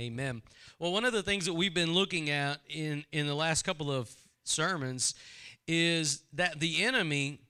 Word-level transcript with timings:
Amen. 0.00 0.42
Well, 0.78 0.92
one 0.92 1.04
of 1.04 1.12
the 1.12 1.22
things 1.22 1.44
that 1.44 1.52
we've 1.52 1.74
been 1.74 1.92
looking 1.92 2.30
at 2.30 2.60
in, 2.68 3.04
in 3.12 3.26
the 3.26 3.34
last 3.34 3.62
couple 3.62 3.92
of 3.92 4.10
sermons 4.42 5.14
is 5.68 6.22
that 6.32 6.60
the 6.60 6.82
enemy 6.82 7.40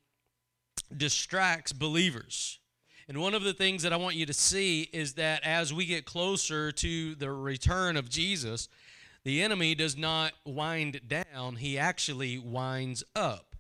distracts 0.95 1.73
believers. 1.73 2.59
And 3.09 3.19
one 3.19 3.35
of 3.35 3.43
the 3.43 3.55
things 3.55 3.83
that 3.83 3.93
I 3.93 3.97
want 3.97 4.17
you 4.17 4.27
to 4.27 4.33
see 4.33 4.89
is 4.93 5.15
that 5.15 5.45
as 5.45 5.73
we 5.73 5.87
get 5.87 6.05
closer 6.05 6.73
to 6.73 7.15
the 7.15 7.31
return 7.31 7.97
of 7.97 8.09
Jesus, 8.09 8.69
the 9.25 9.43
enemy 9.43 9.75
does 9.75 9.97
not 9.97 10.33
wind 10.45 11.01
down, 11.07 11.57
he 11.57 11.79
actually 11.79 12.39
winds 12.39 13.05
up. 13.15 13.55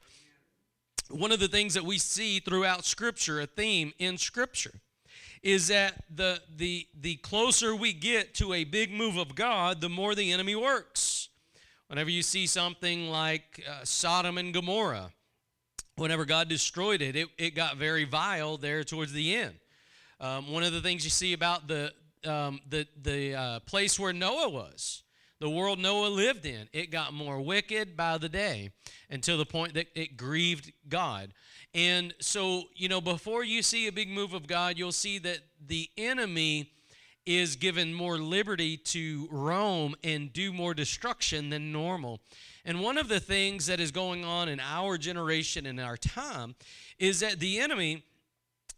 One 1.08 1.30
of 1.30 1.40
the 1.40 1.48
things 1.48 1.74
that 1.74 1.84
we 1.84 1.98
see 1.98 2.40
throughout 2.40 2.84
Scripture, 2.84 3.40
a 3.40 3.46
theme 3.46 3.92
in 3.98 4.18
Scripture, 4.18 4.80
is 5.42 5.68
that 5.68 6.04
the, 6.14 6.40
the, 6.56 6.86
the 7.00 7.16
closer 7.16 7.74
we 7.74 7.92
get 7.92 8.34
to 8.34 8.52
a 8.52 8.64
big 8.64 8.92
move 8.92 9.16
of 9.16 9.34
God, 9.34 9.80
the 9.80 9.88
more 9.88 10.14
the 10.14 10.32
enemy 10.32 10.54
works. 10.54 11.28
Whenever 11.88 12.10
you 12.10 12.22
see 12.22 12.46
something 12.46 13.10
like 13.10 13.62
uh, 13.68 13.84
Sodom 13.84 14.38
and 14.38 14.54
Gomorrah, 14.54 15.10
whenever 15.96 16.24
God 16.24 16.48
destroyed 16.48 17.02
it, 17.02 17.16
it, 17.16 17.28
it 17.36 17.54
got 17.54 17.76
very 17.76 18.04
vile 18.04 18.56
there 18.56 18.84
towards 18.84 19.12
the 19.12 19.34
end. 19.34 19.54
Um, 20.20 20.52
one 20.52 20.62
of 20.62 20.72
the 20.72 20.80
things 20.80 21.04
you 21.04 21.10
see 21.10 21.32
about 21.32 21.66
the, 21.66 21.92
um, 22.24 22.60
the, 22.68 22.86
the 23.02 23.34
uh, 23.34 23.60
place 23.60 23.98
where 23.98 24.12
Noah 24.12 24.48
was, 24.48 25.02
the 25.40 25.50
world 25.50 25.80
Noah 25.80 26.06
lived 26.06 26.46
in, 26.46 26.68
it 26.72 26.92
got 26.92 27.12
more 27.12 27.40
wicked 27.40 27.96
by 27.96 28.16
the 28.16 28.28
day 28.28 28.70
until 29.10 29.36
the 29.36 29.44
point 29.44 29.74
that 29.74 29.88
it 29.96 30.16
grieved 30.16 30.72
God. 30.88 31.34
And 31.74 32.14
so, 32.20 32.64
you 32.74 32.88
know, 32.88 33.00
before 33.00 33.44
you 33.44 33.62
see 33.62 33.86
a 33.86 33.92
big 33.92 34.08
move 34.08 34.34
of 34.34 34.46
God, 34.46 34.76
you'll 34.76 34.92
see 34.92 35.18
that 35.20 35.38
the 35.66 35.88
enemy 35.96 36.70
is 37.24 37.56
given 37.56 37.94
more 37.94 38.18
liberty 38.18 38.76
to 38.76 39.28
roam 39.30 39.94
and 40.02 40.32
do 40.32 40.52
more 40.52 40.74
destruction 40.74 41.50
than 41.50 41.72
normal. 41.72 42.20
And 42.64 42.80
one 42.80 42.98
of 42.98 43.08
the 43.08 43.20
things 43.20 43.66
that 43.66 43.80
is 43.80 43.90
going 43.90 44.24
on 44.24 44.48
in 44.48 44.60
our 44.60 44.98
generation 44.98 45.66
and 45.66 45.80
our 45.80 45.96
time 45.96 46.54
is 46.98 47.20
that 47.20 47.38
the 47.38 47.60
enemy 47.60 48.04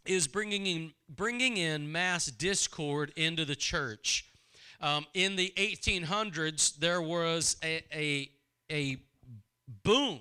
is 0.05 0.27
bringing 0.27 0.67
in, 0.67 0.93
bringing 1.09 1.57
in 1.57 1.91
mass 1.91 2.27
discord 2.27 3.11
into 3.15 3.45
the 3.45 3.55
church. 3.55 4.25
Um, 4.79 5.05
in 5.13 5.35
the 5.35 5.51
1800s, 5.57 6.77
there 6.77 7.01
was 7.01 7.57
a, 7.63 7.81
a, 7.91 8.29
a 8.71 8.97
boom 9.83 10.19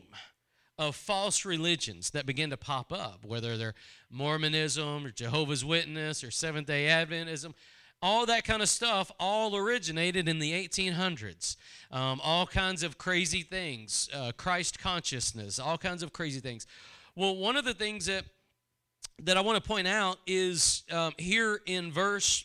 of 0.78 0.96
false 0.96 1.44
religions 1.44 2.10
that 2.10 2.26
begin 2.26 2.50
to 2.50 2.56
pop 2.56 2.92
up, 2.92 3.24
whether 3.24 3.56
they're 3.56 3.74
Mormonism 4.10 5.06
or 5.06 5.10
Jehovah's 5.10 5.64
Witness 5.64 6.24
or 6.24 6.30
Seventh 6.30 6.66
day 6.66 6.86
Adventism. 6.86 7.54
All 8.02 8.26
that 8.26 8.44
kind 8.44 8.60
of 8.60 8.68
stuff 8.68 9.10
all 9.18 9.56
originated 9.56 10.28
in 10.28 10.38
the 10.38 10.52
1800s. 10.52 11.56
Um, 11.90 12.20
all 12.22 12.46
kinds 12.46 12.82
of 12.82 12.98
crazy 12.98 13.42
things, 13.42 14.10
uh, 14.12 14.32
Christ 14.36 14.78
consciousness, 14.78 15.58
all 15.58 15.78
kinds 15.78 16.02
of 16.02 16.12
crazy 16.12 16.40
things. 16.40 16.66
Well, 17.16 17.36
one 17.36 17.56
of 17.56 17.64
the 17.64 17.74
things 17.74 18.06
that 18.06 18.24
that 19.22 19.36
I 19.36 19.40
want 19.42 19.62
to 19.62 19.66
point 19.66 19.86
out 19.86 20.18
is 20.26 20.82
um, 20.90 21.12
here 21.18 21.60
in 21.66 21.92
verse 21.92 22.44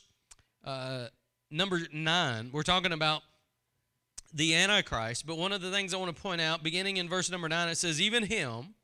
uh, 0.64 1.08
number 1.50 1.82
nine, 1.92 2.50
we're 2.54 2.64
talking 2.64 2.92
about 2.92 3.24
the 4.34 4.56
Antichrist. 4.56 5.26
But 5.26 5.38
one 5.38 5.52
of 5.52 5.62
the 5.62 5.72
things 5.72 5.94
I 5.94 5.98
want 5.98 6.16
to 6.16 6.22
point 6.22 6.42
out, 6.42 6.64
beginning 6.64 6.98
in 6.98 7.10
verse 7.10 7.30
number 7.30 7.50
nine, 7.50 7.70
it 7.70 7.78
says, 7.78 8.02
Even 8.02 8.24
him 8.24 8.76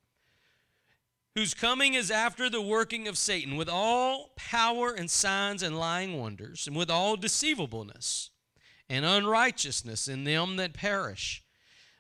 whose 1.36 1.54
coming 1.54 1.94
is 1.94 2.10
after 2.10 2.50
the 2.50 2.62
working 2.62 3.08
of 3.08 3.18
Satan, 3.18 3.58
with 3.58 3.68
all 3.68 4.32
power 4.38 4.94
and 4.94 5.12
signs 5.12 5.62
and 5.62 5.78
lying 5.78 6.18
wonders, 6.18 6.66
and 6.66 6.76
with 6.76 6.90
all 6.90 7.18
deceivableness 7.18 8.30
and 8.90 9.04
unrighteousness 9.04 10.08
in 10.08 10.24
them 10.24 10.56
that 10.56 10.74
perish, 10.74 11.44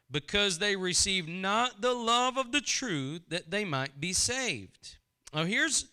because 0.09 0.59
they 0.59 0.75
receive 0.75 1.27
not 1.27 1.81
the 1.81 1.93
love 1.93 2.37
of 2.37 2.53
the 2.53 2.61
truth 2.61 3.23
that 3.27 3.51
they 3.51 3.65
might 3.65 3.99
be 3.99 4.13
saved. 4.13 4.97
Now, 5.33 5.43
here's, 5.43 5.87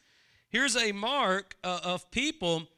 here's 0.48 0.76
a 0.76 0.92
mark 0.92 1.56
uh, 1.64 1.80
of 1.82 2.10
people 2.12 2.68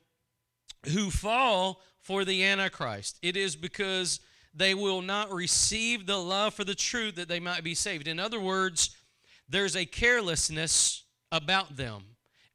who 0.86 1.10
fall 1.10 1.82
for 2.00 2.24
the 2.24 2.42
Antichrist. 2.42 3.18
It 3.20 3.36
is 3.36 3.54
because 3.54 4.20
they 4.54 4.74
will 4.74 5.02
not 5.02 5.32
receive 5.32 6.06
the 6.06 6.16
love 6.16 6.54
for 6.54 6.64
the 6.64 6.74
truth 6.74 7.16
that 7.16 7.28
they 7.28 7.40
might 7.40 7.64
be 7.64 7.74
saved. 7.74 8.06
In 8.06 8.20
other 8.20 8.40
words, 8.40 8.96
there's 9.48 9.76
a 9.76 9.84
carelessness 9.84 11.04
about 11.32 11.76
them. 11.76 12.04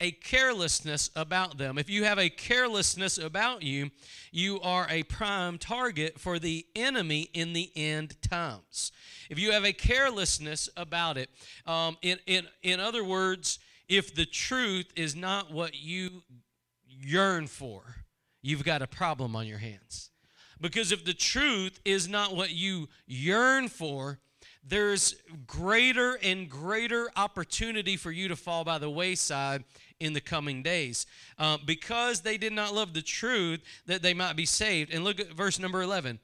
A 0.01 0.11
carelessness 0.11 1.09
about 1.13 1.57
them. 1.57 1.77
If 1.77 1.89
you 1.89 2.05
have 2.05 2.17
a 2.17 2.29
carelessness 2.29 3.17
about 3.17 3.63
you, 3.63 3.91
you 4.31 4.61
are 4.61 4.88
a 4.89 5.03
prime 5.03 5.57
target 5.57 6.17
for 6.17 6.39
the 6.39 6.65
enemy 6.73 7.29
in 7.33 7.51
the 7.51 7.69
end 7.75 8.15
times. 8.21 8.93
If 9.29 9.38
you 9.38 9.51
have 9.51 9.65
a 9.65 9.73
carelessness 9.73 10.69
about 10.77 11.17
it, 11.17 11.29
um, 11.65 11.97
in, 12.01 12.17
in, 12.27 12.47
in 12.63 12.79
other 12.79 13.03
words, 13.03 13.59
if 13.89 14.15
the 14.15 14.25
truth 14.25 14.85
is 14.95 15.17
not 15.17 15.51
what 15.51 15.75
you 15.75 16.23
yearn 16.88 17.47
for, 17.47 17.83
you've 18.41 18.63
got 18.63 18.81
a 18.81 18.88
problem 18.88 19.35
on 19.35 19.47
your 19.47 19.57
hands. 19.57 20.11
Because 20.61 20.91
if 20.91 21.05
the 21.05 21.13
truth 21.13 21.79
is 21.85 22.07
not 22.07 22.35
what 22.35 22.51
you 22.51 22.89
yearn 23.07 23.67
for, 23.67 24.19
there's 24.63 25.15
greater 25.47 26.19
and 26.21 26.49
greater 26.49 27.09
opportunity 27.15 27.95
for 27.95 28.11
you 28.11 28.27
to 28.27 28.35
fall 28.35 28.63
by 28.63 28.77
the 28.77 28.89
wayside 28.89 29.63
in 29.99 30.13
the 30.13 30.21
coming 30.21 30.61
days 30.61 31.05
uh, 31.37 31.57
because 31.65 32.21
they 32.21 32.37
did 32.37 32.53
not 32.53 32.73
love 32.73 32.93
the 32.93 33.01
truth 33.01 33.61
that 33.85 34.01
they 34.01 34.13
might 34.13 34.35
be 34.35 34.45
saved. 34.45 34.93
And 34.93 35.03
look 35.03 35.19
at 35.19 35.33
verse 35.33 35.59
number 35.59 35.81
11. 35.81 36.19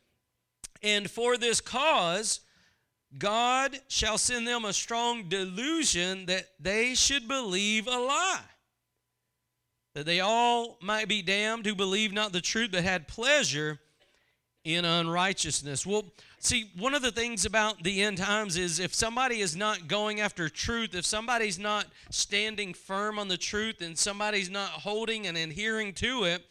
And 0.83 1.09
for 1.09 1.37
this 1.37 1.61
cause, 1.61 2.41
God 3.17 3.79
shall 3.87 4.17
send 4.17 4.47
them 4.47 4.65
a 4.65 4.73
strong 4.73 5.29
delusion 5.29 6.25
that 6.25 6.45
they 6.59 6.93
should 6.93 7.27
believe 7.27 7.87
a 7.87 7.97
lie. 7.97 8.41
That 9.93 10.05
they 10.05 10.19
all 10.19 10.77
might 10.81 11.07
be 11.07 11.21
damned 11.21 11.65
who 11.65 11.73
believe 11.73 12.11
not 12.11 12.33
the 12.33 12.41
truth 12.41 12.71
but 12.73 12.83
had 12.83 13.07
pleasure 13.07 13.79
in 14.65 14.83
unrighteousness. 14.83 15.85
Well, 15.85 16.05
see, 16.39 16.71
one 16.75 16.95
of 16.95 17.03
the 17.03 17.11
things 17.11 17.45
about 17.45 17.83
the 17.83 18.01
end 18.01 18.17
times 18.17 18.57
is 18.57 18.79
if 18.79 18.93
somebody 18.93 19.39
is 19.39 19.55
not 19.55 19.87
going 19.87 20.19
after 20.19 20.49
truth, 20.49 20.95
if 20.95 21.05
somebody's 21.05 21.59
not 21.59 21.85
standing 22.09 22.73
firm 22.73 23.19
on 23.19 23.27
the 23.27 23.37
truth, 23.37 23.81
and 23.81 23.97
somebody's 23.97 24.49
not 24.49 24.69
holding 24.69 25.27
and 25.27 25.37
adhering 25.37 25.93
to 25.93 26.23
it, 26.25 26.43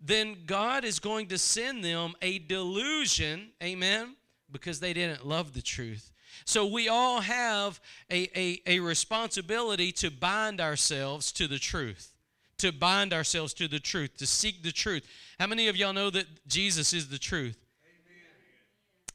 then 0.00 0.36
God 0.46 0.84
is 0.84 0.98
going 0.98 1.28
to 1.28 1.38
send 1.38 1.82
them 1.82 2.12
a 2.20 2.38
delusion, 2.38 3.48
amen, 3.62 4.14
because 4.52 4.78
they 4.78 4.92
didn't 4.92 5.26
love 5.26 5.54
the 5.54 5.62
truth. 5.62 6.12
So 6.44 6.66
we 6.66 6.88
all 6.88 7.22
have 7.22 7.80
a, 8.10 8.28
a, 8.38 8.60
a 8.66 8.80
responsibility 8.80 9.90
to 9.92 10.10
bind 10.10 10.60
ourselves 10.60 11.32
to 11.32 11.48
the 11.48 11.58
truth 11.58 12.13
to 12.58 12.72
bind 12.72 13.12
ourselves 13.12 13.54
to 13.54 13.68
the 13.68 13.80
truth, 13.80 14.16
to 14.18 14.26
seek 14.26 14.62
the 14.62 14.72
truth. 14.72 15.06
How 15.38 15.46
many 15.46 15.68
of 15.68 15.76
y'all 15.76 15.92
know 15.92 16.10
that 16.10 16.26
Jesus 16.46 16.92
is 16.92 17.08
the 17.08 17.18
truth? 17.18 17.56
Amen. 17.84 18.22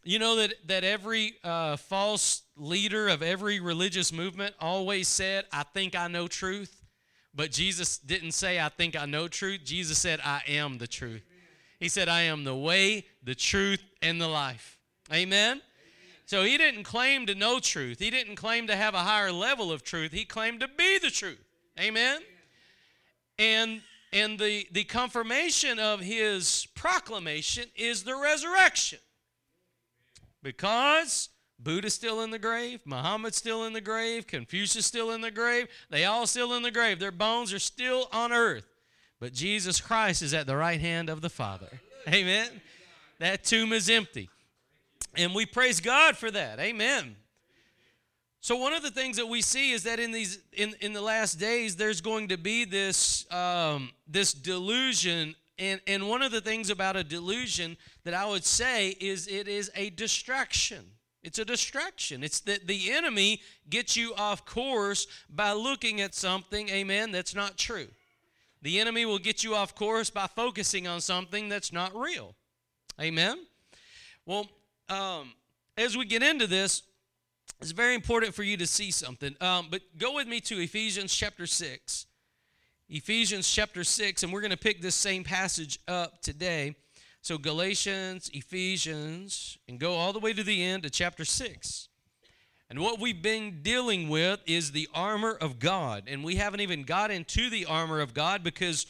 You 0.04 0.20
know 0.20 0.36
that, 0.38 0.54
that 0.68 0.84
every 0.84 1.36
uh, 1.44 1.78
false 1.78 2.44
leader 2.58 3.08
of 3.08 3.22
every 3.22 3.60
religious 3.60 4.12
movement 4.12 4.56
always 4.60 5.08
said, 5.08 5.46
I 5.52 5.64
think 5.64 5.96
I 5.96 6.08
know 6.08 6.28
truth. 6.28 6.84
But 7.34 7.52
Jesus 7.52 7.98
didn't 7.98 8.32
say, 8.32 8.60
I 8.60 8.70
think 8.70 9.00
I 9.00 9.06
know 9.06 9.28
truth. 9.28 9.62
Jesus 9.64 9.98
said, 9.98 10.20
I 10.24 10.42
am 10.48 10.78
the 10.78 10.88
truth. 10.88 11.22
He 11.80 11.88
said, 11.88 12.10
I 12.10 12.24
am 12.24 12.44
the 12.44 12.56
way, 12.56 13.06
the 13.24 13.36
truth, 13.36 13.82
and 14.02 14.20
the 14.20 14.28
life. 14.28 14.78
Amen? 15.14 15.62
So 16.26 16.44
he 16.44 16.58
didn't 16.58 16.84
claim 16.84 17.26
to 17.28 17.36
know 17.36 17.60
truth. 17.60 18.00
He 18.00 18.10
didn't 18.10 18.36
claim 18.36 18.68
to 18.68 18.76
have 18.76 18.94
a 18.94 19.00
higher 19.00 19.32
level 19.32 19.72
of 19.72 19.84
truth. 19.84 20.12
He 20.12 20.26
claimed 20.26 20.60
to 20.60 20.68
be 20.68 21.00
the 21.00 21.10
truth. 21.10 21.40
Amen? 21.80 22.22
And 23.40 23.82
and 24.12 24.40
the, 24.40 24.68
the 24.72 24.84
confirmation 24.84 25.80
of 25.80 26.00
his 26.00 26.68
proclamation 26.76 27.66
is 27.76 28.04
the 28.04 28.16
resurrection. 28.16 29.00
Because 30.42 31.30
Buddha's 31.60 31.94
still 31.94 32.22
in 32.22 32.32
the 32.32 32.40
grave, 32.40 32.82
Muhammad's 32.86 33.38
still 33.38 33.66
in 33.66 33.74
the 33.74 33.82
grave, 33.82 34.26
Confucius 34.26 34.86
still 34.86 35.12
in 35.12 35.22
the 35.22 35.32
grave, 35.32 35.68
they 35.90 36.06
all 36.06 36.26
still 36.26 36.54
in 36.54 36.64
the 36.64 36.72
grave. 36.72 37.00
Their 37.00 37.12
bones 37.12 37.54
are 37.54 37.60
still 37.60 38.08
on 38.12 38.32
earth. 38.32 38.66
But 39.20 39.34
Jesus 39.34 39.82
Christ 39.82 40.22
is 40.22 40.34
at 40.34 40.48
the 40.48 40.56
right 40.56 40.80
hand 40.80 41.10
of 41.10 41.22
the 41.22 41.30
Father. 41.30 41.82
Amen. 42.08 42.50
That 43.20 43.44
tomb 43.44 43.74
is 43.74 43.90
empty. 43.90 44.30
And 45.16 45.36
we 45.36 45.46
praise 45.46 45.82
God 45.82 46.16
for 46.16 46.32
that. 46.32 46.60
Amen. 46.60 47.18
So 48.42 48.56
one 48.56 48.74
of 48.74 48.82
the 48.82 48.92
things 48.92 49.18
that 49.18 49.28
we 49.28 49.42
see 49.42 49.72
is 49.72 49.84
that 49.84 50.00
in 50.00 50.12
these 50.12 50.40
in, 50.54 50.74
in 50.80 50.94
the 50.94 51.02
last 51.02 51.40
days 51.40 51.76
there's 51.76 52.00
going 52.00 52.30
to 52.30 52.38
be 52.38 52.64
this 52.64 53.32
um, 53.32 53.92
this 54.08 54.34
delusion 54.34 55.36
and 55.58 55.82
and 55.88 56.08
one 56.08 56.22
of 56.22 56.32
the 56.32 56.40
things 56.40 56.70
about 56.70 56.96
a 56.96 57.04
delusion 57.04 57.76
that 58.06 58.14
I 58.14 58.26
would 58.26 58.46
say 58.46 58.90
is 59.00 59.28
it 59.28 59.48
is 59.48 59.70
a 59.76 59.90
distraction. 59.90 60.86
It's 61.22 61.38
a 61.38 61.44
distraction. 61.44 62.24
It's 62.24 62.40
that 62.42 62.66
the 62.66 62.92
enemy 62.92 63.42
gets 63.70 63.98
you 63.98 64.14
off 64.16 64.46
course 64.46 65.06
by 65.30 65.52
looking 65.52 66.00
at 66.00 66.16
something, 66.16 66.70
amen, 66.70 67.12
that's 67.12 67.36
not 67.36 67.58
true. 67.58 67.88
The 68.62 68.80
enemy 68.80 69.06
will 69.06 69.20
get 69.20 69.44
you 69.44 69.54
off 69.54 69.76
course 69.76 70.10
by 70.10 70.28
focusing 70.28 70.88
on 70.88 71.02
something 71.02 71.50
that's 71.50 71.74
not 71.74 71.94
real. 71.94 72.36
Amen. 73.02 73.38
Well, 74.26 74.50
um, 74.88 75.34
as 75.78 75.98
we 75.98 76.06
get 76.06 76.24
into 76.24 76.48
this, 76.48 76.84
it's 77.62 77.72
very 77.72 77.96
important 77.96 78.34
for 78.34 78.44
you 78.44 78.56
to 78.58 78.68
see 78.68 78.92
something. 78.92 79.36
Um, 79.42 79.68
but 79.70 79.82
go 79.98 80.16
with 80.16 80.28
me 80.28 80.40
to 80.42 80.60
Ephesians 80.60 81.14
chapter 81.14 81.46
6. 81.46 82.06
Ephesians 82.88 83.48
chapter 83.48 83.84
6, 83.84 84.24
and 84.24 84.34
we're 84.34 84.42
going 84.42 84.50
to 84.52 84.58
pick 84.58 84.82
this 84.82 84.96
same 84.96 85.24
passage 85.24 85.78
up 85.88 86.22
today. 86.22 86.76
So, 87.22 87.38
Galatians, 87.38 88.32
Ephesians, 88.34 89.58
and 89.68 89.80
go 89.80 89.94
all 89.94 90.14
the 90.14 90.20
way 90.20 90.34
to 90.34 90.42
the 90.42 90.64
end 90.64 90.86
of 90.86 90.92
chapter 90.92 91.26
6. 91.26 91.90
And 92.70 92.80
what 92.80 93.00
we've 93.00 93.22
been 93.22 93.62
dealing 93.62 94.10
with 94.10 94.40
is 94.46 94.72
the 94.72 94.88
armor 94.94 95.34
of 95.34 95.60
God. 95.60 96.04
And 96.08 96.24
we 96.24 96.38
haven't 96.38 96.62
even 96.62 96.84
got 96.84 97.12
into 97.12 97.50
the 97.50 97.66
armor 97.66 98.00
of 98.00 98.14
God 98.14 98.44
because 98.44 98.86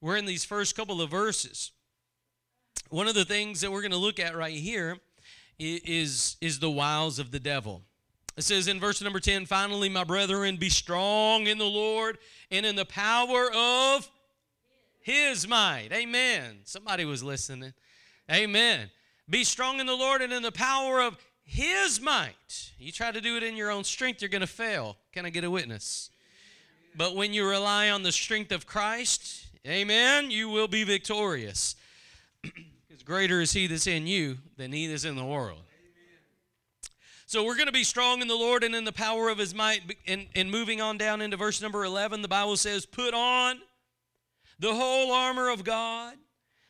we're 0.00 0.16
in 0.16 0.26
these 0.26 0.44
first 0.44 0.76
couple 0.76 1.00
of 1.00 1.10
verses. 1.10 1.70
One 2.90 3.08
of 3.08 3.14
the 3.14 3.24
things 3.24 3.60
that 3.60 3.72
we're 3.72 3.80
going 3.80 3.92
to 3.92 3.96
look 3.96 4.20
at 4.20 4.36
right 4.36 4.54
here 4.54 4.98
is, 5.58 6.36
is 6.40 6.58
the 6.58 6.70
wiles 6.70 7.18
of 7.18 7.30
the 7.30 7.40
devil. 7.40 7.82
It 8.36 8.44
says 8.44 8.66
in 8.66 8.80
verse 8.80 9.02
number 9.02 9.20
10 9.20 9.46
finally, 9.46 9.88
my 9.88 10.04
brethren, 10.04 10.56
be 10.56 10.70
strong 10.70 11.46
in 11.46 11.58
the 11.58 11.64
Lord 11.64 12.18
and 12.50 12.64
in 12.64 12.76
the 12.76 12.84
power 12.84 13.50
of 13.54 14.10
his 15.00 15.46
might. 15.46 15.88
Amen. 15.92 16.60
Somebody 16.64 17.04
was 17.04 17.22
listening. 17.22 17.74
Amen. 18.30 18.90
Be 19.28 19.44
strong 19.44 19.80
in 19.80 19.86
the 19.86 19.94
Lord 19.94 20.22
and 20.22 20.32
in 20.32 20.42
the 20.42 20.52
power 20.52 21.00
of 21.00 21.18
his 21.44 22.00
might. 22.00 22.72
You 22.78 22.92
try 22.92 23.10
to 23.10 23.20
do 23.20 23.36
it 23.36 23.42
in 23.42 23.56
your 23.56 23.70
own 23.70 23.84
strength, 23.84 24.22
you're 24.22 24.28
going 24.28 24.40
to 24.40 24.46
fail. 24.46 24.96
Can 25.12 25.26
I 25.26 25.30
get 25.30 25.44
a 25.44 25.50
witness? 25.50 26.10
But 26.94 27.16
when 27.16 27.32
you 27.32 27.48
rely 27.48 27.90
on 27.90 28.02
the 28.02 28.12
strength 28.12 28.52
of 28.52 28.66
Christ, 28.66 29.46
amen, 29.66 30.30
you 30.30 30.48
will 30.48 30.68
be 30.68 30.84
victorious. 30.84 31.76
because 32.42 33.02
greater 33.04 33.40
is 33.40 33.52
he 33.52 33.66
that's 33.66 33.86
in 33.86 34.06
you 34.06 34.38
than 34.56 34.72
he 34.72 34.86
that's 34.86 35.04
in 35.04 35.16
the 35.16 35.24
world. 35.24 35.60
So 37.32 37.42
we're 37.42 37.56
going 37.56 37.64
to 37.64 37.72
be 37.72 37.82
strong 37.82 38.20
in 38.20 38.28
the 38.28 38.34
Lord 38.34 38.62
and 38.62 38.74
in 38.74 38.84
the 38.84 38.92
power 38.92 39.30
of 39.30 39.38
his 39.38 39.54
might. 39.54 39.80
And, 40.06 40.26
and 40.34 40.50
moving 40.50 40.82
on 40.82 40.98
down 40.98 41.22
into 41.22 41.38
verse 41.38 41.62
number 41.62 41.82
11, 41.82 42.20
the 42.20 42.28
Bible 42.28 42.58
says, 42.58 42.84
Put 42.84 43.14
on 43.14 43.58
the 44.58 44.74
whole 44.74 45.10
armor 45.12 45.48
of 45.48 45.64
God 45.64 46.16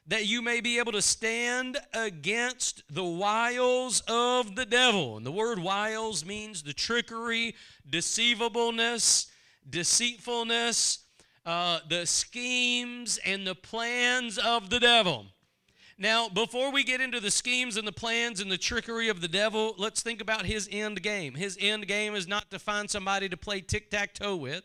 that 0.07 0.29
you 0.29 0.41
may 0.41 0.61
be 0.61 0.79
able 0.79 0.93
to 0.93 1.03
stand 1.03 1.79
against 1.93 2.85
the 2.89 3.03
wiles 3.03 4.05
of 4.07 4.55
the 4.55 4.65
devil. 4.65 5.17
And 5.17 5.27
the 5.27 5.33
word 5.33 5.59
wiles 5.59 6.25
means 6.25 6.63
the 6.63 6.73
trickery, 6.73 7.57
deceivableness, 7.91 9.33
deceitfulness, 9.69 11.01
uh, 11.45 11.81
the 11.89 12.07
schemes, 12.07 13.19
and 13.27 13.45
the 13.45 13.57
plans 13.57 14.39
of 14.39 14.71
the 14.71 14.79
devil. 14.79 15.27
Now, 15.99 16.29
before 16.29 16.73
we 16.73 16.85
get 16.85 17.01
into 17.01 17.21
the 17.21 17.31
schemes 17.31 17.77
and 17.77 17.87
the 17.87 17.93
plans 17.93 18.41
and 18.41 18.51
the 18.51 18.59
trickery 18.59 19.09
of 19.09 19.21
the 19.21 19.29
devil, 19.29 19.75
let's 19.79 20.03
think 20.03 20.21
about 20.21 20.47
his 20.47 20.69
end 20.73 21.03
game. 21.03 21.35
His 21.35 21.57
end 21.61 21.87
game 21.87 22.15
is 22.15 22.27
not 22.27 22.51
to 22.51 22.59
find 22.59 22.91
somebody 22.91 23.29
to 23.29 23.37
play 23.37 23.61
tic 23.61 23.91
tac 23.91 24.15
toe 24.15 24.37
with. 24.37 24.65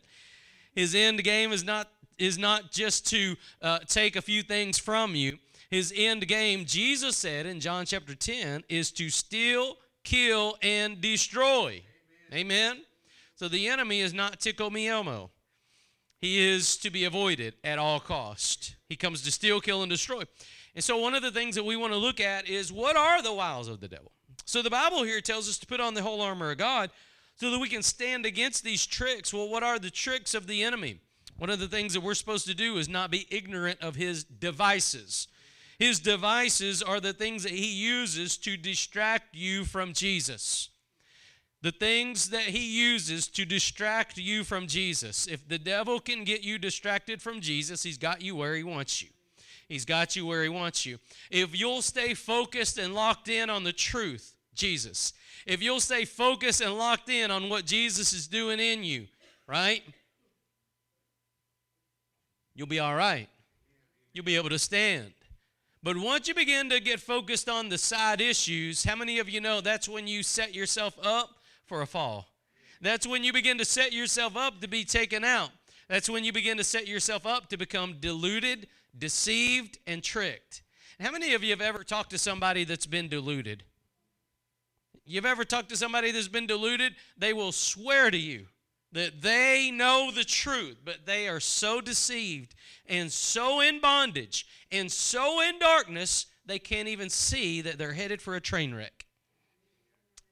His 0.74 0.94
end 0.94 1.22
game 1.24 1.52
is 1.52 1.64
not 1.64 1.88
is 2.18 2.36
not 2.36 2.72
just 2.72 3.06
to 3.08 3.36
uh, 3.62 3.78
take 3.86 4.16
a 4.16 4.22
few 4.22 4.42
things 4.42 4.76
from 4.76 5.14
you. 5.14 5.38
His 5.70 5.92
end 5.94 6.26
game, 6.26 6.64
Jesus 6.64 7.16
said 7.16 7.46
in 7.46 7.60
John 7.60 7.86
chapter 7.86 8.14
10, 8.14 8.64
is 8.68 8.90
to 8.92 9.08
steal, 9.08 9.76
kill, 10.02 10.56
and 10.60 11.00
destroy. 11.00 11.82
Amen. 12.32 12.72
Amen? 12.72 12.82
So 13.36 13.46
the 13.46 13.68
enemy 13.68 14.00
is 14.00 14.12
not 14.12 14.40
tickle 14.40 14.70
me 14.70 14.88
elmo. 14.88 15.30
He 16.20 16.48
is 16.48 16.76
to 16.78 16.90
be 16.90 17.04
avoided 17.04 17.54
at 17.62 17.78
all 17.78 18.00
cost. 18.00 18.74
He 18.88 18.96
comes 18.96 19.22
to 19.22 19.30
steal, 19.30 19.60
kill, 19.60 19.82
and 19.82 19.90
destroy. 19.90 20.24
And 20.78 20.84
so, 20.84 20.96
one 20.96 21.16
of 21.16 21.22
the 21.22 21.32
things 21.32 21.56
that 21.56 21.64
we 21.64 21.74
want 21.74 21.92
to 21.92 21.98
look 21.98 22.20
at 22.20 22.48
is 22.48 22.72
what 22.72 22.94
are 22.94 23.20
the 23.20 23.32
wiles 23.32 23.66
of 23.66 23.80
the 23.80 23.88
devil? 23.88 24.12
So, 24.44 24.62
the 24.62 24.70
Bible 24.70 25.02
here 25.02 25.20
tells 25.20 25.48
us 25.48 25.58
to 25.58 25.66
put 25.66 25.80
on 25.80 25.94
the 25.94 26.02
whole 26.02 26.20
armor 26.20 26.52
of 26.52 26.58
God 26.58 26.90
so 27.34 27.50
that 27.50 27.58
we 27.58 27.68
can 27.68 27.82
stand 27.82 28.24
against 28.24 28.62
these 28.62 28.86
tricks. 28.86 29.34
Well, 29.34 29.48
what 29.48 29.64
are 29.64 29.80
the 29.80 29.90
tricks 29.90 30.34
of 30.34 30.46
the 30.46 30.62
enemy? 30.62 31.00
One 31.36 31.50
of 31.50 31.58
the 31.58 31.66
things 31.66 31.94
that 31.94 32.02
we're 32.04 32.14
supposed 32.14 32.46
to 32.46 32.54
do 32.54 32.76
is 32.76 32.88
not 32.88 33.10
be 33.10 33.26
ignorant 33.28 33.80
of 33.82 33.96
his 33.96 34.22
devices. 34.22 35.26
His 35.80 35.98
devices 35.98 36.80
are 36.80 37.00
the 37.00 37.12
things 37.12 37.42
that 37.42 37.50
he 37.50 37.74
uses 37.74 38.36
to 38.36 38.56
distract 38.56 39.34
you 39.34 39.64
from 39.64 39.92
Jesus. 39.92 40.68
The 41.60 41.72
things 41.72 42.30
that 42.30 42.50
he 42.50 42.64
uses 42.64 43.26
to 43.26 43.44
distract 43.44 44.16
you 44.16 44.44
from 44.44 44.68
Jesus. 44.68 45.26
If 45.26 45.48
the 45.48 45.58
devil 45.58 45.98
can 45.98 46.22
get 46.22 46.44
you 46.44 46.56
distracted 46.56 47.20
from 47.20 47.40
Jesus, 47.40 47.82
he's 47.82 47.98
got 47.98 48.22
you 48.22 48.36
where 48.36 48.54
he 48.54 48.62
wants 48.62 49.02
you. 49.02 49.08
He's 49.68 49.84
got 49.84 50.16
you 50.16 50.26
where 50.26 50.42
He 50.42 50.48
wants 50.48 50.86
you. 50.86 50.98
If 51.30 51.58
you'll 51.58 51.82
stay 51.82 52.14
focused 52.14 52.78
and 52.78 52.94
locked 52.94 53.28
in 53.28 53.50
on 53.50 53.64
the 53.64 53.72
truth, 53.72 54.34
Jesus, 54.54 55.12
if 55.46 55.62
you'll 55.62 55.80
stay 55.80 56.04
focused 56.04 56.60
and 56.60 56.76
locked 56.76 57.08
in 57.08 57.30
on 57.30 57.48
what 57.48 57.66
Jesus 57.66 58.12
is 58.12 58.26
doing 58.26 58.60
in 58.60 58.82
you, 58.82 59.06
right? 59.46 59.82
You'll 62.54 62.66
be 62.66 62.80
all 62.80 62.94
right. 62.94 63.28
You'll 64.12 64.24
be 64.24 64.36
able 64.36 64.50
to 64.50 64.58
stand. 64.58 65.12
But 65.82 65.96
once 65.96 66.26
you 66.26 66.34
begin 66.34 66.70
to 66.70 66.80
get 66.80 66.98
focused 66.98 67.48
on 67.48 67.68
the 67.68 67.78
side 67.78 68.20
issues, 68.20 68.82
how 68.82 68.96
many 68.96 69.20
of 69.20 69.28
you 69.28 69.40
know 69.40 69.60
that's 69.60 69.88
when 69.88 70.08
you 70.08 70.22
set 70.22 70.54
yourself 70.54 70.98
up 71.02 71.36
for 71.66 71.82
a 71.82 71.86
fall? 71.86 72.26
That's 72.80 73.06
when 73.06 73.22
you 73.22 73.32
begin 73.32 73.58
to 73.58 73.64
set 73.64 73.92
yourself 73.92 74.36
up 74.36 74.60
to 74.60 74.68
be 74.68 74.84
taken 74.84 75.24
out. 75.24 75.50
That's 75.88 76.10
when 76.10 76.24
you 76.24 76.32
begin 76.32 76.56
to 76.58 76.64
set 76.64 76.86
yourself 76.86 77.26
up 77.26 77.48
to 77.50 77.56
become 77.56 77.96
deluded, 78.00 78.66
deceived, 78.98 79.78
and 79.86 80.02
tricked. 80.02 80.62
How 81.00 81.12
many 81.12 81.34
of 81.34 81.44
you 81.44 81.50
have 81.50 81.60
ever 81.60 81.84
talked 81.84 82.10
to 82.10 82.18
somebody 82.18 82.64
that's 82.64 82.86
been 82.86 83.08
deluded? 83.08 83.62
You've 85.04 85.26
ever 85.26 85.44
talked 85.44 85.68
to 85.70 85.76
somebody 85.76 86.10
that's 86.10 86.28
been 86.28 86.46
deluded? 86.46 86.94
They 87.16 87.32
will 87.32 87.52
swear 87.52 88.10
to 88.10 88.18
you 88.18 88.46
that 88.92 89.22
they 89.22 89.70
know 89.72 90.10
the 90.14 90.24
truth, 90.24 90.78
but 90.84 91.06
they 91.06 91.28
are 91.28 91.40
so 91.40 91.80
deceived 91.80 92.54
and 92.86 93.12
so 93.12 93.60
in 93.60 93.80
bondage 93.80 94.46
and 94.70 94.90
so 94.90 95.40
in 95.40 95.58
darkness, 95.58 96.26
they 96.46 96.58
can't 96.58 96.88
even 96.88 97.10
see 97.10 97.60
that 97.60 97.78
they're 97.78 97.92
headed 97.92 98.20
for 98.20 98.34
a 98.34 98.40
train 98.40 98.74
wreck. 98.74 99.06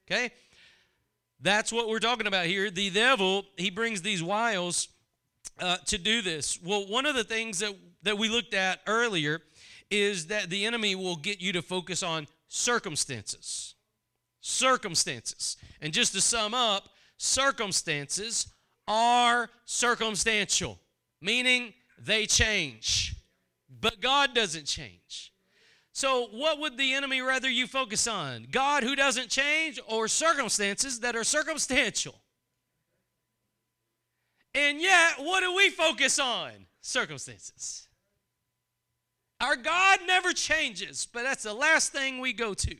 Okay? 0.09 0.31
That's 1.39 1.71
what 1.71 1.87
we're 1.87 1.99
talking 1.99 2.27
about 2.27 2.47
here. 2.47 2.69
The 2.69 2.89
devil, 2.89 3.45
he 3.57 3.69
brings 3.69 4.01
these 4.01 4.23
wiles 4.23 4.89
uh, 5.59 5.77
to 5.85 5.97
do 5.97 6.21
this. 6.21 6.59
Well, 6.61 6.87
one 6.87 7.05
of 7.05 7.15
the 7.15 7.23
things 7.23 7.59
that 7.59 7.75
that 8.07 8.17
we 8.17 8.29
looked 8.29 8.53
at 8.53 8.79
earlier 8.87 9.41
is 9.91 10.27
that 10.27 10.49
the 10.49 10.65
enemy 10.65 10.95
will 10.95 11.15
get 11.15 11.41
you 11.41 11.53
to 11.53 11.61
focus 11.61 12.03
on 12.03 12.27
circumstances. 12.47 13.75
Circumstances. 14.41 15.57
And 15.81 15.93
just 15.93 16.13
to 16.13 16.21
sum 16.21 16.53
up, 16.53 16.89
circumstances 17.17 18.47
are 18.87 19.49
circumstantial, 19.65 20.79
meaning 21.21 21.73
they 21.99 22.25
change. 22.25 23.15
But 23.81 24.01
God 24.01 24.33
doesn't 24.33 24.65
change. 24.65 25.33
So, 25.91 26.27
what 26.31 26.59
would 26.59 26.77
the 26.77 26.93
enemy 26.93 27.21
rather 27.21 27.49
you 27.49 27.65
focus 27.65 28.07
on? 28.07 28.47
God 28.51 28.83
who 28.83 28.95
doesn't 28.95 29.29
change 29.29 29.79
or 29.87 30.07
circumstances 30.07 30.99
that 30.99 31.15
are 31.15 31.23
circumstantial? 31.23 32.15
And 34.53 34.79
yet, 34.79 35.15
what 35.17 35.41
do 35.41 35.55
we 35.55 35.69
focus 35.71 36.19
on? 36.19 36.51
Circumstances. 36.81 37.86
Our 39.39 39.55
God 39.55 39.99
never 40.07 40.33
changes, 40.33 41.07
but 41.11 41.23
that's 41.23 41.43
the 41.43 41.53
last 41.53 41.91
thing 41.91 42.19
we 42.19 42.33
go 42.33 42.53
to. 42.53 42.75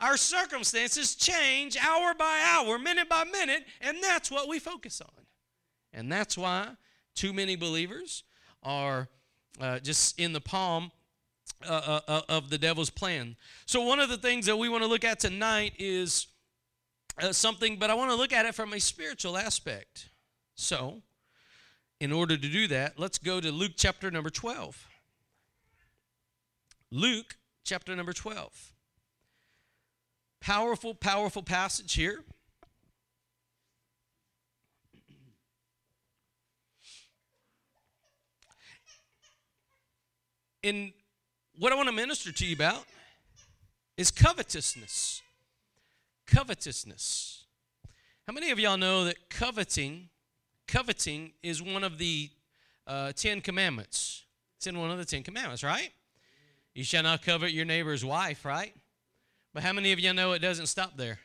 Our 0.00 0.16
circumstances 0.16 1.14
change 1.14 1.76
hour 1.78 2.14
by 2.14 2.42
hour, 2.52 2.78
minute 2.78 3.08
by 3.08 3.24
minute, 3.24 3.64
and 3.80 4.02
that's 4.02 4.30
what 4.30 4.48
we 4.48 4.58
focus 4.58 5.00
on. 5.00 5.24
And 5.92 6.10
that's 6.12 6.36
why 6.36 6.68
too 7.14 7.32
many 7.32 7.56
believers 7.56 8.24
are 8.62 9.08
uh, 9.60 9.78
just 9.78 10.18
in 10.18 10.32
the 10.32 10.40
palm 10.40 10.90
uh, 11.66 12.00
uh, 12.08 12.12
uh 12.12 12.20
of 12.28 12.50
the 12.50 12.58
devil's 12.58 12.90
plan. 12.90 13.36
So, 13.64 13.82
one 13.82 14.00
of 14.00 14.08
the 14.08 14.16
things 14.16 14.46
that 14.46 14.56
we 14.56 14.68
want 14.68 14.82
to 14.82 14.88
look 14.88 15.04
at 15.04 15.20
tonight 15.20 15.74
is 15.78 16.26
uh, 17.22 17.32
something, 17.32 17.78
but 17.78 17.90
I 17.90 17.94
want 17.94 18.10
to 18.10 18.16
look 18.16 18.32
at 18.32 18.44
it 18.44 18.54
from 18.54 18.72
a 18.72 18.80
spiritual 18.80 19.38
aspect. 19.38 20.10
So, 20.56 21.02
in 22.00 22.12
order 22.12 22.36
to 22.36 22.48
do 22.48 22.66
that, 22.68 22.98
let's 22.98 23.18
go 23.18 23.40
to 23.40 23.52
Luke 23.52 23.72
chapter 23.76 24.10
number 24.10 24.30
12. 24.30 24.88
Luke 26.94 27.38
chapter 27.64 27.96
number 27.96 28.12
12. 28.12 28.72
Powerful, 30.40 30.94
powerful 30.94 31.42
passage 31.42 31.92
here. 31.92 32.22
And 40.62 40.92
what 41.58 41.72
I 41.72 41.74
want 41.74 41.88
to 41.88 41.92
minister 41.92 42.30
to 42.30 42.46
you 42.46 42.54
about 42.54 42.84
is 43.96 44.12
covetousness. 44.12 45.20
Covetousness. 46.28 47.42
How 48.28 48.32
many 48.32 48.52
of 48.52 48.60
y'all 48.60 48.76
know 48.76 49.04
that 49.06 49.30
coveting, 49.30 50.10
coveting 50.68 51.32
is 51.42 51.60
one 51.60 51.82
of 51.82 51.98
the 51.98 52.30
uh, 52.86 53.10
Ten 53.16 53.40
Commandments? 53.40 54.22
It's 54.58 54.68
in 54.68 54.78
one 54.78 54.92
of 54.92 54.98
the 54.98 55.04
Ten 55.04 55.24
Commandments, 55.24 55.64
right? 55.64 55.90
You 56.74 56.82
shall 56.82 57.04
not 57.04 57.22
covet 57.22 57.52
your 57.52 57.64
neighbor's 57.64 58.04
wife, 58.04 58.44
right? 58.44 58.74
But 59.52 59.62
how 59.62 59.72
many 59.72 59.92
of 59.92 60.00
you 60.00 60.12
know 60.12 60.32
it 60.32 60.40
doesn't 60.40 60.66
stop 60.66 60.96
there? 60.96 61.20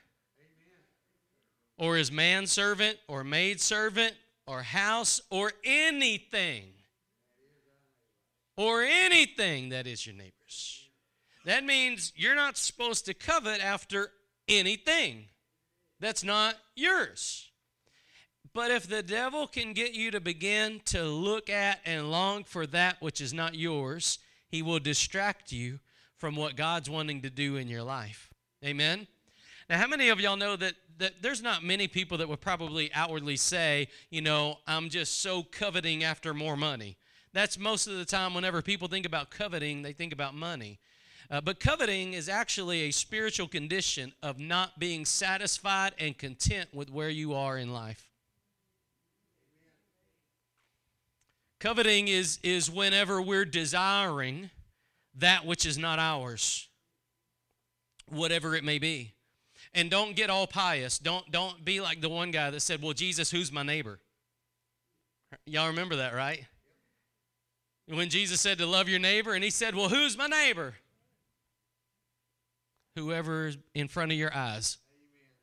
Or 1.78 1.96
his 1.96 2.12
manservant, 2.12 2.98
or 3.08 3.24
maidservant, 3.24 4.14
or 4.46 4.62
house, 4.62 5.22
or 5.32 5.52
anything. 5.64 6.66
Or 8.58 8.84
anything 8.84 9.70
that 9.70 9.88
is 9.88 10.06
your 10.06 10.16
neighbor's. 10.16 10.88
That 11.46 11.64
means 11.64 12.14
you're 12.16 12.36
not 12.36 12.58
supposed 12.58 13.06
to 13.06 13.14
covet 13.14 13.64
after 13.64 14.12
anything 14.48 15.26
that's 16.00 16.24
not 16.24 16.56
yours. 16.76 17.50
But 18.54 18.72
if 18.72 18.88
the 18.88 19.02
devil 19.02 19.48
can 19.48 19.74
get 19.74 19.94
you 19.94 20.12
to 20.12 20.20
begin 20.20 20.82
to 20.86 21.04
look 21.04 21.50
at 21.50 21.80
and 21.86 22.12
long 22.12 22.44
for 22.44 22.68
that 22.68 23.02
which 23.02 23.22
is 23.22 23.34
not 23.34 23.56
yours, 23.56 24.20
he 24.50 24.62
will 24.62 24.80
distract 24.80 25.52
you 25.52 25.80
from 26.18 26.36
what 26.36 26.58
God's 26.58 26.90
wanting 26.90 27.22
to 27.22 27.30
do 27.30 27.56
in 27.56 27.68
your 27.68 27.84
life. 27.84 28.30
Amen? 28.64 29.08
Now, 29.70 29.78
how 29.78 29.88
many 29.88 30.10
of 30.10 30.20
y'all 30.20 30.36
know 30.36 30.56
that, 30.56 30.74
that 30.98 31.22
there's 31.22 31.42
not 31.42 31.64
many 31.64 31.88
people 31.88 32.18
that 32.18 32.28
would 32.28 32.42
probably 32.42 32.92
outwardly 32.94 33.38
say, 33.38 33.88
you 34.10 34.22
know, 34.22 34.58
I'm 34.68 34.90
just 34.90 35.22
so 35.22 35.44
coveting 35.44 36.04
after 36.04 36.34
more 36.34 36.58
money? 36.58 36.98
That's 37.32 37.58
most 37.58 37.88
of 37.88 37.96
the 37.98 38.06
time 38.06 38.34
whenever 38.34 38.62
people 38.62 38.88
think 38.88 39.06
about 39.06 39.30
coveting, 39.30 39.84
they 39.84 39.94
think 39.94 40.12
about 40.12 40.34
money. 40.34 40.80
Uh, 41.32 41.40
but 41.40 41.60
coveting 41.60 42.14
is 42.14 42.28
actually 42.28 42.82
a 42.82 42.92
spiritual 42.92 43.48
condition 43.48 44.14
of 44.24 44.40
not 44.40 44.80
being 44.80 45.06
satisfied 45.06 45.94
and 46.00 46.18
content 46.18 46.70
with 46.74 46.90
where 46.90 47.10
you 47.10 47.36
are 47.36 47.58
in 47.60 47.72
life. 47.72 48.09
Coveting 51.60 52.08
is, 52.08 52.40
is 52.42 52.72
whenever 52.72 53.22
we're 53.22 53.46
desiring 53.46 54.50
that 55.16 55.46
which 55.46 55.66
is 55.66 55.78
not 55.78 56.00
ours, 56.00 56.70
whatever 58.08 58.56
it 58.56 58.64
may 58.64 58.80
be. 58.80 59.14
And 59.74 59.92
don't 59.92 60.16
get 60.16 60.30
all 60.30 60.48
pious. 60.48 60.98
Don't, 60.98 61.30
don't 61.32 61.64
be 61.64 61.82
like 61.82 62.02
the 62.02 62.10
one 62.10 62.32
guy 62.32 62.50
that 62.50 62.62
said, 62.62 62.82
Well, 62.82 62.94
Jesus, 62.94 63.30
who's 63.30 63.52
my 63.52 63.64
neighbor? 63.64 64.00
Y'all 65.46 65.68
remember 65.68 65.98
that, 65.98 66.16
right? 66.16 66.46
When 67.88 68.10
Jesus 68.10 68.40
said 68.40 68.58
to 68.60 68.66
love 68.66 68.88
your 68.88 69.00
neighbor, 69.00 69.34
and 69.34 69.44
he 69.44 69.50
said, 69.50 69.76
Well, 69.76 69.90
who's 69.90 70.18
my 70.18 70.28
neighbor? 70.28 70.76
Whoever's 72.96 73.58
in 73.76 73.88
front 73.88 74.12
of 74.12 74.18
your 74.18 74.34
eyes. 74.34 74.78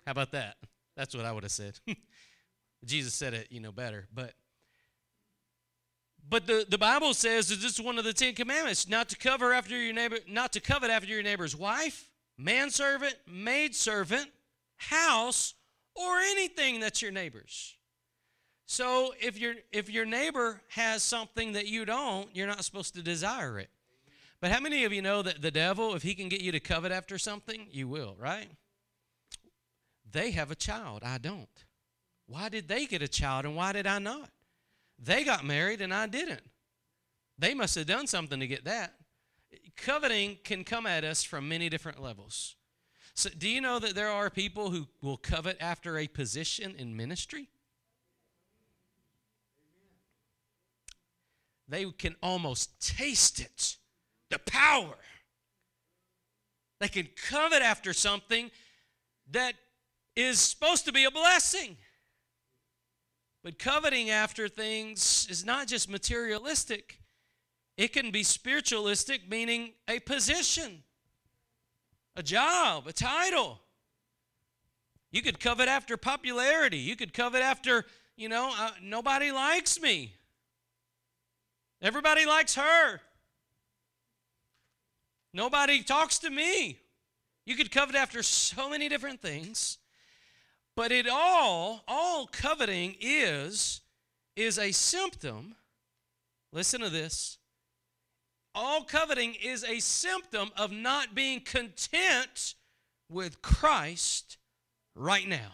How 0.05 0.13
about 0.13 0.33
that? 0.33 0.57
That's 0.97 1.15
what 1.15 1.25
I 1.25 1.33
would 1.33 1.43
have 1.43 1.53
said. 1.53 1.79
Jesus 2.85 3.15
said 3.15 3.35
it, 3.35 3.49
you 3.51 3.61
know, 3.61 3.73
better. 3.73 4.07
But 4.13 4.33
but 6.29 6.47
the, 6.47 6.67
the 6.69 6.79
Bible 6.79 7.15
says 7.15 7.49
that 7.49 7.61
this 7.61 7.79
is 7.79 7.81
one 7.81 7.99
of 7.99 8.05
the 8.05 8.13
Ten 8.13 8.35
Commandments, 8.35 8.89
not 8.89 9.09
to 9.11 9.17
cover 9.17 9.53
after 9.53 9.81
your 9.81 9.95
neighbor, 9.95 10.19
not 10.29 10.53
to 10.55 10.61
covet 10.61 10.91
after 10.91 11.09
your 11.09 11.23
neighbor's 11.23 11.55
wife, 11.55 12.11
manservant, 12.37 13.15
maidservant, 13.27 14.31
house, 14.77 15.55
or 15.95 16.19
anything 16.19 16.81
that's 16.81 17.01
your 17.01 17.13
neighbor's. 17.13 17.77
So 18.67 19.15
if 19.21 19.39
your 19.39 19.55
if 19.73 19.89
your 19.89 20.05
neighbor 20.05 20.61
has 20.71 21.05
something 21.05 21.53
that 21.53 21.69
you 21.69 21.85
don't, 21.85 22.35
you're 22.35 22.49
not 22.49 22.65
supposed 22.65 22.95
to 22.95 23.03
desire 23.03 23.61
it. 23.61 23.71
But 24.41 24.51
how 24.51 24.61
many 24.61 24.85
of 24.85 24.93
you 24.93 25.03
know 25.03 25.23
that 25.23 25.41
the 25.41 25.51
devil, 25.51 25.95
if 25.95 26.03
he 26.03 26.15
can 26.15 26.29
get 26.29 26.41
you 26.41 26.53
to 26.53 26.61
covet 26.61 26.93
after 26.93 27.17
something, 27.17 27.69
you 27.71 27.89
will, 27.89 28.17
right? 28.19 28.49
They 30.11 30.33
have 30.33 30.51
a 30.51 30.57
child, 30.57 31.03
I 31.05 31.19
don't. 31.19 31.49
Why 32.27 32.49
did 32.49 32.69
they 32.69 32.87
get 32.87 33.03
a 33.03 33.09
child 33.09 33.45
and 33.45 33.57
why 33.57 33.73
did 33.73 33.87
I 33.87 33.99
not? 33.99 34.31
They 34.99 35.25
got 35.25 35.45
married 35.45 35.81
and 35.81 35.93
I 35.93 36.07
didn't. 36.07 36.43
They 37.39 37.55
must 37.55 37.75
have 37.75 37.87
done 37.87 38.07
something 38.07 38.41
to 38.41 38.47
get 38.47 38.65
that. 38.65 38.95
Coveting 39.77 40.39
can 40.43 40.65
come 40.65 40.87
at 40.87 41.05
us 41.05 41.23
from 41.23 41.49
many 41.49 41.69
different 41.69 42.03
levels. 42.03 42.57
So, 43.15 43.31
do 43.31 43.49
you 43.49 43.61
know 43.61 43.79
that 43.79 43.95
there 43.95 44.11
are 44.11 44.31
people 44.31 44.71
who 44.71 44.89
will 45.03 45.17
covet 45.17 45.57
after 45.61 45.99
a 45.99 46.07
position 46.07 46.75
in 46.79 46.97
ministry? 46.97 47.49
They 51.69 51.85
can 51.93 52.15
almost 52.23 52.81
taste 52.81 53.41
it 53.41 53.77
the 54.31 54.39
power. 54.39 54.97
They 56.81 56.89
can 56.89 57.09
covet 57.29 57.63
after 57.63 57.93
something 57.93 58.51
that 59.31 59.55
is 60.15 60.39
supposed 60.39 60.85
to 60.87 60.93
be 60.93 61.05
a 61.05 61.11
blessing. 61.11 61.77
But 63.47 63.61
coveting 63.61 64.11
after 64.11 64.49
things 64.49 65.29
is 65.31 65.47
not 65.47 65.69
just 65.69 65.89
materialistic, 65.89 66.99
it 67.77 67.93
can 67.93 68.11
be 68.11 68.25
spiritualistic, 68.25 69.31
meaning 69.31 69.75
a 69.87 70.01
position, 70.01 70.83
a 72.17 72.25
job, 72.25 72.89
a 72.89 72.93
title. 72.93 73.61
You 75.13 75.23
could 75.23 75.39
covet 75.39 75.69
after 75.69 75.97
popularity. 75.97 76.79
You 76.79 76.97
could 76.97 77.15
covet 77.15 77.41
after, 77.41 77.85
you 78.17 78.29
know, 78.29 78.53
uh, 78.53 78.73
nobody 78.83 79.31
likes 79.31 79.81
me. 79.81 80.17
Everybody 81.81 82.27
likes 82.27 82.57
her. 82.57 83.01
Nobody 85.33 85.85
talks 85.85 86.19
to 86.19 86.31
me. 86.31 86.81
You 87.45 87.55
could 87.55 87.71
covet 87.71 87.95
after 87.95 88.25
so 88.25 88.69
many 88.69 88.89
different 88.89 89.23
things. 89.23 89.79
But 90.77 90.93
it 90.93 91.09
all, 91.09 91.83
all 91.89 92.27
coveting 92.27 92.97
is, 93.01 93.81
is 94.37 94.59
a 94.59 94.73
symptom. 94.73 95.55
Listen 96.53 96.83
to 96.83 96.91
this. 96.91 97.39
All 98.55 98.85
coveting 98.85 99.35
is 99.43 99.65
a 99.65 99.81
symptom 99.81 100.51
of 100.57 100.71
not 100.71 101.15
being 101.15 101.41
content 101.41 102.55
with 103.11 103.41
Christ 103.41 104.37
right 104.95 105.27
now. 105.27 105.53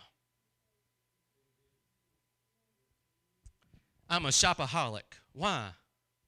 I'm 4.10 4.26
a 4.26 4.30
shopaholic. 4.30 5.02
Why? 5.32 5.70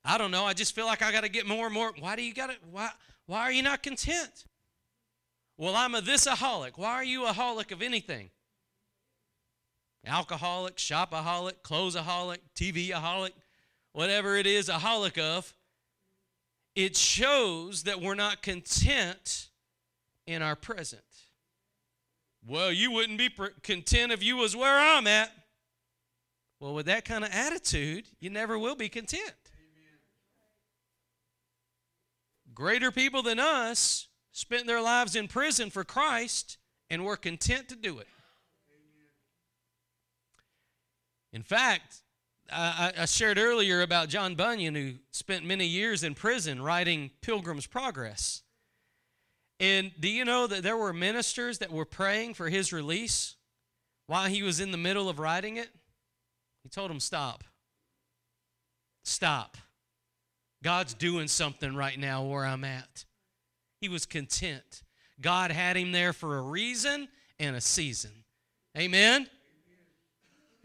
I 0.04 0.18
don't 0.18 0.30
know. 0.30 0.44
I 0.44 0.52
just 0.52 0.74
feel 0.74 0.86
like 0.86 1.02
I 1.02 1.12
got 1.12 1.22
to 1.22 1.28
get 1.28 1.46
more 1.46 1.66
and 1.66 1.74
more. 1.74 1.92
Why 1.98 2.16
do 2.16 2.22
you 2.22 2.32
got 2.32 2.50
to? 2.50 2.56
Why? 2.70 2.90
Why 3.26 3.40
are 3.40 3.52
you 3.52 3.62
not 3.62 3.82
content? 3.82 4.44
Well, 5.56 5.74
I'm 5.74 5.94
a 5.94 6.00
thisaholic. 6.00 6.72
Why 6.76 6.92
are 6.92 7.04
you 7.04 7.26
a 7.26 7.32
holic 7.32 7.72
of 7.72 7.82
anything? 7.82 8.30
Alcoholic, 10.06 10.76
shopaholic, 10.76 11.54
clothesaholic, 11.62 12.38
TVaholic, 12.54 13.32
whatever 13.92 14.37
it 14.37 14.46
is, 14.46 14.68
a 14.68 14.75
holic 14.75 15.18
of, 15.18 15.54
it 16.75 16.96
shows 16.96 17.84
that 17.84 18.00
we're 18.00 18.14
not 18.14 18.42
content 18.42 19.49
in 20.26 20.42
our 20.42 20.56
present. 20.56 21.02
Well, 22.46 22.73
you 22.73 22.90
wouldn't 22.90 23.18
be 23.18 23.30
content 23.62 24.12
if 24.12 24.23
you 24.23 24.37
was 24.37 24.54
where 24.54 24.78
I'm 24.78 25.06
at. 25.06 25.30
Well, 26.61 26.75
with 26.75 26.87
that 26.87 27.04
kind 27.04 27.25
of 27.25 27.30
attitude, 27.32 28.06
you 28.20 28.30
never 28.30 28.58
will 28.58 28.75
be 28.75 28.88
content. 28.88 29.23
Amen. 29.23 29.99
Greater 32.54 32.90
people 32.90 33.23
than 33.23 33.38
us 33.38 34.08
spent 34.32 34.66
their 34.66 34.80
lives 34.80 35.14
in 35.16 35.28
prison 35.28 35.70
for 35.70 35.84
Christ 35.84 36.58
and 36.90 37.04
were 37.04 37.16
content 37.16 37.68
to 37.68 37.76
do 37.76 37.99
it. 37.99 38.08
In 41.35 41.43
fact, 41.43 42.03
I, 42.50 42.93
I, 42.97 43.05
shared 43.07 43.38
earlier 43.38 43.83
about 43.83 44.09
John 44.09 44.37
Bunyan, 44.37 44.76
who 44.76 44.93
spent 45.11 45.45
many 45.45 45.67
years 45.67 46.05
in 46.05 46.14
prison 46.14 46.62
writing 46.62 47.11
Pilgrim's 47.23 47.67
Progress. 47.67 48.43
And 49.59 49.91
do 49.99 50.09
you 50.09 50.25
know 50.25 50.47
that 50.47 50.62
there 50.62 50.76
were 50.76 50.93
ministers 50.93 51.59
that 51.59 51.73
were 51.73 51.85
praying 51.85 52.35
for 52.35 52.49
his 52.49 52.73
release 52.73 53.35
while 54.07 54.26
he 54.26 54.45
was 54.45 54.61
in 54.61 54.71
the 54.71 54.79
middle 54.79 55.09
of 55.09 55.19
writing 55.19 55.57
it? 55.57 55.71
He 56.62 56.69
told 56.69 56.88
them, 56.88 57.00
Stop. 57.00 57.43
Stop. 59.03 59.57
God's 60.62 60.95
doing 60.95 61.26
something 61.26 61.75
right 61.75 61.99
now 61.99 62.23
where 62.23 62.47
I'm 62.47 62.64
at. 62.64 63.05
He 63.81 63.88
was 63.88 64.07
content. 64.07 64.85
God 65.21 65.50
had 65.50 65.76
him 65.76 65.91
there 65.91 66.12
for 66.12 66.38
a 66.38 66.43
reason 66.43 67.09
and 67.41 67.57
a 67.57 67.61
season. 67.61 68.12
Amen? 68.79 69.29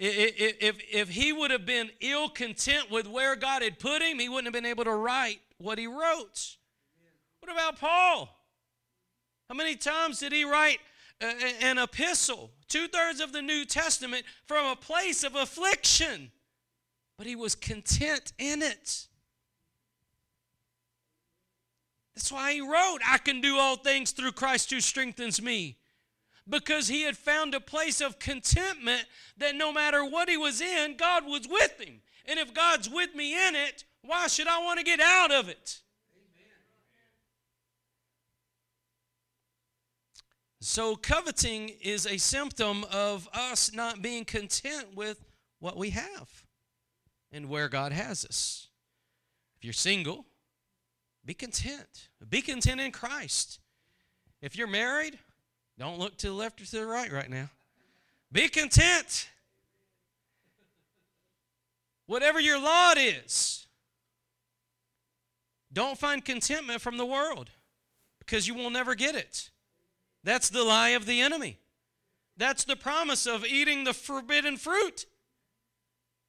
If, 0.02 0.78
if 0.90 1.10
he 1.10 1.34
would 1.34 1.52
have 1.52 1.66
been 1.66 1.92
ill 2.00 2.30
content 2.30 2.90
with 2.90 3.06
where 3.06 3.36
God 3.36 3.62
had 3.62 3.80
put 3.80 4.02
him, 4.02 4.18
he 4.18 4.30
wouldn't 4.30 4.46
have 4.46 4.54
been 4.54 4.70
able 4.70 4.86
to 4.86 4.94
write 4.94 5.42
what 5.58 5.78
he 5.78 5.88
wrote. 5.88 6.56
What 7.42 7.52
about 7.52 7.78
Paul? 7.78 8.34
How 9.50 9.56
many 9.56 9.76
times 9.76 10.20
did 10.20 10.32
he 10.32 10.46
write 10.46 10.78
uh, 11.22 11.34
an 11.62 11.80
epistle? 11.80 12.52
Two 12.70 12.88
thirds 12.88 13.20
of 13.20 13.34
the 13.34 13.42
New 13.42 13.66
Testament 13.66 14.24
from 14.46 14.66
a 14.68 14.76
place 14.76 15.26
of 15.26 15.36
affliction. 15.36 16.32
But 17.18 17.28
he 17.28 17.36
was 17.36 17.56
content 17.56 18.32
in 18.38 18.62
it. 18.62 19.08
That's 22.16 22.32
why 22.32 22.54
he 22.54 22.62
wrote, 22.62 23.00
I 23.06 23.18
can 23.18 23.42
do 23.42 23.58
all 23.58 23.76
things 23.76 24.12
through 24.12 24.32
Christ 24.32 24.72
who 24.72 24.80
strengthens 24.80 25.42
me 25.42 25.79
because 26.50 26.88
he 26.88 27.04
had 27.04 27.18
found 27.18 27.54
a 27.54 27.60
place 27.60 28.02
of 28.02 28.20
contentment 28.20 29.06
that 29.38 29.56
no 29.56 29.72
matter 29.72 30.04
what 30.04 30.30
he 30.30 30.38
was 30.38 30.62
in, 30.62 30.98
God 30.98 31.26
was 31.26 31.48
with 31.48 31.80
him. 31.80 32.02
And 32.26 32.40
if 32.40 32.54
God's 32.54 32.90
with 32.90 33.16
me 33.16 33.34
in 33.34 33.56
it, 33.56 33.84
why 34.02 34.28
should 34.28 34.48
I 34.48 34.60
want 34.60 34.80
to 34.80 34.86
get 34.86 35.00
out 35.00 35.32
of 35.32 35.50
it? 35.50 35.80
Amen. 36.16 36.52
So, 40.62 40.96
coveting 40.96 41.70
is 41.82 42.06
a 42.06 42.18
symptom 42.18 42.86
of 42.92 43.28
us 43.34 43.74
not 43.74 44.02
being 44.02 44.26
content 44.26 44.96
with 44.96 45.24
what 45.60 45.78
we 45.78 45.92
have 45.92 46.44
and 47.32 47.50
where 47.50 47.70
God 47.70 47.92
has 47.92 48.26
us. 48.26 48.68
If 49.58 49.66
you're 49.66 49.74
single, 49.74 50.26
be 51.26 51.34
content. 51.34 52.10
Be 52.30 52.42
content 52.42 52.80
in 52.80 52.92
Christ. 52.92 53.60
If 54.42 54.58
you're 54.58 54.68
married, 54.68 55.20
don't 55.80 55.98
look 55.98 56.18
to 56.18 56.28
the 56.28 56.34
left 56.34 56.62
or 56.62 56.66
to 56.66 56.72
the 56.72 56.86
right 56.86 57.12
right 57.12 57.30
now. 57.30 57.50
Be 58.32 58.50
content. 58.50 59.30
Whatever 62.06 62.40
your 62.40 62.60
lot 62.60 62.98
is, 62.98 63.66
don't 65.72 65.98
find 65.98 66.26
contentment 66.26 66.82
from 66.82 66.98
the 66.98 67.06
world 67.06 67.50
because 68.20 68.48
you 68.48 68.56
will 68.56 68.70
never 68.70 68.94
get 68.94 69.16
it. 69.16 69.50
That's 70.24 70.50
the 70.50 70.64
lie 70.64 70.90
of 70.90 71.06
the 71.06 71.22
enemy. 71.22 71.60
That's 72.36 72.64
the 72.64 72.76
promise 72.76 73.26
of 73.26 73.46
eating 73.46 73.84
the 73.84 73.94
forbidden 73.94 74.58
fruit. 74.58 75.06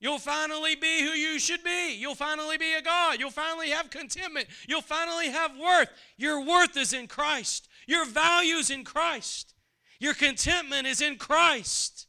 You'll 0.01 0.19
finally 0.19 0.77
be 0.77 1.03
who 1.03 1.11
you 1.11 1.39
should 1.39 1.63
be. 1.63 1.95
You'll 1.95 2.15
finally 2.15 2.57
be 2.57 2.73
a 2.73 2.83
God. 2.83 3.21
You'll 3.21 3.31
finally 3.31 3.71
have 3.71 3.91
contentment. 3.91 4.49
You'll 4.67 4.81
finally 4.81 5.29
have 5.29 5.59
worth. 5.59 5.91
Your 6.17 6.45
worth 6.45 6.77
is 6.77 6.93
in 6.93 7.07
Christ. 7.07 7.69
Your 7.87 8.07
values 8.07 8.71
in 8.71 8.85
Christ. 8.85 9.55
Your 9.99 10.15
contentment 10.15 10.87
is 10.87 11.03
in 11.03 11.17
Christ, 11.17 12.07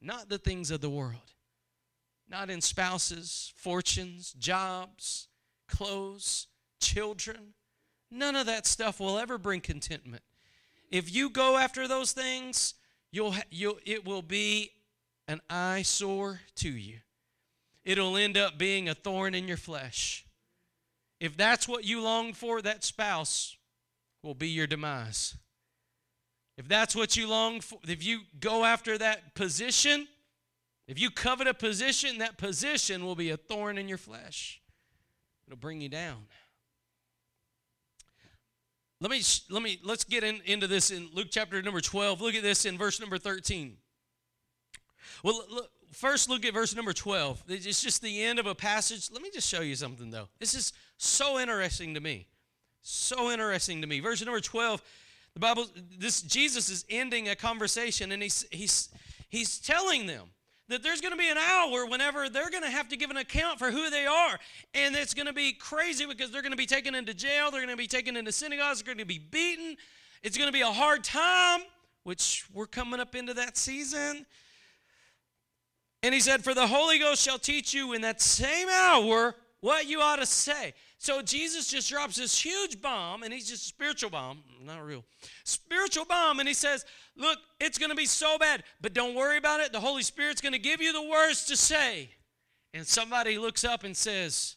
not 0.00 0.30
the 0.30 0.38
things 0.38 0.70
of 0.70 0.80
the 0.80 0.88
world, 0.88 1.34
not 2.28 2.48
in 2.48 2.62
spouses, 2.62 3.52
fortunes, 3.56 4.32
jobs, 4.32 5.28
clothes, 5.68 6.46
children. 6.80 7.54
None 8.10 8.36
of 8.36 8.46
that 8.46 8.66
stuff 8.66 9.00
will 9.00 9.18
ever 9.18 9.36
bring 9.36 9.60
contentment. 9.60 10.22
If 10.90 11.14
you 11.14 11.28
go 11.28 11.58
after 11.58 11.86
those 11.86 12.12
things, 12.12 12.74
you'll, 13.10 13.34
you'll, 13.50 13.78
it 13.84 14.06
will 14.06 14.22
be 14.22 14.70
an 15.28 15.40
eyesore 15.50 16.40
to 16.56 16.70
you. 16.70 16.98
It'll 17.84 18.16
end 18.16 18.38
up 18.38 18.56
being 18.56 18.88
a 18.88 18.94
thorn 18.94 19.34
in 19.34 19.46
your 19.46 19.56
flesh. 19.56 20.24
If 21.20 21.36
that's 21.36 21.68
what 21.68 21.84
you 21.84 22.00
long 22.00 22.32
for, 22.32 22.62
that 22.62 22.82
spouse 22.82 23.56
will 24.26 24.34
be 24.34 24.48
your 24.48 24.66
demise. 24.66 25.36
If 26.58 26.68
that's 26.68 26.96
what 26.96 27.16
you 27.16 27.28
long 27.28 27.60
for, 27.60 27.78
if 27.86 28.04
you 28.04 28.20
go 28.40 28.64
after 28.64 28.98
that 28.98 29.34
position, 29.34 30.08
if 30.88 30.98
you 30.98 31.10
covet 31.10 31.46
a 31.46 31.54
position, 31.54 32.18
that 32.18 32.36
position 32.36 33.04
will 33.04 33.14
be 33.14 33.30
a 33.30 33.36
thorn 33.36 33.78
in 33.78 33.88
your 33.88 33.98
flesh. 33.98 34.60
It'll 35.46 35.58
bring 35.58 35.80
you 35.80 35.88
down. 35.88 36.24
Let 39.00 39.10
me 39.10 39.22
let 39.50 39.62
me 39.62 39.78
let's 39.84 40.04
get 40.04 40.24
in, 40.24 40.40
into 40.46 40.66
this 40.66 40.90
in 40.90 41.08
Luke 41.12 41.28
chapter 41.30 41.60
number 41.62 41.80
12. 41.80 42.20
Look 42.20 42.34
at 42.34 42.42
this 42.42 42.64
in 42.64 42.78
verse 42.78 42.98
number 42.98 43.18
13. 43.18 43.76
Well, 45.22 45.42
look, 45.50 45.70
first 45.92 46.28
look 46.30 46.44
at 46.44 46.54
verse 46.54 46.74
number 46.74 46.92
12. 46.92 47.44
It's 47.48 47.82
just 47.82 48.00
the 48.00 48.22
end 48.22 48.38
of 48.38 48.46
a 48.46 48.54
passage. 48.54 49.10
Let 49.12 49.22
me 49.22 49.30
just 49.32 49.48
show 49.48 49.60
you 49.60 49.74
something 49.74 50.10
though. 50.10 50.28
This 50.40 50.54
is 50.54 50.72
so 50.96 51.38
interesting 51.38 51.94
to 51.94 52.00
me. 52.00 52.26
So 52.88 53.32
interesting 53.32 53.80
to 53.80 53.88
me. 53.88 53.98
Verse 53.98 54.24
number 54.24 54.38
12, 54.38 54.80
the 55.34 55.40
Bible 55.40 55.66
this 55.98 56.22
Jesus 56.22 56.68
is 56.68 56.84
ending 56.88 57.28
a 57.28 57.34
conversation 57.34 58.12
and 58.12 58.22
he's 58.22 58.46
he's 58.52 58.90
he's 59.28 59.58
telling 59.58 60.06
them 60.06 60.28
that 60.68 60.84
there's 60.84 61.00
going 61.00 61.10
to 61.10 61.18
be 61.18 61.28
an 61.28 61.36
hour 61.36 61.84
whenever 61.86 62.28
they're 62.28 62.48
going 62.48 62.62
to 62.62 62.70
have 62.70 62.88
to 62.90 62.96
give 62.96 63.10
an 63.10 63.16
account 63.16 63.58
for 63.58 63.72
who 63.72 63.90
they 63.90 64.06
are. 64.06 64.38
And 64.72 64.94
it's 64.94 65.14
going 65.14 65.26
to 65.26 65.32
be 65.32 65.52
crazy 65.52 66.06
because 66.06 66.30
they're 66.30 66.42
going 66.42 66.52
to 66.52 66.56
be 66.56 66.64
taken 66.64 66.94
into 66.94 67.12
jail, 67.12 67.50
they're 67.50 67.60
going 67.60 67.70
to 67.70 67.76
be 67.76 67.88
taken 67.88 68.16
into 68.16 68.30
synagogues, 68.30 68.82
they're 68.82 68.94
going 68.94 68.98
to 68.98 69.04
be 69.04 69.18
beaten. 69.18 69.76
It's 70.22 70.38
going 70.38 70.48
to 70.48 70.52
be 70.52 70.60
a 70.60 70.66
hard 70.66 71.02
time, 71.02 71.62
which 72.04 72.46
we're 72.54 72.66
coming 72.66 73.00
up 73.00 73.16
into 73.16 73.34
that 73.34 73.56
season. 73.56 74.24
And 76.04 76.14
he 76.14 76.20
said, 76.20 76.44
For 76.44 76.54
the 76.54 76.68
Holy 76.68 77.00
Ghost 77.00 77.20
shall 77.20 77.38
teach 77.40 77.74
you 77.74 77.94
in 77.94 78.02
that 78.02 78.20
same 78.22 78.68
hour 78.68 79.34
what 79.60 79.88
you 79.88 80.00
ought 80.00 80.20
to 80.20 80.26
say. 80.26 80.72
So 80.98 81.22
Jesus 81.22 81.68
just 81.68 81.90
drops 81.90 82.16
this 82.16 82.40
huge 82.40 82.80
bomb, 82.80 83.22
and 83.22 83.32
he's 83.32 83.48
just 83.48 83.64
a 83.64 83.68
spiritual 83.68 84.10
bomb, 84.10 84.42
not 84.64 84.84
real. 84.84 85.04
Spiritual 85.44 86.06
bomb, 86.06 86.40
and 86.40 86.48
he 86.48 86.54
says, 86.54 86.84
Look, 87.16 87.38
it's 87.60 87.78
going 87.78 87.90
to 87.90 87.96
be 87.96 88.06
so 88.06 88.38
bad, 88.38 88.64
but 88.80 88.94
don't 88.94 89.14
worry 89.14 89.36
about 89.36 89.60
it. 89.60 89.72
The 89.72 89.80
Holy 89.80 90.02
Spirit's 90.02 90.40
going 90.40 90.52
to 90.52 90.58
give 90.58 90.80
you 90.80 90.92
the 90.92 91.02
words 91.02 91.44
to 91.46 91.56
say. 91.56 92.10
And 92.72 92.86
somebody 92.86 93.38
looks 93.38 93.64
up 93.64 93.84
and 93.84 93.96
says, 93.96 94.56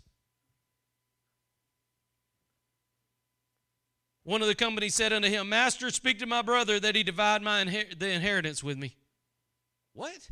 One 4.24 4.42
of 4.42 4.48
the 4.48 4.56
company 4.56 4.90
said 4.90 5.12
unto 5.12 5.28
him, 5.28 5.50
Master, 5.50 5.90
speak 5.90 6.20
to 6.20 6.26
my 6.26 6.42
brother 6.42 6.80
that 6.80 6.96
he 6.96 7.04
divide 7.04 7.42
my 7.42 7.64
inher- 7.64 7.98
the 7.98 8.10
inheritance 8.10 8.64
with 8.64 8.78
me. 8.78 8.96
What? 9.94 10.30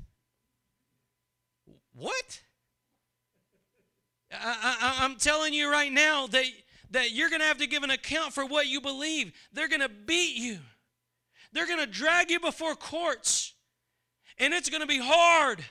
What? 1.94 2.42
I, 4.32 5.00
am 5.02 5.16
telling 5.16 5.54
you 5.54 5.72
right 5.72 5.92
now 5.92 6.28
that, 6.28 6.44
that 6.92 7.12
you're 7.12 7.30
going 7.30 7.42
to 7.42 7.48
have 7.48 7.60
to 7.60 7.68
give 7.68 7.84
an 7.84 7.92
account 7.92 8.34
for 8.34 8.46
what 8.46 8.68
you 8.68 8.82
believe. 8.82 9.32
They're 9.54 9.68
going 9.68 9.82
to 9.82 9.90
beat 9.90 10.36
you, 10.36 10.60
they're 11.54 11.68
going 11.68 11.80
to 11.80 11.88
drag 11.88 12.30
you 12.30 12.40
before 12.40 12.76
courts, 12.76 13.54
and 14.38 14.54
it's 14.54 14.70
going 14.70 14.82
to 14.82 14.88
be 14.88 15.00
hard. 15.02 15.64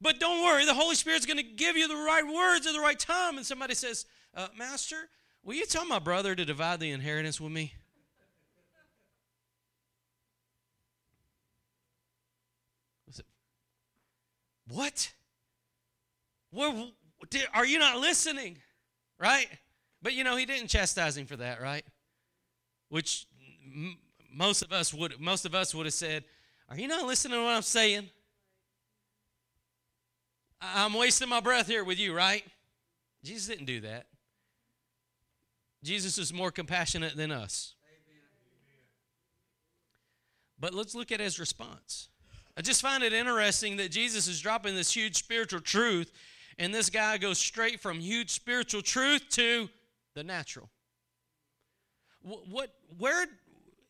But 0.00 0.18
don't 0.18 0.42
worry, 0.42 0.64
the 0.64 0.74
Holy 0.74 0.96
Spirit's 0.96 1.26
going 1.26 1.36
to 1.36 1.44
give 1.44 1.76
you 1.76 1.86
the 1.86 1.94
right 1.94 2.24
words 2.26 2.66
at 2.66 2.72
the 2.72 2.80
right 2.80 2.98
time. 2.98 3.36
And 3.36 3.46
somebody 3.46 3.74
says, 3.74 4.04
uh, 4.34 4.48
Master, 4.56 5.08
will 5.44 5.54
you 5.54 5.64
tell 5.64 5.86
my 5.86 6.00
brother 6.00 6.34
to 6.34 6.44
divide 6.44 6.80
the 6.80 6.90
inheritance 6.90 7.40
with 7.40 7.52
me? 7.52 7.74
What? 14.68 15.12
Where, 16.50 16.70
are 17.54 17.66
you 17.66 17.78
not 17.78 17.98
listening? 17.98 18.58
Right? 19.18 19.46
But 20.02 20.14
you 20.14 20.24
know, 20.24 20.36
he 20.36 20.46
didn't 20.46 20.68
chastise 20.68 21.16
him 21.16 21.26
for 21.26 21.36
that, 21.36 21.60
right? 21.60 21.84
Which 22.88 23.26
m- 23.64 23.98
most 24.32 24.62
of 24.62 24.72
us 24.72 24.92
would 24.92 25.20
most 25.20 25.44
of 25.44 25.54
us 25.54 25.74
would 25.74 25.86
have 25.86 25.94
said, 25.94 26.24
"Are 26.68 26.76
you 26.76 26.88
not 26.88 27.06
listening 27.06 27.38
to 27.38 27.44
what 27.44 27.54
I'm 27.54 27.62
saying?" 27.62 28.10
I'm 30.60 30.94
wasting 30.94 31.28
my 31.28 31.40
breath 31.40 31.66
here 31.66 31.82
with 31.82 31.98
you, 31.98 32.14
right? 32.14 32.44
Jesus 33.24 33.48
didn't 33.48 33.66
do 33.66 33.80
that. 33.80 34.06
Jesus 35.82 36.18
is 36.18 36.32
more 36.32 36.52
compassionate 36.52 37.16
than 37.16 37.32
us. 37.32 37.74
But 40.58 40.72
let's 40.72 40.94
look 40.94 41.10
at 41.10 41.18
his 41.18 41.40
response. 41.40 42.08
I 42.56 42.62
just 42.62 42.82
find 42.82 43.02
it 43.02 43.12
interesting 43.12 43.78
that 43.78 43.90
Jesus 43.90 44.28
is 44.28 44.40
dropping 44.40 44.76
this 44.76 44.94
huge 44.94 45.16
spiritual 45.16 45.60
truth 45.60 46.12
and 46.58 46.74
this 46.74 46.90
guy 46.90 47.18
goes 47.18 47.38
straight 47.38 47.80
from 47.80 48.00
huge 48.00 48.30
spiritual 48.30 48.82
truth 48.82 49.28
to 49.30 49.68
the 50.14 50.22
natural. 50.22 50.70
What, 52.22 52.70
where, 52.98 53.26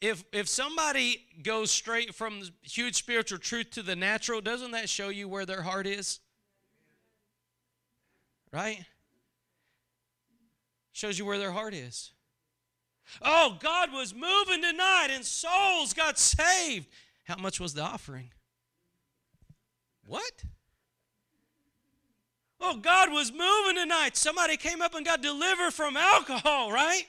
if, 0.00 0.24
if 0.32 0.48
somebody 0.48 1.24
goes 1.42 1.70
straight 1.70 2.14
from 2.14 2.42
huge 2.62 2.94
spiritual 2.96 3.38
truth 3.38 3.70
to 3.72 3.82
the 3.82 3.96
natural, 3.96 4.40
doesn't 4.40 4.70
that 4.70 4.88
show 4.88 5.08
you 5.08 5.28
where 5.28 5.44
their 5.44 5.62
heart 5.62 5.86
is? 5.86 6.20
Right? 8.52 8.84
Shows 10.92 11.18
you 11.18 11.24
where 11.24 11.38
their 11.38 11.52
heart 11.52 11.74
is. 11.74 12.12
Oh, 13.20 13.58
God 13.60 13.92
was 13.92 14.14
moving 14.14 14.62
tonight 14.62 15.08
and 15.10 15.24
souls 15.24 15.92
got 15.92 16.18
saved. 16.18 16.86
How 17.24 17.36
much 17.36 17.60
was 17.60 17.74
the 17.74 17.82
offering? 17.82 18.30
What? 20.04 20.44
Oh, 22.64 22.76
God 22.76 23.10
was 23.10 23.32
moving 23.32 23.74
tonight. 23.74 24.16
Somebody 24.16 24.56
came 24.56 24.80
up 24.80 24.94
and 24.94 25.04
got 25.04 25.20
delivered 25.20 25.72
from 25.72 25.96
alcohol, 25.96 26.70
right? 26.70 27.02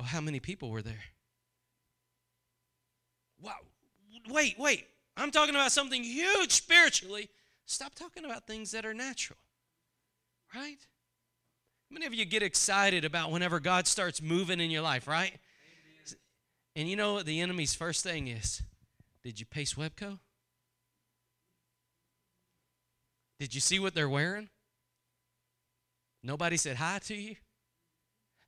Oh, 0.00 0.04
how 0.04 0.22
many 0.22 0.40
people 0.40 0.70
were 0.70 0.80
there? 0.80 1.04
Wow. 3.40 3.52
Wait, 4.30 4.56
wait. 4.58 4.86
I'm 5.16 5.30
talking 5.30 5.54
about 5.54 5.72
something 5.72 6.02
huge 6.02 6.52
spiritually. 6.52 7.28
Stop 7.66 7.94
talking 7.94 8.24
about 8.24 8.46
things 8.46 8.70
that 8.70 8.86
are 8.86 8.94
natural, 8.94 9.38
right? 10.54 10.78
How 11.90 11.94
many 11.94 12.06
of 12.06 12.14
you 12.14 12.24
get 12.24 12.42
excited 12.42 13.04
about 13.04 13.30
whenever 13.30 13.60
God 13.60 13.86
starts 13.86 14.22
moving 14.22 14.58
in 14.58 14.70
your 14.70 14.82
life, 14.82 15.06
right? 15.06 15.32
Amen. 15.32 16.16
And 16.76 16.88
you 16.88 16.96
know 16.96 17.14
what 17.14 17.26
the 17.26 17.40
enemy's 17.40 17.74
first 17.74 18.02
thing 18.02 18.26
is? 18.26 18.62
Did 19.22 19.38
you 19.38 19.46
pay 19.46 19.64
SWEPCO? 19.64 20.18
Did 23.44 23.54
you 23.54 23.60
see 23.60 23.78
what 23.78 23.94
they're 23.94 24.08
wearing? 24.08 24.48
Nobody 26.22 26.56
said 26.56 26.76
hi 26.76 26.98
to 27.00 27.14
you. 27.14 27.36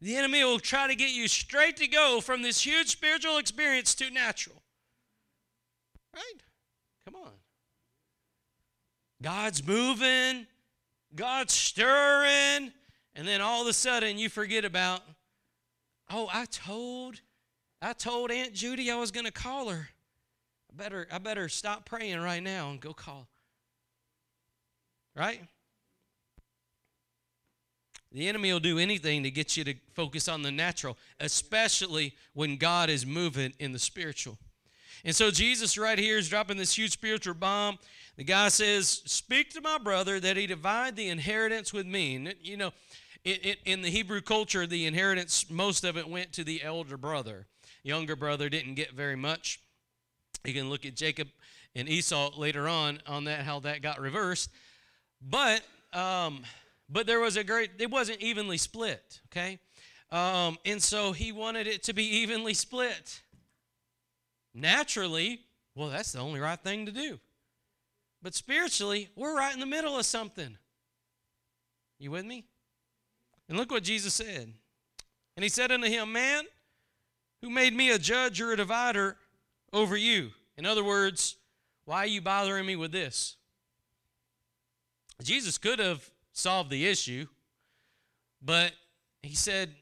The 0.00 0.16
enemy 0.16 0.42
will 0.42 0.58
try 0.58 0.86
to 0.86 0.94
get 0.94 1.10
you 1.10 1.28
straight 1.28 1.76
to 1.76 1.86
go 1.86 2.22
from 2.22 2.40
this 2.40 2.64
huge 2.64 2.88
spiritual 2.88 3.36
experience 3.36 3.94
to 3.96 4.08
natural. 4.08 4.62
Right? 6.14 6.40
Come 7.04 7.22
on. 7.22 7.32
God's 9.20 9.66
moving, 9.66 10.46
God's 11.14 11.52
stirring, 11.52 12.72
and 13.14 13.28
then 13.28 13.42
all 13.42 13.60
of 13.60 13.68
a 13.68 13.74
sudden 13.74 14.16
you 14.16 14.30
forget 14.30 14.64
about, 14.64 15.02
oh, 16.10 16.30
I 16.32 16.46
told 16.46 17.20
I 17.82 17.92
told 17.92 18.30
Aunt 18.30 18.54
Judy 18.54 18.90
I 18.90 18.96
was 18.96 19.10
going 19.10 19.26
to 19.26 19.30
call 19.30 19.68
her. 19.68 19.90
I 20.72 20.74
better, 20.74 21.06
I 21.12 21.18
better 21.18 21.50
stop 21.50 21.84
praying 21.84 22.18
right 22.18 22.42
now 22.42 22.70
and 22.70 22.80
go 22.80 22.94
call. 22.94 23.28
Right? 25.16 25.40
The 28.12 28.28
enemy 28.28 28.52
will 28.52 28.60
do 28.60 28.78
anything 28.78 29.22
to 29.24 29.30
get 29.30 29.56
you 29.56 29.64
to 29.64 29.74
focus 29.94 30.28
on 30.28 30.42
the 30.42 30.52
natural, 30.52 30.96
especially 31.20 32.14
when 32.34 32.56
God 32.56 32.88
is 32.88 33.04
moving 33.04 33.52
in 33.58 33.72
the 33.72 33.78
spiritual. 33.78 34.38
And 35.04 35.14
so 35.14 35.30
Jesus 35.30 35.76
right 35.76 35.98
here 35.98 36.18
is 36.18 36.28
dropping 36.28 36.56
this 36.56 36.76
huge 36.76 36.92
spiritual 36.92 37.34
bomb. 37.34 37.78
The 38.16 38.24
guy 38.24 38.48
says, 38.48 39.02
Speak 39.04 39.50
to 39.52 39.60
my 39.60 39.78
brother 39.78 40.18
that 40.20 40.36
he 40.36 40.46
divide 40.46 40.96
the 40.96 41.08
inheritance 41.08 41.72
with 41.72 41.86
me. 41.86 42.16
And, 42.16 42.34
you 42.40 42.56
know, 42.56 42.72
in, 43.24 43.56
in 43.64 43.82
the 43.82 43.90
Hebrew 43.90 44.20
culture, 44.20 44.66
the 44.66 44.86
inheritance, 44.86 45.50
most 45.50 45.84
of 45.84 45.96
it 45.96 46.08
went 46.08 46.32
to 46.32 46.44
the 46.44 46.62
elder 46.62 46.96
brother. 46.96 47.46
Younger 47.82 48.16
brother 48.16 48.48
didn't 48.48 48.74
get 48.74 48.92
very 48.92 49.16
much. 49.16 49.60
You 50.44 50.54
can 50.54 50.70
look 50.70 50.86
at 50.86 50.94
Jacob 50.94 51.28
and 51.74 51.88
Esau 51.88 52.30
later 52.36 52.68
on 52.68 53.00
on 53.06 53.24
that, 53.24 53.40
how 53.40 53.60
that 53.60 53.82
got 53.82 54.00
reversed. 54.00 54.50
But, 55.20 55.62
um, 55.92 56.42
but 56.88 57.06
there 57.06 57.20
was 57.20 57.36
a 57.36 57.44
great, 57.44 57.70
it 57.78 57.90
wasn't 57.90 58.20
evenly 58.20 58.58
split, 58.58 59.20
okay? 59.30 59.58
Um, 60.10 60.58
and 60.64 60.82
so 60.82 61.12
he 61.12 61.32
wanted 61.32 61.66
it 61.66 61.82
to 61.84 61.92
be 61.92 62.04
evenly 62.04 62.54
split. 62.54 63.20
Naturally, 64.54 65.40
well, 65.74 65.88
that's 65.88 66.12
the 66.12 66.20
only 66.20 66.40
right 66.40 66.58
thing 66.58 66.86
to 66.86 66.92
do. 66.92 67.18
But 68.22 68.34
spiritually, 68.34 69.10
we're 69.14 69.36
right 69.36 69.52
in 69.52 69.60
the 69.60 69.66
middle 69.66 69.98
of 69.98 70.06
something. 70.06 70.56
You 71.98 72.10
with 72.10 72.24
me? 72.24 72.44
And 73.48 73.58
look 73.58 73.70
what 73.70 73.82
Jesus 73.82 74.14
said. 74.14 74.52
And 75.36 75.42
he 75.42 75.48
said 75.48 75.70
unto 75.70 75.86
him, 75.86 76.12
Man, 76.12 76.44
who 77.42 77.50
made 77.50 77.74
me 77.74 77.90
a 77.90 77.98
judge 77.98 78.40
or 78.40 78.52
a 78.52 78.56
divider 78.56 79.16
over 79.72 79.96
you? 79.96 80.30
In 80.56 80.64
other 80.64 80.82
words, 80.82 81.36
why 81.84 81.98
are 81.98 82.06
you 82.06 82.20
bothering 82.20 82.66
me 82.66 82.76
with 82.76 82.92
this? 82.92 83.36
Jesus 85.22 85.58
could 85.58 85.78
have 85.78 86.08
solved 86.32 86.70
the 86.70 86.86
issue, 86.86 87.26
but 88.42 88.72
he 89.22 89.34
said, 89.34 89.74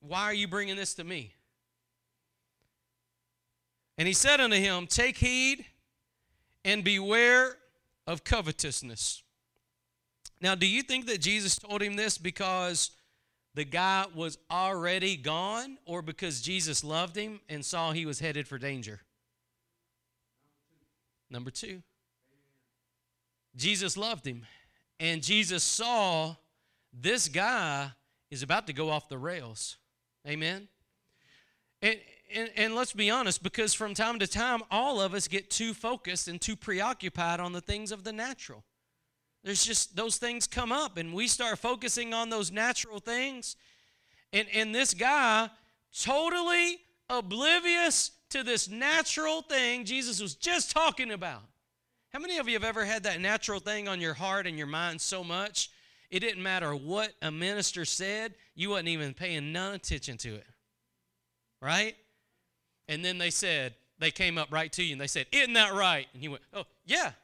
Why 0.00 0.22
are 0.22 0.34
you 0.34 0.48
bringing 0.48 0.76
this 0.76 0.94
to 0.94 1.04
me? 1.04 1.34
And 3.96 4.08
he 4.08 4.14
said 4.14 4.40
unto 4.40 4.56
him, 4.56 4.86
Take 4.86 5.18
heed 5.18 5.64
and 6.64 6.82
beware 6.82 7.56
of 8.06 8.24
covetousness. 8.24 9.22
Now, 10.40 10.54
do 10.54 10.66
you 10.66 10.82
think 10.82 11.06
that 11.06 11.20
Jesus 11.20 11.56
told 11.56 11.80
him 11.80 11.96
this 11.96 12.18
because 12.18 12.90
the 13.54 13.64
guy 13.64 14.06
was 14.14 14.36
already 14.50 15.16
gone 15.16 15.78
or 15.86 16.02
because 16.02 16.42
Jesus 16.42 16.82
loved 16.82 17.16
him 17.16 17.40
and 17.48 17.64
saw 17.64 17.92
he 17.92 18.04
was 18.04 18.18
headed 18.18 18.48
for 18.48 18.58
danger? 18.58 19.00
Number 21.30 21.50
two. 21.50 21.82
Jesus 23.56 23.96
loved 23.96 24.26
him. 24.26 24.44
And 25.00 25.22
Jesus 25.22 25.62
saw 25.62 26.36
this 26.92 27.28
guy 27.28 27.90
is 28.30 28.42
about 28.42 28.66
to 28.66 28.72
go 28.72 28.90
off 28.90 29.08
the 29.08 29.18
rails. 29.18 29.76
Amen. 30.26 30.68
And, 31.82 31.98
and, 32.34 32.50
and, 32.56 32.74
let's 32.74 32.92
be 32.92 33.10
honest, 33.10 33.42
because 33.42 33.74
from 33.74 33.94
time 33.94 34.18
to 34.18 34.26
time, 34.26 34.62
all 34.70 35.00
of 35.00 35.12
us 35.12 35.28
get 35.28 35.50
too 35.50 35.74
focused 35.74 36.28
and 36.28 36.40
too 36.40 36.56
preoccupied 36.56 37.40
on 37.40 37.52
the 37.52 37.60
things 37.60 37.92
of 37.92 38.04
the 38.04 38.12
natural. 38.12 38.64
There's 39.42 39.64
just 39.64 39.94
those 39.94 40.16
things 40.16 40.46
come 40.46 40.72
up, 40.72 40.96
and 40.96 41.12
we 41.12 41.28
start 41.28 41.58
focusing 41.58 42.14
on 42.14 42.30
those 42.30 42.50
natural 42.50 42.98
things. 42.98 43.56
And, 44.32 44.48
and 44.54 44.74
this 44.74 44.94
guy, 44.94 45.50
totally 46.00 46.78
oblivious 47.10 48.12
to 48.30 48.42
this 48.42 48.68
natural 48.68 49.42
thing 49.42 49.84
Jesus 49.84 50.20
was 50.20 50.34
just 50.34 50.70
talking 50.70 51.12
about. 51.12 51.42
How 52.14 52.20
many 52.20 52.38
of 52.38 52.48
you 52.48 52.54
have 52.54 52.64
ever 52.64 52.86
had 52.86 53.02
that 53.02 53.20
natural 53.20 53.60
thing 53.60 53.88
on 53.88 54.00
your 54.00 54.14
heart 54.14 54.46
and 54.46 54.56
your 54.56 54.66
mind 54.66 55.00
so 55.02 55.22
much, 55.22 55.68
it 56.10 56.20
didn't 56.20 56.42
matter 56.42 56.74
what 56.74 57.12
a 57.20 57.30
minister 57.30 57.84
said, 57.84 58.34
you 58.54 58.70
wasn't 58.70 58.88
even 58.88 59.12
paying 59.12 59.52
none 59.52 59.74
attention 59.74 60.16
to 60.18 60.36
it? 60.36 60.46
right? 61.64 61.96
And 62.88 63.04
then 63.04 63.16
they 63.16 63.30
said, 63.30 63.74
they 63.98 64.10
came 64.10 64.36
up 64.36 64.52
right 64.52 64.70
to 64.72 64.84
you 64.84 64.92
and 64.92 65.00
they 65.00 65.06
said, 65.06 65.26
Isn't 65.32 65.54
that 65.54 65.72
right? 65.72 66.06
And 66.12 66.22
you 66.22 66.32
went, 66.32 66.42
Oh, 66.52 66.64
yeah. 66.84 67.12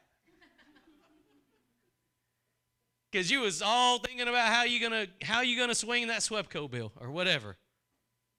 Because 3.11 3.29
you 3.29 3.41
was 3.41 3.61
all 3.61 3.99
thinking 3.99 4.27
about 4.27 4.47
how 4.47 4.63
you 4.63 4.79
gonna 4.79 5.05
how 5.21 5.41
you 5.41 5.59
gonna 5.59 5.75
swing 5.75 6.07
that 6.07 6.21
SWEPCO 6.21 6.71
bill 6.71 6.93
or 6.99 7.11
whatever. 7.11 7.57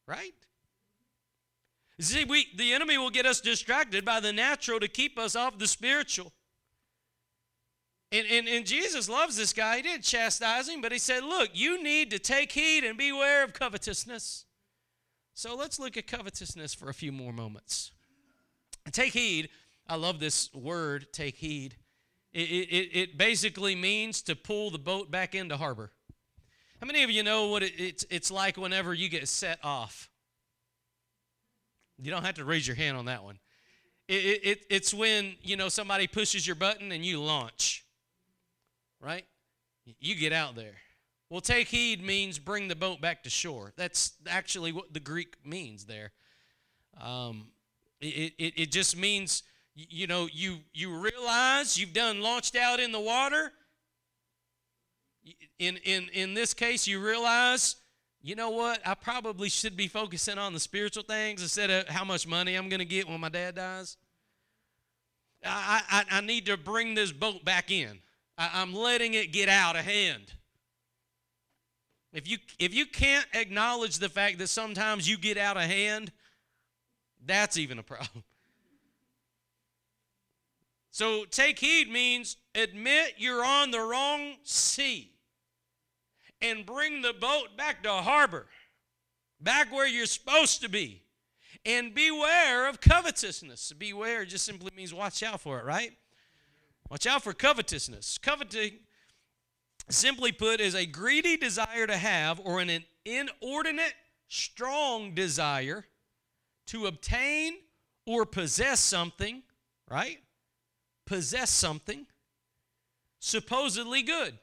Right? 0.06 0.32
See, 2.00 2.24
we 2.24 2.48
the 2.56 2.72
enemy 2.72 2.96
will 2.96 3.10
get 3.10 3.26
us 3.26 3.40
distracted 3.40 4.04
by 4.04 4.18
the 4.18 4.32
natural 4.32 4.80
to 4.80 4.88
keep 4.88 5.18
us 5.18 5.36
off 5.36 5.58
the 5.58 5.66
spiritual. 5.66 6.32
And, 8.12 8.26
and, 8.30 8.46
and 8.46 8.66
Jesus 8.66 9.08
loves 9.08 9.36
this 9.36 9.54
guy. 9.54 9.76
He 9.76 9.82
didn't 9.82 10.04
chastise 10.04 10.68
him, 10.68 10.82
but 10.82 10.92
he 10.92 10.98
said, 10.98 11.24
Look, 11.24 11.50
you 11.54 11.82
need 11.82 12.10
to 12.10 12.18
take 12.18 12.52
heed 12.52 12.84
and 12.84 12.98
beware 12.98 13.42
of 13.42 13.54
covetousness. 13.54 14.44
So 15.34 15.56
let's 15.56 15.78
look 15.78 15.96
at 15.96 16.06
covetousness 16.06 16.74
for 16.74 16.90
a 16.90 16.94
few 16.94 17.10
more 17.10 17.32
moments. 17.32 17.90
Take 18.92 19.14
heed. 19.14 19.48
I 19.88 19.96
love 19.96 20.20
this 20.20 20.52
word, 20.52 21.06
take 21.12 21.36
heed. 21.36 21.76
It, 22.32 22.40
it, 22.40 22.98
it 22.98 23.18
basically 23.18 23.74
means 23.74 24.22
to 24.22 24.36
pull 24.36 24.70
the 24.70 24.78
boat 24.78 25.10
back 25.10 25.34
into 25.34 25.56
harbor. 25.56 25.90
How 26.80 26.86
many 26.86 27.02
of 27.02 27.10
you 27.10 27.22
know 27.22 27.48
what 27.48 27.62
it, 27.62 27.72
it's, 27.78 28.04
it's 28.10 28.30
like 28.30 28.56
whenever 28.56 28.92
you 28.92 29.08
get 29.08 29.26
set 29.28 29.58
off? 29.62 30.10
You 31.98 32.10
don't 32.10 32.24
have 32.24 32.34
to 32.34 32.44
raise 32.44 32.66
your 32.66 32.76
hand 32.76 32.96
on 32.96 33.06
that 33.06 33.22
one. 33.22 33.38
It, 34.08 34.40
it, 34.42 34.66
it's 34.68 34.92
when, 34.92 35.36
you 35.42 35.56
know, 35.56 35.68
somebody 35.68 36.06
pushes 36.06 36.46
your 36.46 36.56
button 36.56 36.90
and 36.90 37.04
you 37.04 37.20
launch, 37.22 37.84
right? 39.02 39.24
You 40.00 40.14
get 40.14 40.32
out 40.32 40.54
there. 40.54 40.76
Well, 41.28 41.40
take 41.40 41.68
heed 41.68 42.04
means 42.04 42.38
bring 42.38 42.68
the 42.68 42.76
boat 42.76 43.00
back 43.00 43.24
to 43.24 43.30
shore. 43.30 43.72
That's 43.76 44.12
actually 44.28 44.70
what 44.70 44.92
the 44.92 45.00
Greek 45.00 45.34
means 45.44 45.86
there. 45.86 46.12
Um, 47.00 47.48
it, 48.00 48.34
it, 48.38 48.52
it 48.56 48.72
just 48.72 48.96
means, 48.96 49.42
you 49.74 50.06
know, 50.06 50.28
you, 50.30 50.58
you 50.72 51.00
realize 51.00 51.78
you've 51.78 51.94
done 51.94 52.20
launched 52.20 52.54
out 52.54 52.80
in 52.80 52.92
the 52.92 53.00
water. 53.00 53.50
In, 55.58 55.78
in, 55.84 56.08
in 56.12 56.34
this 56.34 56.52
case, 56.52 56.86
you 56.86 57.00
realize, 57.00 57.76
you 58.20 58.34
know 58.34 58.50
what, 58.50 58.80
I 58.86 58.94
probably 58.94 59.48
should 59.48 59.76
be 59.76 59.88
focusing 59.88 60.36
on 60.36 60.52
the 60.52 60.60
spiritual 60.60 61.02
things 61.04 61.42
instead 61.42 61.70
of 61.70 61.88
how 61.88 62.04
much 62.04 62.26
money 62.26 62.56
I'm 62.56 62.68
going 62.68 62.80
to 62.80 62.84
get 62.84 63.08
when 63.08 63.20
my 63.20 63.28
dad 63.30 63.54
dies. 63.54 63.96
I, 65.44 65.82
I, 65.90 66.18
I 66.18 66.20
need 66.20 66.46
to 66.46 66.56
bring 66.56 66.94
this 66.94 67.10
boat 67.10 67.44
back 67.44 67.70
in. 67.70 68.00
I, 68.38 68.50
I'm 68.54 68.74
letting 68.74 69.14
it 69.14 69.32
get 69.32 69.48
out 69.48 69.76
of 69.76 69.84
hand. 69.84 70.32
If 72.12 72.28
you 72.28 72.38
if 72.58 72.74
you 72.74 72.86
can't 72.86 73.26
acknowledge 73.32 73.98
the 73.98 74.08
fact 74.08 74.38
that 74.38 74.48
sometimes 74.48 75.08
you 75.08 75.16
get 75.16 75.38
out 75.38 75.56
of 75.56 75.62
hand, 75.62 76.12
that's 77.24 77.56
even 77.56 77.78
a 77.78 77.82
problem. 77.82 78.24
So 80.94 81.24
take 81.24 81.58
heed 81.58 81.90
means 81.90 82.36
admit 82.54 83.14
you're 83.16 83.42
on 83.42 83.70
the 83.70 83.80
wrong 83.80 84.34
sea 84.42 85.10
and 86.42 86.66
bring 86.66 87.00
the 87.00 87.14
boat 87.14 87.56
back 87.56 87.82
to 87.84 87.90
harbor, 87.90 88.46
back 89.40 89.72
where 89.72 89.86
you're 89.86 90.04
supposed 90.04 90.60
to 90.60 90.68
be. 90.68 91.02
And 91.64 91.94
beware 91.94 92.68
of 92.68 92.80
covetousness. 92.80 93.72
Beware 93.72 94.26
just 94.26 94.44
simply 94.44 94.70
means 94.76 94.92
watch 94.92 95.22
out 95.22 95.40
for 95.40 95.60
it, 95.60 95.64
right? 95.64 95.92
Watch 96.92 97.06
out 97.06 97.22
for 97.22 97.32
covetousness. 97.32 98.18
Coveting 98.18 98.72
simply 99.88 100.30
put, 100.30 100.60
is 100.60 100.74
a 100.74 100.84
greedy 100.84 101.38
desire 101.38 101.86
to 101.86 101.96
have 101.96 102.38
or 102.44 102.60
an 102.60 102.84
inordinate, 103.06 103.94
strong 104.28 105.14
desire 105.14 105.86
to 106.66 106.84
obtain 106.84 107.54
or 108.06 108.26
possess 108.26 108.78
something, 108.78 109.42
right? 109.90 110.18
Possess 111.06 111.48
something 111.48 112.04
supposedly 113.20 114.02
good. 114.02 114.38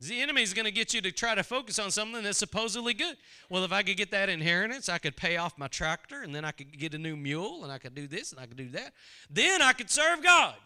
The 0.00 0.20
enemy 0.20 0.42
is 0.42 0.52
going 0.52 0.66
to 0.66 0.72
get 0.72 0.94
you 0.94 1.00
to 1.02 1.12
try 1.12 1.36
to 1.36 1.44
focus 1.44 1.78
on 1.78 1.92
something 1.92 2.24
that's 2.24 2.38
supposedly 2.38 2.92
good. 2.92 3.16
Well, 3.48 3.62
if 3.62 3.70
I 3.70 3.84
could 3.84 3.96
get 3.96 4.10
that 4.10 4.28
inheritance, 4.28 4.88
I 4.88 4.98
could 4.98 5.16
pay 5.16 5.36
off 5.36 5.56
my 5.58 5.68
tractor, 5.68 6.22
and 6.22 6.34
then 6.34 6.44
I 6.44 6.50
could 6.50 6.76
get 6.76 6.92
a 6.92 6.98
new 6.98 7.14
mule, 7.14 7.62
and 7.62 7.72
I 7.72 7.78
could 7.78 7.94
do 7.94 8.08
this, 8.08 8.32
and 8.32 8.40
I 8.40 8.46
could 8.46 8.56
do 8.56 8.70
that. 8.70 8.94
Then 9.30 9.62
I 9.62 9.74
could 9.74 9.90
serve 9.90 10.20
God 10.20 10.56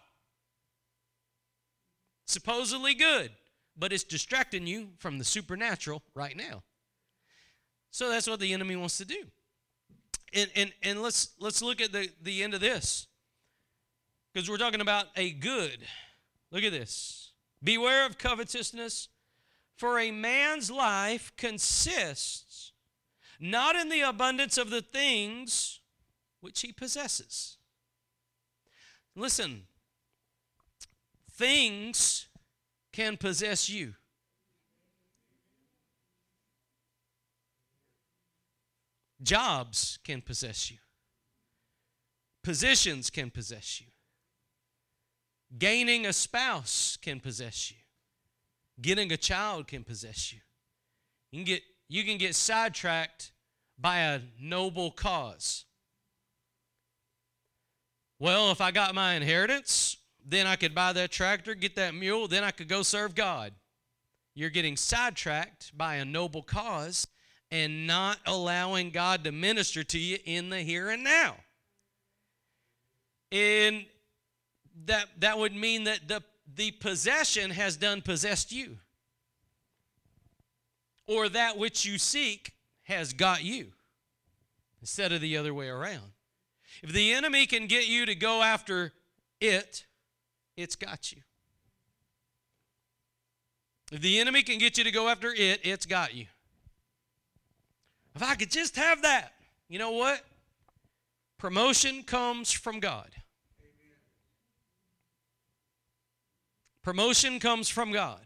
supposedly 2.29 2.95
good, 2.95 3.31
but 3.77 3.93
it's 3.93 4.05
distracting 4.05 4.67
you 4.67 4.91
from 4.99 5.19
the 5.19 5.25
supernatural 5.25 6.03
right 6.15 6.37
now. 6.37 6.63
So 7.91 8.11
that's 8.11 8.29
what 8.29 8.41
the 8.41 8.53
enemy 8.53 8.77
wants 8.77 8.99
to 8.99 9.05
do. 9.05 9.25
And, 10.35 10.51
and, 10.55 10.73
and 10.83 11.03
let's, 11.03 11.31
let's 11.41 11.63
look 11.63 11.81
at 11.81 11.93
the, 11.93 12.11
the 12.23 12.43
end 12.43 12.55
of 12.55 12.61
this 12.61 13.07
because 14.33 14.49
we're 14.49 14.59
talking 14.59 14.83
about 14.83 15.07
a 15.17 15.31
good. 15.31 15.79
Look 16.51 16.65
at 16.65 16.73
this. 16.73 17.33
Beware 17.63 18.07
of 18.07 18.19
covetousness, 18.19 19.09
for 19.75 19.99
a 19.99 20.11
man's 20.11 20.71
life 20.71 21.33
consists 21.37 22.73
not 23.41 23.77
in 23.77 23.89
the 23.89 24.03
abundance 24.03 24.59
of 24.59 24.71
the 24.71 24.83
things 24.83 25.81
which 26.41 26.61
he 26.61 26.73
possesses. 26.73 27.57
Listen, 29.17 29.68
things 31.39 32.27
can 32.93 33.17
possess 33.17 33.71
you. 33.71 33.95
Jobs 39.23 39.99
can 40.05 40.21
possess 40.21 40.71
you. 40.71 40.79
Positions 42.43 43.09
can 43.11 43.31
possess 43.31 43.81
you. 43.81 43.87
Gaining 45.59 46.07
a 46.07 46.13
spouse 46.13 46.99
can 47.01 47.21
possess 47.21 47.71
you. 47.71 47.77
Getting 48.81 49.13
a 49.13 49.17
child 49.17 49.69
can 49.69 49.85
possess 49.85 50.33
you. 50.33 50.41
You 51.31 51.39
can 51.39 51.45
get, 51.45 51.63
you 51.89 52.05
can 52.05 52.19
get 52.19 52.35
sidetracked 52.35 53.33
by 53.79 53.99
a 53.99 54.21
noble 54.41 54.91
cause. 54.91 55.65
Well, 58.19 58.51
if 58.51 58.61
I 58.61 58.73
got 58.73 58.95
my 58.95 59.15
inheritance, 59.15 59.98
then 60.29 60.47
I 60.47 60.57
could 60.57 60.75
buy 60.75 60.93
that 60.93 61.11
tractor, 61.11 61.55
get 61.55 61.77
that 61.77 61.95
mule, 61.95 62.29
then 62.29 62.45
I 62.45 62.51
could 62.51 62.69
go 62.69 62.83
serve 62.83 63.15
God. 63.15 63.53
You're 64.35 64.51
getting 64.51 64.77
sidetracked 64.77 65.77
by 65.77 65.97
a 65.97 66.05
noble 66.05 66.43
cause 66.43 67.07
and 67.51 67.87
not 67.87 68.19
allowing 68.27 68.91
God 68.91 69.25
to 69.25 69.33
minister 69.33 69.83
to 69.85 69.99
you 69.99 70.19
in 70.25 70.51
the 70.51 70.61
here 70.61 70.91
and 70.91 71.03
now. 71.03 71.37
And 73.33 73.87
that 74.85 75.07
that 75.19 75.39
would 75.39 75.55
mean 75.55 75.85
that 75.85 76.09
the 76.09 76.23
the 76.55 76.71
possession 76.73 77.51
has 77.51 77.77
done 77.77 78.03
possessed 78.03 78.53
you. 78.53 78.79
Or 81.07 81.29
that 81.31 81.57
which 81.57 81.85
you 81.85 81.99
seek 81.99 82.53
has 82.83 83.13
got 83.13 83.43
you 83.43 83.73
instead 84.81 85.13
of 85.13 85.21
the 85.21 85.37
other 85.37 85.55
way 85.55 85.69
around. 85.69 86.13
If 86.83 86.93
the 86.93 87.13
enemy 87.13 87.47
can 87.47 87.67
get 87.67 87.89
you 87.89 88.07
to 88.07 88.15
go 88.15 88.43
after 88.43 88.93
it, 89.41 89.85
it's 90.59 90.75
got 90.75 91.13
you. 91.13 91.23
If 93.93 94.01
the 94.01 94.19
enemy 94.19 94.43
can 94.43 94.59
get 94.59 94.77
you 94.77 94.85
to 94.85 94.91
go 94.91 95.09
after 95.09 95.33
it, 95.33 95.61
it's 95.63 95.87
got 95.87 96.15
you. 96.15 96.27
If 98.15 98.23
I 98.23 98.35
could 98.35 98.51
just 98.51 98.77
have 98.77 99.03
that, 99.03 99.33
you 99.69 99.79
know 99.79 99.93
what? 99.93 100.21
Promotion 101.39 102.03
comes 102.03 102.51
from 102.51 102.81
God. 102.81 103.09
Promotion 106.83 107.39
comes 107.39 107.69
from 107.69 107.93
God. 107.93 108.21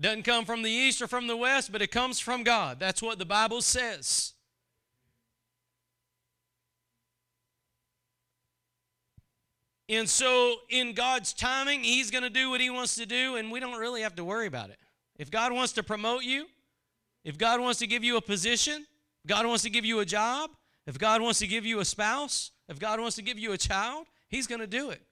Doesn't 0.00 0.24
come 0.24 0.44
from 0.44 0.62
the 0.62 0.70
east 0.70 1.00
or 1.00 1.06
from 1.06 1.28
the 1.28 1.36
west, 1.36 1.70
but 1.70 1.80
it 1.80 1.92
comes 1.92 2.18
from 2.18 2.42
God. 2.42 2.80
That's 2.80 3.00
what 3.00 3.18
the 3.20 3.24
Bible 3.24 3.62
says. 3.62 4.33
And 9.88 10.08
so, 10.08 10.56
in 10.70 10.94
God's 10.94 11.32
timing, 11.32 11.84
He's 11.84 12.10
going 12.10 12.24
to 12.24 12.30
do 12.30 12.50
what 12.50 12.60
He 12.60 12.70
wants 12.70 12.94
to 12.96 13.06
do, 13.06 13.36
and 13.36 13.52
we 13.52 13.60
don't 13.60 13.78
really 13.78 14.02
have 14.02 14.14
to 14.16 14.24
worry 14.24 14.46
about 14.46 14.70
it. 14.70 14.78
If 15.18 15.30
God 15.30 15.52
wants 15.52 15.72
to 15.74 15.82
promote 15.82 16.24
you, 16.24 16.46
if 17.22 17.36
God 17.36 17.60
wants 17.60 17.78
to 17.80 17.86
give 17.86 18.02
you 18.02 18.16
a 18.16 18.20
position, 18.20 18.86
God 19.26 19.46
wants 19.46 19.62
to 19.64 19.70
give 19.70 19.84
you 19.84 20.00
a 20.00 20.04
job, 20.04 20.50
if 20.86 20.98
God 20.98 21.20
wants 21.20 21.38
to 21.40 21.46
give 21.46 21.66
you 21.66 21.80
a 21.80 21.84
spouse, 21.84 22.50
if 22.68 22.78
God 22.78 23.00
wants 23.00 23.16
to 23.16 23.22
give 23.22 23.38
you 23.38 23.52
a 23.52 23.58
child, 23.58 24.06
He's 24.28 24.46
going 24.46 24.60
to 24.60 24.66
do 24.66 24.90
it, 24.90 25.02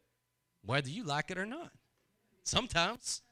whether 0.65 0.89
you 0.89 1.05
like 1.05 1.31
it 1.31 1.39
or 1.39 1.47
not. 1.47 1.71
Sometimes. 2.45 3.23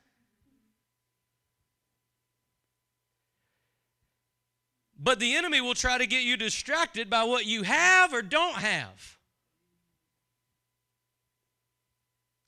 But 5.02 5.18
the 5.18 5.34
enemy 5.34 5.62
will 5.62 5.74
try 5.74 5.96
to 5.96 6.06
get 6.06 6.22
you 6.22 6.36
distracted 6.36 7.08
by 7.08 7.24
what 7.24 7.46
you 7.46 7.62
have 7.62 8.12
or 8.12 8.20
don't 8.20 8.56
have. 8.56 9.18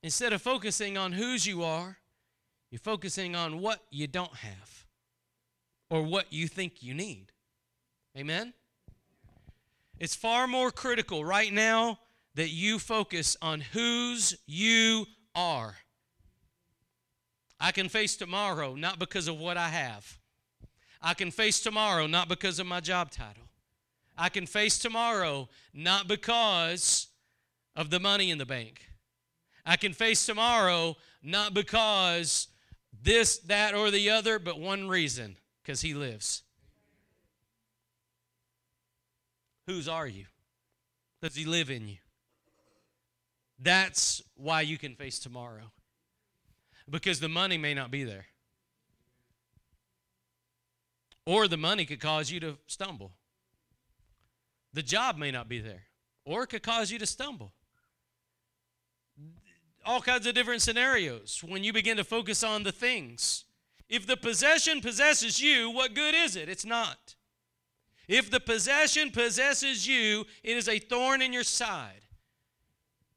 Instead 0.03 0.33
of 0.33 0.43
focusing 0.43 0.99
on 0.99 1.13
whose 1.13 1.47
you 1.47 1.63
are, 1.63 1.99
you're 2.71 2.79
focusing 2.79 3.37
on 3.37 3.61
what 3.61 3.81
you 3.91 4.07
don't 4.07 4.35
have 4.37 4.87
or 5.91 6.03
what 6.03 6.33
you 6.33 6.49
think 6.49 6.83
you 6.83 6.95
need. 6.95 7.33
Amen? 8.17 8.55
It's 9.99 10.17
far 10.17 10.47
more 10.47 10.71
critical 10.71 11.25
right 11.25 11.53
now 11.53 12.01
that 12.35 12.49
you 12.49 12.79
focus 12.79 13.37
on 13.41 13.61
whose 13.61 14.37
you 14.47 15.07
are. 15.35 15.77
I 17.61 17.71
can 17.71 17.89
face 17.89 18.17
tomorrow 18.17 18.75
not 18.75 18.99
because 18.99 19.29
of 19.29 19.39
what 19.39 19.57
I 19.57 19.69
have. 19.69 20.19
I 21.01 21.15
can 21.15 21.31
face 21.31 21.61
tomorrow 21.61 22.07
not 22.07 22.29
because 22.29 22.59
of 22.59 22.67
my 22.67 22.81
job 22.81 23.11
title. 23.11 23.45
I 24.17 24.29
can 24.31 24.47
face 24.47 24.79
tomorrow 24.79 25.49
not 25.73 26.09
because 26.09 27.09
of 27.77 27.91
the 27.91 28.01
money 28.01 28.31
in 28.31 28.39
the 28.39 28.47
bank. 28.47 28.89
I 29.65 29.77
can 29.77 29.93
face 29.93 30.27
tomorrow 30.27 30.97
not 31.23 31.55
because 31.55 32.49
this, 33.03 33.39
that, 33.39 33.75
or 33.75 33.91
the 33.91 34.11
other, 34.11 34.39
but 34.39 34.59
one 34.59 34.89
reason 34.89 35.37
because 35.63 35.81
he 35.81 35.95
lives. 35.95 36.43
Whose 39.67 39.89
are 39.89 40.07
you? 40.07 40.27
Does 41.21 41.37
he 41.37 41.45
live 41.45 41.71
in 41.71 41.87
you? 41.89 41.99
That's 43.61 44.21
why 44.35 44.63
you 44.63 44.77
can 44.77 44.97
face 44.97 45.21
tomorrow. 45.21 45.71
Because 46.91 47.21
the 47.21 47.29
money 47.29 47.57
may 47.57 47.75
not 47.75 47.93
be 47.93 48.03
there. 48.03 48.27
Or 51.25 51.47
the 51.47 51.57
money 51.57 51.85
could 51.85 52.01
cause 52.01 52.31
you 52.33 52.41
to 52.41 52.59
stumble. 52.67 53.13
The 54.73 54.83
job 54.83 55.17
may 55.17 55.31
not 55.31 55.49
be 55.49 55.61
there. 55.61 55.85
Or 56.25 56.43
it 56.43 56.49
could 56.49 56.65
cause 56.65 56.91
you 56.91 56.99
to 56.99 57.07
stumble. 57.07 57.53
All 59.85 60.01
kinds 60.01 60.27
of 60.27 60.35
different 60.35 60.63
scenarios 60.63 61.43
when 61.47 61.65
you 61.65 61.73
begin 61.73 61.97
to 61.97 62.05
focus 62.05 62.43
on 62.43 62.63
the 62.63 62.73
things 62.73 63.45
if 63.93 64.07
the 64.07 64.17
possession 64.17 64.81
possesses 64.81 65.39
you, 65.39 65.71
what 65.71 65.93
good 65.93 66.15
is 66.15 66.35
it? 66.35 66.49
It's 66.49 66.65
not. 66.65 67.15
If 68.09 68.31
the 68.31 68.41
possession 68.41 69.11
possesses 69.11 69.87
you, 69.87 70.25
it 70.43 70.57
is 70.57 70.67
a 70.67 70.79
thorn 70.79 71.21
in 71.21 71.31
your 71.31 71.45
side. 71.45 72.07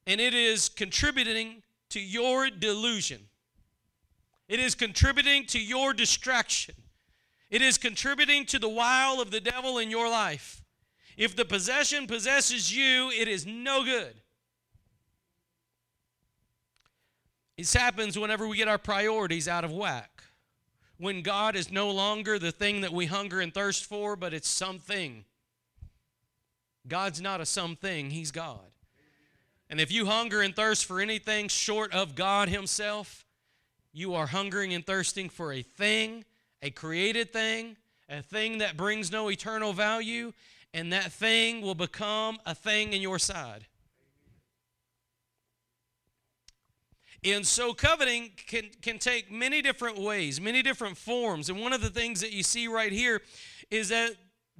And 0.05 0.19
it 0.19 0.33
is 0.33 0.67
contributing 0.67 1.63
to 1.91 2.01
your 2.01 2.49
delusion. 2.49 3.21
It 4.49 4.59
is 4.59 4.75
contributing 4.75 5.45
to 5.45 5.61
your 5.61 5.93
distraction. 5.93 6.75
It 7.49 7.61
is 7.61 7.77
contributing 7.77 8.45
to 8.47 8.59
the 8.59 8.67
wile 8.67 9.21
of 9.21 9.31
the 9.31 9.39
devil 9.39 9.77
in 9.77 9.89
your 9.89 10.09
life. 10.09 10.61
If 11.15 11.37
the 11.37 11.45
possession 11.45 12.05
possesses 12.05 12.75
you, 12.75 13.11
it 13.11 13.29
is 13.29 13.45
no 13.45 13.85
good. 13.85 14.15
This 17.57 17.73
happens 17.73 18.19
whenever 18.19 18.47
we 18.47 18.57
get 18.57 18.67
our 18.67 18.77
priorities 18.77 19.47
out 19.47 19.63
of 19.63 19.71
whack 19.71 20.15
when 20.97 21.21
God 21.21 21.55
is 21.55 21.71
no 21.71 21.91
longer 21.91 22.39
the 22.39 22.51
thing 22.51 22.81
that 22.81 22.93
we 22.93 23.05
hunger 23.05 23.41
and 23.41 23.53
thirst 23.53 23.85
for, 23.85 24.15
but 24.15 24.33
it's 24.33 24.49
something. 24.49 25.25
God's 26.87 27.21
not 27.21 27.41
a 27.41 27.45
something, 27.45 28.11
He's 28.11 28.31
God. 28.31 28.71
And 29.69 29.81
if 29.81 29.91
you 29.91 30.05
hunger 30.05 30.41
and 30.41 30.55
thirst 30.55 30.85
for 30.85 31.01
anything 31.01 31.47
short 31.47 31.93
of 31.93 32.15
God 32.15 32.49
Himself, 32.49 33.25
you 33.91 34.13
are 34.13 34.27
hungering 34.27 34.73
and 34.73 34.85
thirsting 34.85 35.29
for 35.29 35.51
a 35.51 35.61
thing, 35.61 36.23
a 36.61 36.69
created 36.69 37.33
thing, 37.33 37.77
a 38.07 38.21
thing 38.21 38.59
that 38.59 38.77
brings 38.77 39.11
no 39.11 39.29
eternal 39.29 39.73
value, 39.73 40.33
and 40.73 40.93
that 40.93 41.11
thing 41.11 41.61
will 41.61 41.75
become 41.75 42.37
a 42.45 42.53
thing 42.53 42.93
in 42.93 43.01
your 43.01 43.17
side. 43.17 43.65
And 47.25 47.45
so 47.45 47.73
coveting 47.73 48.31
can, 48.45 48.69
can 48.83 48.99
take 48.99 49.31
many 49.31 49.63
different 49.63 49.97
ways, 49.97 50.39
many 50.39 50.61
different 50.61 50.95
forms. 50.95 51.49
And 51.49 51.59
one 51.59 51.73
of 51.73 51.81
the 51.81 51.89
things 51.89 52.21
that 52.21 52.31
you 52.31 52.43
see 52.43 52.67
right 52.67 52.91
here 52.91 53.21
is 53.71 53.89
that 53.89 54.11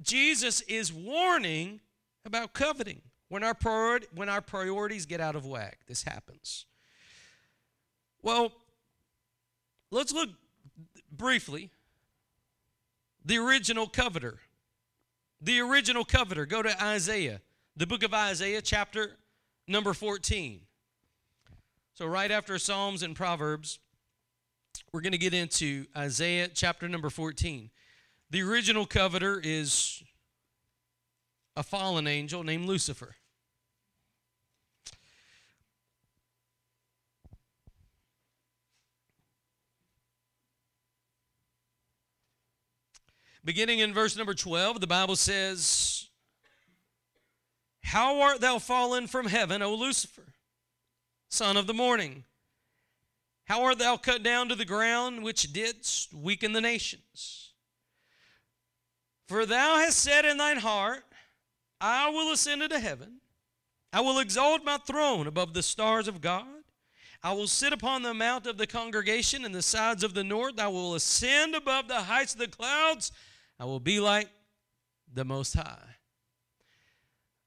Jesus 0.02 0.62
is 0.62 0.92
warning 0.92 1.80
about 2.24 2.52
coveting. 2.54 3.02
When 3.28 3.44
our, 3.44 3.54
priori- 3.54 4.06
when 4.14 4.28
our 4.28 4.40
priorities 4.40 5.06
get 5.06 5.20
out 5.20 5.36
of 5.36 5.46
whack, 5.46 5.78
this 5.86 6.02
happens. 6.02 6.66
Well, 8.22 8.52
let's 9.92 10.12
look 10.12 10.30
briefly. 11.10 11.70
The 13.24 13.38
original 13.38 13.86
coveter. 13.86 14.38
The 15.40 15.60
original 15.60 16.04
coveter. 16.04 16.46
Go 16.46 16.62
to 16.62 16.82
Isaiah, 16.82 17.40
the 17.76 17.86
book 17.86 18.02
of 18.02 18.12
Isaiah, 18.12 18.62
chapter 18.62 19.16
number 19.68 19.92
14. 19.92 20.65
So, 21.96 22.04
right 22.04 22.30
after 22.30 22.58
Psalms 22.58 23.02
and 23.02 23.16
Proverbs, 23.16 23.78
we're 24.92 25.00
going 25.00 25.12
to 25.12 25.18
get 25.18 25.32
into 25.32 25.86
Isaiah 25.96 26.46
chapter 26.46 26.90
number 26.90 27.08
14. 27.08 27.70
The 28.28 28.42
original 28.42 28.84
coveter 28.84 29.40
is 29.42 30.02
a 31.56 31.62
fallen 31.62 32.06
angel 32.06 32.44
named 32.44 32.66
Lucifer. 32.66 33.16
Beginning 43.42 43.78
in 43.78 43.94
verse 43.94 44.18
number 44.18 44.34
12, 44.34 44.82
the 44.82 44.86
Bible 44.86 45.16
says, 45.16 46.10
How 47.84 48.20
art 48.20 48.42
thou 48.42 48.58
fallen 48.58 49.06
from 49.06 49.28
heaven, 49.28 49.62
O 49.62 49.74
Lucifer, 49.74 50.34
son 51.28 51.56
of 51.56 51.66
the 51.66 51.74
morning? 51.74 52.24
How 53.44 53.62
art 53.64 53.78
thou 53.78 53.96
cut 53.96 54.22
down 54.22 54.48
to 54.48 54.54
the 54.54 54.64
ground, 54.64 55.22
which 55.22 55.52
didst 55.52 56.12
weaken 56.12 56.52
the 56.52 56.60
nations? 56.60 57.52
For 59.28 59.46
thou 59.46 59.76
hast 59.76 59.98
said 59.98 60.24
in 60.24 60.36
thine 60.36 60.58
heart, 60.58 61.04
I 61.80 62.10
will 62.10 62.32
ascend 62.32 62.62
into 62.62 62.78
heaven. 62.78 63.20
I 63.92 64.00
will 64.00 64.18
exalt 64.18 64.64
my 64.64 64.78
throne 64.78 65.26
above 65.26 65.54
the 65.54 65.62
stars 65.62 66.08
of 66.08 66.20
God. 66.20 66.46
I 67.22 67.32
will 67.32 67.46
sit 67.46 67.72
upon 67.72 68.02
the 68.02 68.14
mount 68.14 68.46
of 68.46 68.58
the 68.58 68.66
congregation 68.66 69.44
in 69.44 69.52
the 69.52 69.62
sides 69.62 70.04
of 70.04 70.14
the 70.14 70.24
north. 70.24 70.60
I 70.60 70.68
will 70.68 70.94
ascend 70.94 71.54
above 71.54 71.88
the 71.88 72.02
heights 72.02 72.34
of 72.34 72.40
the 72.40 72.48
clouds. 72.48 73.10
I 73.58 73.64
will 73.64 73.80
be 73.80 74.00
like 74.00 74.28
the 75.12 75.24
Most 75.24 75.54
High. 75.54 75.96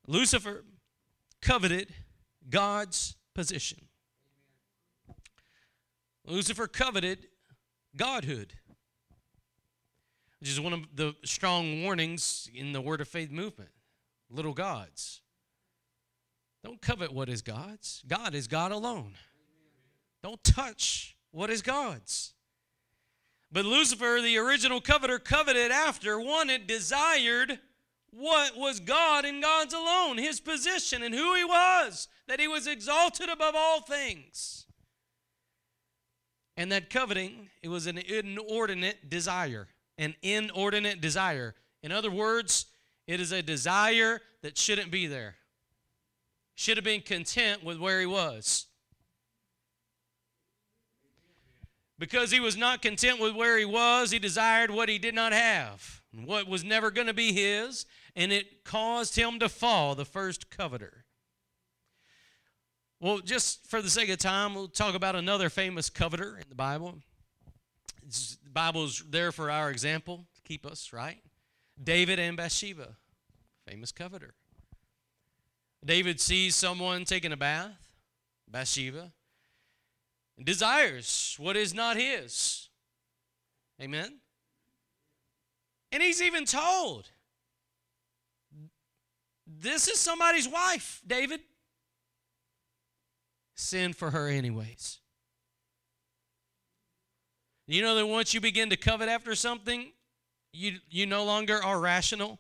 Lucifer 0.08 0.64
coveted 1.42 1.94
God's 2.50 3.16
position. 3.40 3.78
Lucifer 6.26 6.68
coveted 6.68 7.28
godhood, 7.96 8.56
which 10.42 10.50
is 10.50 10.60
one 10.60 10.74
of 10.74 10.82
the 10.94 11.16
strong 11.24 11.82
warnings 11.84 12.50
in 12.54 12.74
the 12.74 12.82
Word 12.82 13.00
of 13.00 13.08
Faith 13.08 13.32
movement. 13.32 13.70
Little 14.30 14.52
gods. 14.52 15.22
Don't 16.66 16.82
covet 16.82 17.14
what 17.14 17.30
is 17.30 17.42
God's. 17.42 18.04
God 18.06 18.36
is 18.36 18.50
God 18.50 18.74
alone. 18.74 19.14
Don't 20.22 20.44
touch 20.44 21.16
what 21.32 21.50
is 21.50 21.62
God's. 21.62 22.34
But 23.50 23.64
Lucifer, 23.64 24.20
the 24.22 24.38
original 24.38 24.82
coveter, 24.82 25.18
coveted 25.18 25.72
after, 25.72 26.20
wanted, 26.20 26.68
desired 26.68 27.58
what 28.12 28.58
was 28.58 28.80
God 28.80 29.26
and 29.26 29.42
God's 29.42 29.74
alone, 29.74 30.18
his 30.18 30.40
position 30.40 31.04
and 31.04 31.14
who 31.14 31.36
he 31.36 31.44
was, 31.44 32.08
that 32.28 32.40
he 32.40 32.48
was 32.48 32.68
exalted 32.68 33.30
above 33.30 33.56
all 33.56 33.82
things. 33.82 34.66
And 36.58 36.72
that 36.72 36.90
coveting, 36.90 37.50
it 37.62 37.70
was 37.70 37.88
an 37.88 37.98
inordinate 37.98 39.10
desire, 39.10 39.68
an 39.98 40.16
inordinate 40.22 41.00
desire. 41.00 41.56
In 41.82 41.92
other 41.92 42.12
words, 42.12 42.66
it 43.08 43.20
is 43.20 43.32
a 43.32 43.42
desire 43.42 44.22
that 44.42 44.58
shouldn't 44.58 44.92
be 44.92 45.08
there. 45.08 45.36
Should 46.56 46.78
have 46.78 46.84
been 46.84 47.02
content 47.02 47.64
with 47.64 47.80
where 47.80 48.00
he 48.00 48.06
was. 48.06 48.66
Because 51.98 52.32
he 52.32 52.40
was 52.40 52.56
not 52.56 52.82
content 52.82 53.20
with 53.20 53.36
where 53.36 53.58
he 53.58 53.66
was, 53.66 54.12
he 54.12 54.20
desired 54.20 54.72
what 54.72 54.90
he 54.90 54.98
did 54.98 55.14
not 55.14 55.34
have, 55.34 56.02
what 56.26 56.48
was 56.48 56.64
never 56.64 56.92
going 56.92 57.08
to 57.08 57.14
be 57.14 57.34
his, 57.34 57.86
and 58.16 58.32
it 58.32 58.64
caused 58.64 59.16
him 59.16 59.40
to 59.40 59.50
fall, 59.50 59.96
the 59.96 60.06
first 60.06 60.50
coveter. 60.50 61.06
Well, 63.00 63.20
just 63.20 63.66
for 63.68 63.82
the 63.82 63.90
sake 63.90 64.10
of 64.10 64.18
time, 64.18 64.56
we'll 64.56 64.68
talk 64.68 64.96
about 64.96 65.16
another 65.16 65.50
famous 65.50 65.90
coveter 65.90 66.38
in 66.38 66.50
the 66.50 66.56
Bible. 66.56 66.96
It's, 68.06 68.38
the 68.44 68.50
Bible's 68.50 69.04
there 69.10 69.32
for 69.32 69.50
our 69.50 69.72
example 69.72 70.26
to 70.36 70.42
keep 70.42 70.66
us, 70.66 70.92
right? 70.92 71.22
David 71.82 72.20
and 72.20 72.36
Bathsheba, 72.36 72.98
famous 73.68 73.92
coveter. 73.92 74.34
David 75.86 76.20
sees 76.20 76.56
someone 76.56 77.06
taking 77.06 77.32
a 77.32 77.38
bath, 77.38 77.94
Bathsheba 78.50 79.14
desires 80.44 81.36
what 81.40 81.58
is 81.58 81.74
not 81.74 81.98
his. 81.98 82.70
Amen? 83.82 84.20
And 85.92 86.04
he's 86.04 86.22
even 86.22 86.46
told, 86.46 87.10
This 89.62 89.88
is 89.88 90.00
somebody's 90.00 90.48
wife, 90.48 91.02
David. 91.06 91.42
Sin 93.56 93.92
for 93.92 94.12
her, 94.12 94.28
anyways. 94.28 95.00
You 97.68 97.82
know 97.82 97.96
that 97.96 98.08
once 98.08 98.34
you 98.34 98.40
begin 98.40 98.70
to 98.70 98.78
covet 98.78 99.10
after 99.10 99.36
something, 99.36 99.92
you, 100.54 100.78
you 100.90 101.06
no 101.06 101.26
longer 101.26 101.62
are 101.62 101.80
rational. 101.80 102.40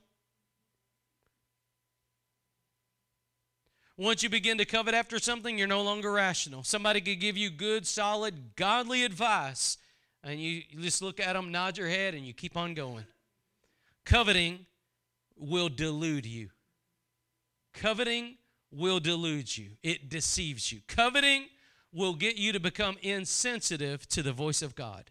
Once 3.98 4.24
you 4.24 4.30
begin 4.30 4.58
to 4.58 4.66
covet 4.66 4.94
after 4.94 5.20
something, 5.20 5.58
you're 5.58 5.68
no 5.68 5.82
longer 5.82 6.14
rational. 6.14 6.64
Somebody 6.64 7.02
could 7.02 7.20
give 7.20 7.36
you 7.36 7.50
good, 7.50 7.86
solid, 7.86 8.56
godly 8.56 9.04
advice, 9.04 9.78
and 10.24 10.40
you, 10.40 10.64
just 10.80 11.02
look 11.02 11.20
at 11.20 11.34
them, 11.34 11.52
nod 11.52 11.78
your 11.78 11.90
head, 11.90 12.14
and 12.14 12.26
you 12.26 12.34
keep 12.34 12.56
on 12.56 12.74
going. 12.74 13.04
Coveting 14.06 14.66
will 15.38 15.68
delude 15.68 16.26
you. 16.26 16.50
Coveting 17.80 18.36
will 18.72 19.00
delude 19.00 19.58
you, 19.58 19.70
it 19.84 20.10
deceives 20.10 20.72
you. 20.72 20.82
Coveting 20.88 21.46
will 21.94 22.14
get 22.14 22.36
you 22.36 22.52
to 22.52 22.60
become 22.60 22.98
insensitive 23.02 24.08
to 24.10 24.22
the 24.22 24.34
voice 24.34 24.62
of 24.62 24.76
God. 24.76 25.10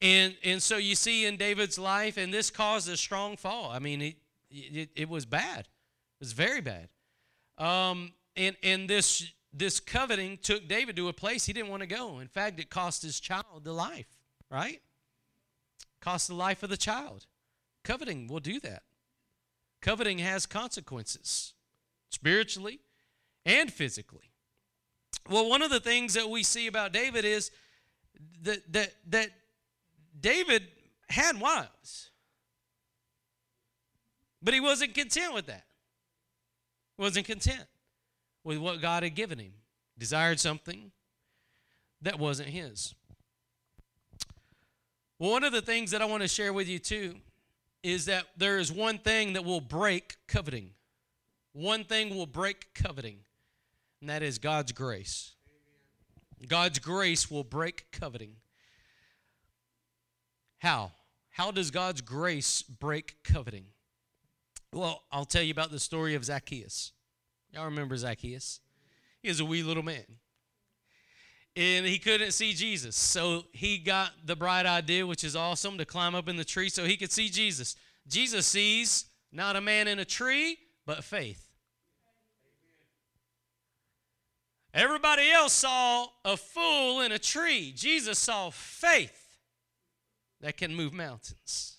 And, 0.00 0.36
and 0.44 0.62
so 0.62 0.76
you 0.76 0.94
see 0.94 1.26
in 1.26 1.36
David's 1.36 1.78
life, 1.78 2.16
and 2.16 2.32
this 2.32 2.50
caused 2.50 2.88
a 2.88 2.96
strong 2.96 3.36
fall. 3.36 3.70
I 3.70 3.80
mean, 3.80 4.00
it, 4.00 4.16
it, 4.50 4.90
it 4.94 5.08
was 5.08 5.26
bad. 5.26 5.60
It 5.60 6.20
was 6.20 6.32
very 6.32 6.60
bad. 6.60 6.88
Um, 7.58 8.12
and 8.36 8.56
and 8.62 8.88
this 8.88 9.26
this 9.52 9.80
coveting 9.80 10.38
took 10.40 10.68
David 10.68 10.94
to 10.96 11.08
a 11.08 11.12
place 11.12 11.46
he 11.46 11.52
didn't 11.52 11.70
want 11.70 11.82
to 11.82 11.88
go. 11.88 12.20
In 12.20 12.28
fact, 12.28 12.60
it 12.60 12.70
cost 12.70 13.02
his 13.02 13.18
child 13.18 13.64
the 13.64 13.72
life, 13.72 14.06
right? 14.48 14.80
Cost 16.00 16.28
the 16.28 16.34
life 16.34 16.62
of 16.62 16.70
the 16.70 16.76
child. 16.76 17.26
Coveting 17.82 18.28
will 18.28 18.40
do 18.40 18.60
that. 18.60 18.82
Coveting 19.80 20.18
has 20.18 20.46
consequences, 20.46 21.54
spiritually 22.10 22.80
and 23.46 23.72
physically. 23.72 24.32
Well, 25.28 25.48
one 25.48 25.62
of 25.62 25.70
the 25.70 25.80
things 25.80 26.14
that 26.14 26.28
we 26.28 26.42
see 26.42 26.66
about 26.66 26.92
David 26.92 27.24
is 27.24 27.50
that 28.42 28.72
that 28.72 28.94
that 29.08 29.30
David 30.18 30.64
had 31.08 31.40
wives. 31.40 32.10
But 34.42 34.54
he 34.54 34.60
wasn't 34.60 34.94
content 34.94 35.34
with 35.34 35.46
that 35.46 35.64
wasn't 36.98 37.26
content 37.26 37.64
with 38.44 38.58
what 38.58 38.82
God 38.82 39.04
had 39.04 39.14
given 39.14 39.38
him, 39.38 39.52
desired 39.96 40.40
something 40.40 40.90
that 42.02 42.18
wasn't 42.18 42.48
his. 42.48 42.94
Well, 45.18 45.30
one 45.30 45.44
of 45.44 45.52
the 45.52 45.62
things 45.62 45.92
that 45.92 46.02
I 46.02 46.04
want 46.04 46.22
to 46.22 46.28
share 46.28 46.52
with 46.52 46.68
you 46.68 46.78
too 46.78 47.16
is 47.82 48.06
that 48.06 48.26
there 48.36 48.58
is 48.58 48.72
one 48.72 48.98
thing 48.98 49.34
that 49.34 49.44
will 49.44 49.60
break 49.60 50.16
coveting. 50.26 50.70
One 51.52 51.84
thing 51.84 52.14
will 52.14 52.26
break 52.26 52.74
coveting, 52.74 53.18
and 54.00 54.10
that 54.10 54.22
is 54.22 54.38
God's 54.38 54.72
grace. 54.72 55.34
God's 56.46 56.78
grace 56.78 57.30
will 57.30 57.44
break 57.44 57.86
coveting. 57.90 58.36
How? 60.58 60.92
How 61.30 61.50
does 61.50 61.70
God's 61.70 62.00
grace 62.00 62.62
break 62.62 63.16
coveting? 63.24 63.66
Well, 64.72 65.02
I'll 65.10 65.24
tell 65.24 65.42
you 65.42 65.52
about 65.52 65.70
the 65.70 65.80
story 65.80 66.14
of 66.14 66.24
Zacchaeus. 66.24 66.92
Y'all 67.52 67.64
remember 67.64 67.96
Zacchaeus? 67.96 68.60
He 69.22 69.28
was 69.28 69.40
a 69.40 69.44
wee 69.44 69.62
little 69.62 69.82
man. 69.82 70.04
And 71.58 71.84
he 71.84 71.98
couldn't 71.98 72.30
see 72.30 72.52
Jesus. 72.52 72.94
So 72.94 73.42
he 73.50 73.78
got 73.78 74.12
the 74.24 74.36
bright 74.36 74.64
idea, 74.64 75.04
which 75.04 75.24
is 75.24 75.34
awesome, 75.34 75.76
to 75.78 75.84
climb 75.84 76.14
up 76.14 76.28
in 76.28 76.36
the 76.36 76.44
tree 76.44 76.68
so 76.68 76.84
he 76.84 76.96
could 76.96 77.10
see 77.10 77.28
Jesus. 77.28 77.74
Jesus 78.06 78.46
sees 78.46 79.06
not 79.32 79.56
a 79.56 79.60
man 79.60 79.88
in 79.88 79.98
a 79.98 80.04
tree, 80.04 80.56
but 80.86 81.02
faith. 81.02 81.44
Everybody 84.72 85.28
else 85.32 85.52
saw 85.52 86.06
a 86.24 86.36
fool 86.36 87.00
in 87.00 87.10
a 87.10 87.18
tree. 87.18 87.72
Jesus 87.74 88.20
saw 88.20 88.50
faith 88.50 89.26
that 90.40 90.56
can 90.56 90.72
move 90.72 90.92
mountains. 90.92 91.78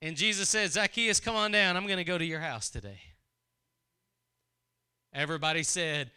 And 0.00 0.16
Jesus 0.16 0.48
said, 0.48 0.70
Zacchaeus, 0.70 1.18
come 1.18 1.34
on 1.34 1.50
down. 1.50 1.76
I'm 1.76 1.88
going 1.88 1.96
to 1.96 2.04
go 2.04 2.18
to 2.18 2.24
your 2.24 2.38
house 2.38 2.70
today. 2.70 3.00
Everybody 5.12 5.64
said, 5.64 6.12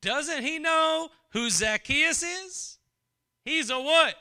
Doesn't 0.00 0.44
he 0.44 0.60
know 0.60 1.08
who 1.32 1.50
Zacchaeus 1.50 2.22
is? 2.22 2.78
He's 3.44 3.70
a 3.70 3.80
what? 3.80 4.14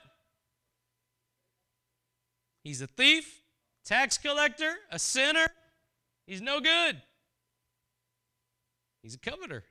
He's 2.64 2.82
a 2.82 2.88
thief, 2.88 3.42
tax 3.86 4.18
collector, 4.18 4.74
a 4.92 5.00
sinner. 5.00 5.48
He's 6.28 6.42
no 6.42 6.60
good. 6.60 7.02
He's 9.04 9.16
a 9.16 9.20
coveter. 9.20 9.64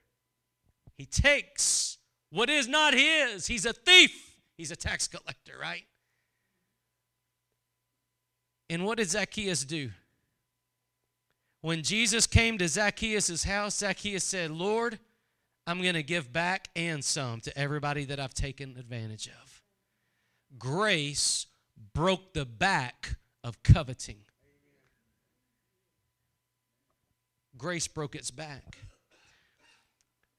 He 0.98 1.06
takes 1.06 1.98
what 2.30 2.50
is 2.50 2.68
not 2.68 2.94
his. 2.94 3.46
He's 3.46 3.64
a 3.64 3.72
thief. 3.72 4.36
He's 4.56 4.70
a 4.70 4.76
tax 4.76 5.08
collector, 5.08 5.54
right? 5.60 5.84
And 8.68 8.84
what 8.84 8.98
did 8.98 9.08
Zacchaeus 9.08 9.64
do? 9.64 9.90
When 11.62 11.82
Jesus 11.82 12.26
came 12.26 12.58
to 12.58 12.68
Zacchaeus' 12.68 13.44
house, 13.44 13.78
Zacchaeus 13.78 14.24
said, 14.24 14.50
Lord, 14.50 14.98
I'm 15.70 15.82
going 15.82 15.94
to 15.94 16.02
give 16.02 16.32
back 16.32 16.66
and 16.74 17.04
some 17.04 17.40
to 17.42 17.56
everybody 17.56 18.04
that 18.06 18.18
I've 18.18 18.34
taken 18.34 18.74
advantage 18.76 19.28
of. 19.28 19.62
Grace 20.58 21.46
broke 21.94 22.34
the 22.34 22.44
back 22.44 23.14
of 23.44 23.62
coveting. 23.62 24.22
Grace 27.56 27.86
broke 27.86 28.16
its 28.16 28.32
back. 28.32 28.78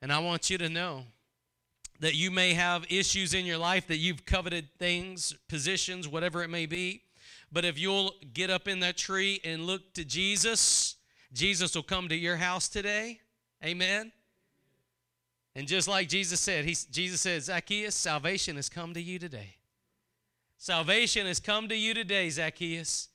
And 0.01 0.11
I 0.11 0.19
want 0.19 0.49
you 0.49 0.57
to 0.57 0.67
know 0.67 1.05
that 2.01 2.13
you 2.13 2.29
may 2.29 2.53
have 2.53 2.86
issues 2.89 3.34
in 3.34 3.45
your 3.45 3.57
life 3.57 3.88
that 3.88 3.99
you've 3.99 4.25
coveted 4.25 4.67
things, 4.79 5.34
positions, 5.47 6.09
whatever 6.09 6.43
it 6.43 6.49
may 6.49 6.65
be. 6.65 7.03
But 7.49 7.63
if 7.63 7.79
you'll 7.79 8.15
get 8.34 8.49
up 8.49 8.67
in 8.67 8.82
that 8.82 8.97
tree 8.97 9.39
and 9.45 9.65
look 9.65 9.93
to 9.93 10.03
Jesus, 10.03 10.97
Jesus 11.32 11.73
will 11.73 11.84
come 11.84 12.09
to 12.09 12.17
your 12.17 12.36
house 12.36 12.67
today. 12.67 13.21
Amen. 13.63 14.11
And 15.56 15.68
just 15.68 15.88
like 15.88 16.08
Jesus 16.08 16.39
said, 16.39 16.66
he, 16.66 16.76
Jesus 16.91 17.22
said, 17.22 17.43
Zacchaeus, 17.43 17.95
salvation 17.95 18.56
has 18.56 18.70
come 18.70 18.93
to 18.93 19.02
you 19.02 19.20
today. 19.20 19.56
Salvation 20.58 21.26
has 21.26 21.39
come 21.39 21.68
to 21.68 21.76
you 21.76 21.93
today, 21.93 22.30
Zacchaeus. 22.30 23.10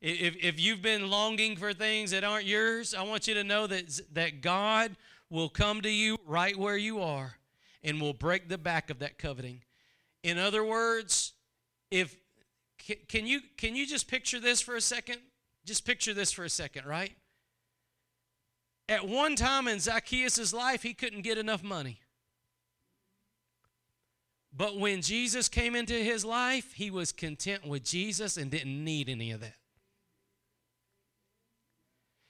If, 0.00 0.36
if 0.42 0.60
you've 0.60 0.82
been 0.82 1.10
longing 1.10 1.56
for 1.56 1.72
things 1.72 2.10
that 2.12 2.24
aren't 2.24 2.46
yours, 2.46 2.94
I 2.94 3.02
want 3.02 3.26
you 3.26 3.34
to 3.34 3.44
know 3.44 3.66
that, 3.66 4.00
that 4.12 4.40
God 4.40 4.96
will 5.30 5.48
come 5.48 5.80
to 5.82 5.90
you 5.90 6.18
right 6.26 6.56
where 6.56 6.76
you 6.76 7.00
are 7.00 7.36
and 7.82 8.00
will 8.00 8.12
break 8.12 8.48
the 8.48 8.58
back 8.58 8.90
of 8.90 9.00
that 9.00 9.18
coveting. 9.18 9.62
In 10.22 10.38
other 10.38 10.64
words, 10.64 11.32
if 11.90 12.16
can, 13.08 13.26
you 13.26 13.40
can 13.56 13.74
you 13.74 13.86
just 13.86 14.08
picture 14.08 14.40
this 14.40 14.60
for 14.60 14.76
a 14.76 14.80
second? 14.80 15.18
Just 15.64 15.86
picture 15.86 16.12
this 16.12 16.32
for 16.32 16.44
a 16.44 16.50
second, 16.50 16.86
right? 16.86 17.12
At 18.88 19.08
one 19.08 19.34
time 19.34 19.66
in 19.66 19.80
Zacchaeus' 19.80 20.52
life, 20.52 20.82
he 20.82 20.92
couldn't 20.92 21.22
get 21.22 21.38
enough 21.38 21.62
money. 21.62 22.00
But 24.56 24.78
when 24.78 25.02
Jesus 25.02 25.48
came 25.48 25.74
into 25.74 25.94
his 25.94 26.24
life, 26.24 26.74
he 26.74 26.90
was 26.90 27.10
content 27.10 27.66
with 27.66 27.82
Jesus 27.82 28.36
and 28.36 28.50
didn't 28.50 28.84
need 28.84 29.08
any 29.08 29.32
of 29.32 29.40
that. 29.40 29.56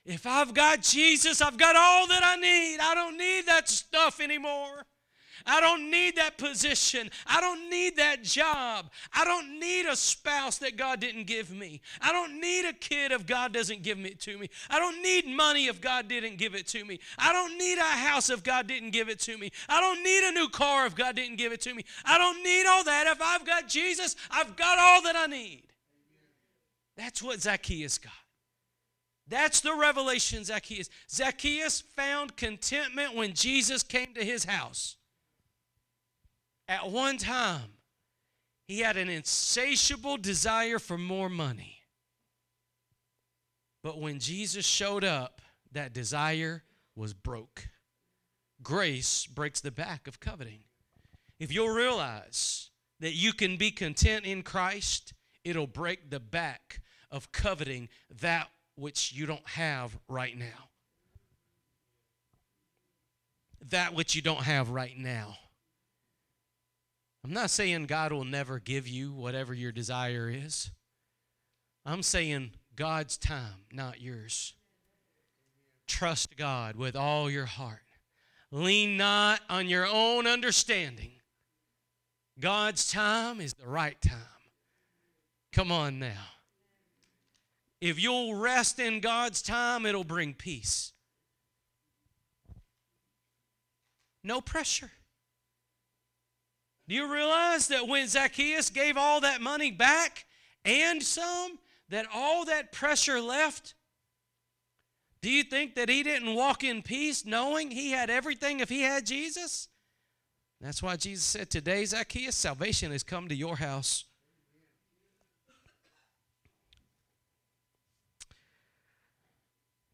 If 0.07 0.27
I've 0.27 0.55
got 0.55 0.83
Jesus, 0.83 1.41
I've 1.41 1.57
got 1.57 1.77
all 1.77 2.07
that 2.09 2.23
I 2.23 2.37
need. 2.37 2.79
I 2.81 2.95
don't 2.95 3.19
need 3.19 3.47
that 3.47 3.69
stuff 3.69 4.21
anymore. 4.21 4.85
I 5.47 5.61
don't 5.61 5.91
need 5.91 6.17
that 6.17 6.39
position. 6.39 7.11
I 7.27 7.41
don't 7.41 7.69
need 7.69 7.97
that 7.97 8.23
job. 8.23 8.91
I 9.13 9.25
don't 9.25 9.61
need 9.61 9.87
a 9.87 9.95
spouse 9.95 10.59
that 10.59 10.77
God 10.77 11.01
didn't 11.01 11.25
give 11.25 11.51
me. 11.51 11.83
I 12.01 12.13
don't 12.13 12.41
need 12.41 12.67
a 12.67 12.73
kid 12.73 13.13
if 13.13 13.27
God 13.27 13.53
doesn't 13.53 13.83
give 13.83 13.99
it 14.01 14.21
to 14.21 14.39
me. 14.39 14.49
I 14.71 14.79
don't 14.79 15.03
need 15.03 15.27
money 15.27 15.67
if 15.67 15.81
God 15.81 16.09
didn't 16.09 16.37
give 16.37 16.55
it 16.55 16.67
to 16.69 16.85
me. 16.85 16.99
I 17.19 17.33
don't 17.33 17.59
need 17.59 17.77
a 17.77 17.83
house 17.83 18.31
if 18.31 18.43
God 18.43 18.67
didn't 18.67 18.91
give 18.91 19.11
it 19.11 19.19
to 19.21 19.37
me. 19.37 19.53
I 19.69 19.81
don't 19.81 20.03
need 20.03 20.29
a 20.29 20.33
new 20.33 20.49
car 20.49 20.87
if 20.87 20.95
God 20.95 21.17
didn't 21.17 21.37
give 21.37 21.53
it 21.53 21.61
to 21.63 21.75
me. 21.75 21.85
I 22.07 22.17
don't 22.17 22.43
need 22.43 22.67
all 22.67 22.85
that. 22.85 23.07
If 23.07 23.21
I've 23.21 23.45
got 23.45 23.69
Jesus, 23.69 24.17
I've 24.31 24.57
got 24.57 24.79
all 24.79 25.03
that 25.03 25.17
I 25.17 25.27
need. 25.27 25.65
That's 26.97 27.23
what 27.23 27.41
Zacchaeus 27.43 27.99
got. 27.99 28.13
That's 29.27 29.61
the 29.61 29.75
revelation 29.75 30.45
Zacchaeus. 30.45 30.91
Zacchaeus 31.11 31.81
found 31.81 32.37
contentment 32.37 33.15
when 33.15 33.33
Jesus 33.35 33.83
came 33.83 34.15
to 34.15 34.25
his 34.25 34.45
house. 34.45 34.97
At 36.69 36.91
one 36.91 37.19
time, 37.19 37.79
he 38.67 38.81
had 38.81 38.97
an 38.97 39.09
insatiable 39.09 40.17
desire 40.17 40.79
for 40.79 40.97
more 40.97 41.29
money. 41.29 41.83
But 43.83 44.01
when 44.01 44.19
Jesus 44.19 44.65
showed 44.65 45.05
up, 45.05 45.43
that 45.73 45.93
desire 45.93 46.62
was 46.97 47.12
broke. 47.12 47.69
Grace 48.62 49.27
breaks 49.27 49.61
the 49.61 49.71
back 49.71 50.09
of 50.09 50.21
coveting. 50.21 50.61
If 51.39 51.53
you'll 51.53 51.69
realize 51.69 52.71
that 53.01 53.12
you 53.12 53.35
can 53.35 53.59
be 53.59 53.71
content 53.71 54.25
in 54.25 54.43
Christ, 54.43 55.12
it'll 55.45 55.67
break 55.67 56.09
the 56.11 56.21
back 56.21 56.81
of 57.11 57.33
coveting 57.33 57.91
that 58.21 58.49
which 58.77 59.12
you 59.12 59.27
don't 59.27 59.47
have 59.49 59.99
right 60.09 60.37
now. 60.39 60.71
That 63.69 63.95
which 63.95 64.15
you 64.15 64.23
don't 64.23 64.43
have 64.45 64.71
right 64.71 64.97
now. 64.97 65.37
I'm 67.25 67.33
not 67.33 67.49
saying 67.49 67.87
God 67.87 68.12
will 68.12 68.25
never 68.25 68.59
give 68.59 68.87
you 68.87 69.11
whatever 69.11 69.55
your 69.55 69.72
desire 69.72 70.31
is. 70.31 70.70
I'm 71.87 72.03
saying 72.03 72.51
God's 72.77 73.16
time, 73.16 73.64
not 73.72 74.03
yours. 74.03 74.53
Trust 75.87 76.37
God 76.37 76.77
with 76.77 76.95
all 76.95 77.31
your 77.31 77.47
heart. 77.47 77.81
Lean 78.51 78.99
not 78.99 79.41
on 79.49 79.68
your 79.68 79.87
own 79.87 80.27
understanding. 80.27 81.12
God's 82.39 82.91
time 82.93 83.41
is 83.41 83.55
the 83.55 83.68
right 83.68 84.01
time. 84.03 84.18
Come 85.51 85.72
on 85.72 85.99
now. 85.99 86.27
If 87.81 88.03
you'll 88.03 88.35
rest 88.35 88.79
in 88.79 89.01
God's 89.01 89.41
time, 89.41 89.87
it'll 89.87 90.05
bring 90.05 90.35
peace. 90.35 90.93
No 94.22 94.41
pressure. 94.41 94.91
Do 96.89 96.95
you 96.95 97.11
realize 97.12 97.68
that 97.68 97.89
when 97.89 98.07
Zacchaeus 98.07 98.70
gave 98.70 98.97
all 98.97 99.20
that 99.22 99.41
money 99.41 99.70
back 99.70 100.26
and 100.64 101.03
some, 101.03 101.59
that 101.89 102.07
all 102.12 102.45
that 102.45 102.72
pressure 102.72 103.20
left? 103.20 103.74
Do 105.22 105.30
you 105.30 105.43
think 105.45 105.76
that 105.76 105.89
he 105.89 106.03
didn't 106.03 106.35
walk 106.35 106.62
in 106.62 106.82
peace 106.82 107.24
knowing 107.24 107.70
he 107.70 107.93
had 107.93 108.11
everything 108.11 108.61
if 108.61 108.68
he 108.68 108.82
had 108.82 109.07
Jesus? 109.07 109.68
That's 110.61 110.82
why 110.82 110.97
Jesus 110.97 111.24
said, 111.24 111.51
Today, 111.51 111.85
Zacchaeus, 111.85 112.37
salvation 112.37 112.93
has 112.93 113.03
come 113.03 113.28
to 113.28 113.35
your 113.35 113.57
house. 113.57 114.05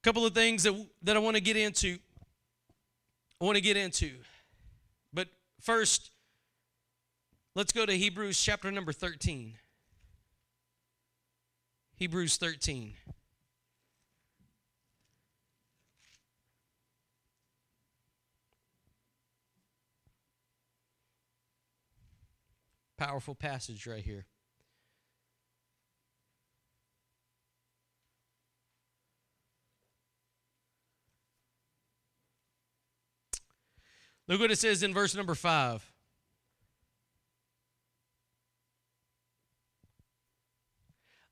A 0.00 0.02
couple 0.02 0.24
of 0.24 0.34
things 0.34 0.62
that, 0.64 0.74
that 1.02 1.16
I 1.16 1.20
want 1.20 1.36
to 1.36 1.42
get 1.42 1.56
into. 1.56 1.98
I 3.40 3.44
want 3.44 3.56
to 3.56 3.62
get 3.62 3.76
into. 3.76 4.12
But 5.12 5.28
first, 5.60 6.10
Let's 7.56 7.72
go 7.72 7.84
to 7.84 7.92
Hebrews 7.92 8.40
chapter 8.40 8.70
number 8.70 8.92
13. 8.92 9.54
Hebrews 11.96 12.36
13. 12.36 12.94
Powerful 22.96 23.34
passage 23.34 23.84
right 23.86 24.04
here. 24.04 24.26
Look 34.28 34.38
what 34.38 34.52
it 34.52 34.58
says 34.58 34.84
in 34.84 34.94
verse 34.94 35.16
number 35.16 35.34
5. 35.34 35.89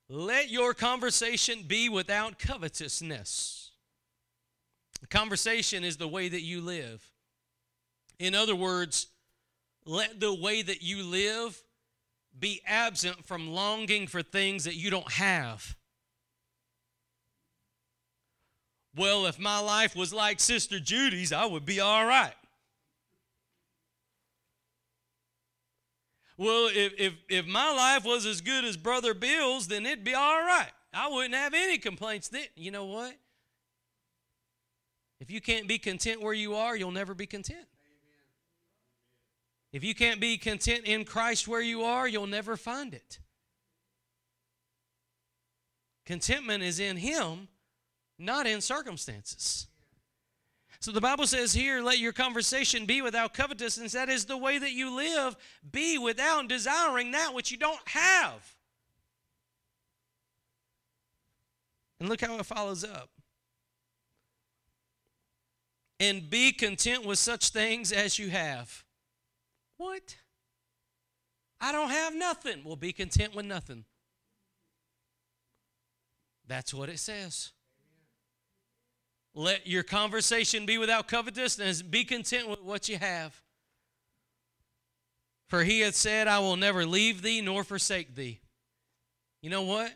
Let 0.09 0.49
your 0.49 0.73
conversation 0.73 1.63
be 1.67 1.87
without 1.87 2.39
covetousness. 2.39 3.71
Conversation 5.09 5.83
is 5.83 5.97
the 5.97 6.07
way 6.07 6.27
that 6.27 6.41
you 6.41 6.61
live. 6.61 7.05
In 8.17 8.33
other 8.33 8.55
words, 8.55 9.07
let 9.85 10.19
the 10.19 10.33
way 10.33 10.61
that 10.61 10.81
you 10.81 11.03
live 11.03 11.61
be 12.37 12.61
absent 12.65 13.25
from 13.25 13.49
longing 13.49 14.07
for 14.07 14.21
things 14.23 14.63
that 14.63 14.75
you 14.75 14.89
don't 14.89 15.11
have. 15.13 15.75
Well, 18.95 19.27
if 19.27 19.39
my 19.39 19.59
life 19.59 19.95
was 19.95 20.11
like 20.11 20.39
Sister 20.39 20.79
Judy's, 20.79 21.31
I 21.31 21.45
would 21.45 21.65
be 21.65 21.79
all 21.79 22.05
right. 22.05 22.33
Well, 26.39 26.69
if, 26.73 26.93
if, 26.97 27.13
if 27.27 27.45
my 27.47 27.69
life 27.73 28.05
was 28.05 28.25
as 28.25 28.39
good 28.39 28.63
as 28.63 28.77
Brother 28.77 29.13
Bill's, 29.13 29.67
then 29.67 29.85
it'd 29.85 30.05
be 30.05 30.13
all 30.13 30.39
right. 30.39 30.71
I 30.93 31.09
wouldn't 31.09 31.35
have 31.35 31.53
any 31.53 31.77
complaints 31.77 32.29
then. 32.29 32.45
You 32.55 32.71
know 32.71 32.85
what? 32.85 33.13
If 35.19 35.29
you 35.29 35.41
can't 35.41 35.67
be 35.67 35.77
content 35.77 36.21
where 36.21 36.33
you 36.33 36.55
are, 36.55 36.77
you'll 36.77 36.91
never 36.91 37.13
be 37.13 37.25
content. 37.25 37.67
If 39.73 39.83
you 39.83 39.93
can't 39.93 40.21
be 40.21 40.37
content 40.37 40.85
in 40.85 41.03
Christ 41.03 41.45
where 41.45 41.61
you 41.61 41.83
are, 41.83 42.07
you'll 42.07 42.25
never 42.25 42.55
find 42.55 42.93
it. 42.93 43.19
Contentment 46.05 46.63
is 46.63 46.79
in 46.79 46.95
Him, 46.95 47.49
not 48.17 48.47
in 48.47 48.61
circumstances. 48.61 49.67
So 50.81 50.91
the 50.91 51.01
Bible 51.01 51.27
says 51.27 51.51
here, 51.53 51.81
let 51.81 51.99
your 51.99 52.13
conversation 52.13 52.85
be 52.85 53.01
without 53.01 53.33
covetousness. 53.33 53.91
That 53.91 54.07
is 54.07 54.25
the 54.25 54.37
way 54.37 54.57
that 54.57 54.71
you 54.71 54.95
live. 54.95 55.35
Be 55.69 55.97
without 55.97 56.47
desiring 56.47 57.11
that 57.11 57.33
which 57.33 57.51
you 57.51 57.57
don't 57.57 57.85
have. 57.89 58.55
And 61.99 62.07
look 62.07 62.21
how 62.21 62.37
it 62.37 62.45
follows 62.45 62.85
up. 62.85 63.09
And 65.99 66.29
be 66.29 66.53
content 66.53 67.05
with 67.05 67.19
such 67.19 67.49
things 67.49 67.91
as 67.91 68.17
you 68.17 68.29
have. 68.29 68.85
What? 69.75 70.15
I 71.59 71.73
don't 71.73 71.89
have 71.89 72.15
nothing. 72.15 72.61
Well, 72.63 72.77
be 72.77 72.93
content 72.93 73.35
with 73.35 73.45
nothing. 73.45 73.83
That's 76.47 76.73
what 76.73 76.87
it 76.87 76.99
says. 76.99 77.51
Let 79.39 79.67
your 79.67 79.83
conversation 79.83 80.65
be 80.65 80.77
without 80.77 81.07
covetousness. 81.07 81.81
Be 81.81 82.03
content 82.03 82.49
with 82.49 82.61
what 82.61 82.89
you 82.89 82.97
have. 82.97 83.41
For 85.47 85.63
he 85.63 85.79
hath 85.79 85.95
said, 85.95 86.27
I 86.27 86.39
will 86.39 86.57
never 86.57 86.85
leave 86.85 87.21
thee 87.21 87.39
nor 87.39 87.63
forsake 87.63 88.15
thee. 88.15 88.41
You 89.41 89.49
know 89.49 89.61
what? 89.61 89.93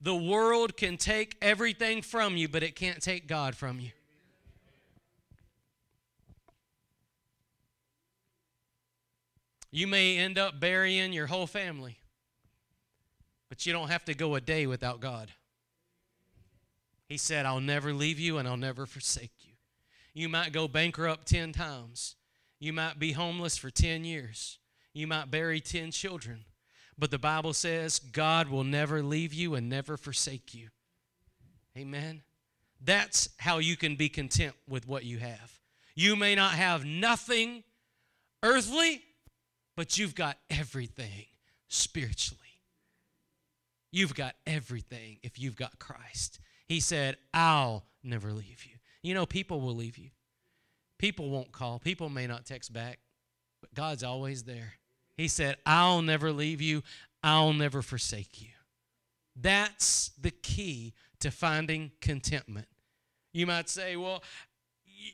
The 0.00 0.14
world 0.14 0.76
can 0.76 0.96
take 0.96 1.36
everything 1.42 2.00
from 2.00 2.36
you, 2.36 2.46
but 2.46 2.62
it 2.62 2.76
can't 2.76 3.02
take 3.02 3.26
God 3.26 3.56
from 3.56 3.80
you. 3.80 3.90
You 9.72 9.88
may 9.88 10.16
end 10.16 10.38
up 10.38 10.60
burying 10.60 11.12
your 11.12 11.26
whole 11.26 11.48
family, 11.48 11.98
but 13.48 13.66
you 13.66 13.72
don't 13.72 13.88
have 13.88 14.04
to 14.04 14.14
go 14.14 14.36
a 14.36 14.40
day 14.40 14.68
without 14.68 15.00
God. 15.00 15.32
He 17.12 17.18
said, 17.18 17.44
I'll 17.44 17.60
never 17.60 17.92
leave 17.92 18.18
you 18.18 18.38
and 18.38 18.48
I'll 18.48 18.56
never 18.56 18.86
forsake 18.86 19.34
you. 19.42 19.52
You 20.14 20.30
might 20.30 20.50
go 20.50 20.66
bankrupt 20.66 21.28
10 21.28 21.52
times. 21.52 22.16
You 22.58 22.72
might 22.72 22.98
be 22.98 23.12
homeless 23.12 23.58
for 23.58 23.68
10 23.70 24.02
years. 24.02 24.58
You 24.94 25.06
might 25.06 25.30
bury 25.30 25.60
10 25.60 25.90
children. 25.90 26.46
But 26.98 27.10
the 27.10 27.18
Bible 27.18 27.52
says 27.52 27.98
God 27.98 28.48
will 28.48 28.64
never 28.64 29.02
leave 29.02 29.34
you 29.34 29.54
and 29.56 29.68
never 29.68 29.98
forsake 29.98 30.54
you. 30.54 30.68
Amen. 31.76 32.22
That's 32.82 33.28
how 33.36 33.58
you 33.58 33.76
can 33.76 33.96
be 33.96 34.08
content 34.08 34.54
with 34.66 34.88
what 34.88 35.04
you 35.04 35.18
have. 35.18 35.60
You 35.94 36.16
may 36.16 36.34
not 36.34 36.52
have 36.52 36.86
nothing 36.86 37.62
earthly, 38.42 39.02
but 39.76 39.98
you've 39.98 40.14
got 40.14 40.38
everything 40.48 41.26
spiritually. 41.68 42.40
You've 43.90 44.14
got 44.14 44.34
everything 44.46 45.18
if 45.22 45.38
you've 45.38 45.56
got 45.56 45.78
Christ. 45.78 46.38
He 46.68 46.80
said, 46.80 47.16
I'll 47.34 47.84
never 48.02 48.32
leave 48.32 48.64
you. 48.64 48.76
You 49.02 49.14
know, 49.14 49.26
people 49.26 49.60
will 49.60 49.74
leave 49.74 49.98
you. 49.98 50.10
People 50.98 51.30
won't 51.30 51.52
call. 51.52 51.78
People 51.78 52.08
may 52.08 52.26
not 52.26 52.46
text 52.46 52.72
back, 52.72 53.00
but 53.60 53.74
God's 53.74 54.04
always 54.04 54.44
there. 54.44 54.74
He 55.16 55.28
said, 55.28 55.56
I'll 55.66 56.02
never 56.02 56.32
leave 56.32 56.60
you. 56.60 56.82
I'll 57.22 57.52
never 57.52 57.82
forsake 57.82 58.40
you. 58.40 58.48
That's 59.34 60.12
the 60.20 60.30
key 60.30 60.94
to 61.20 61.30
finding 61.30 61.90
contentment. 62.00 62.68
You 63.32 63.46
might 63.46 63.68
say, 63.68 63.96
well, 63.96 64.22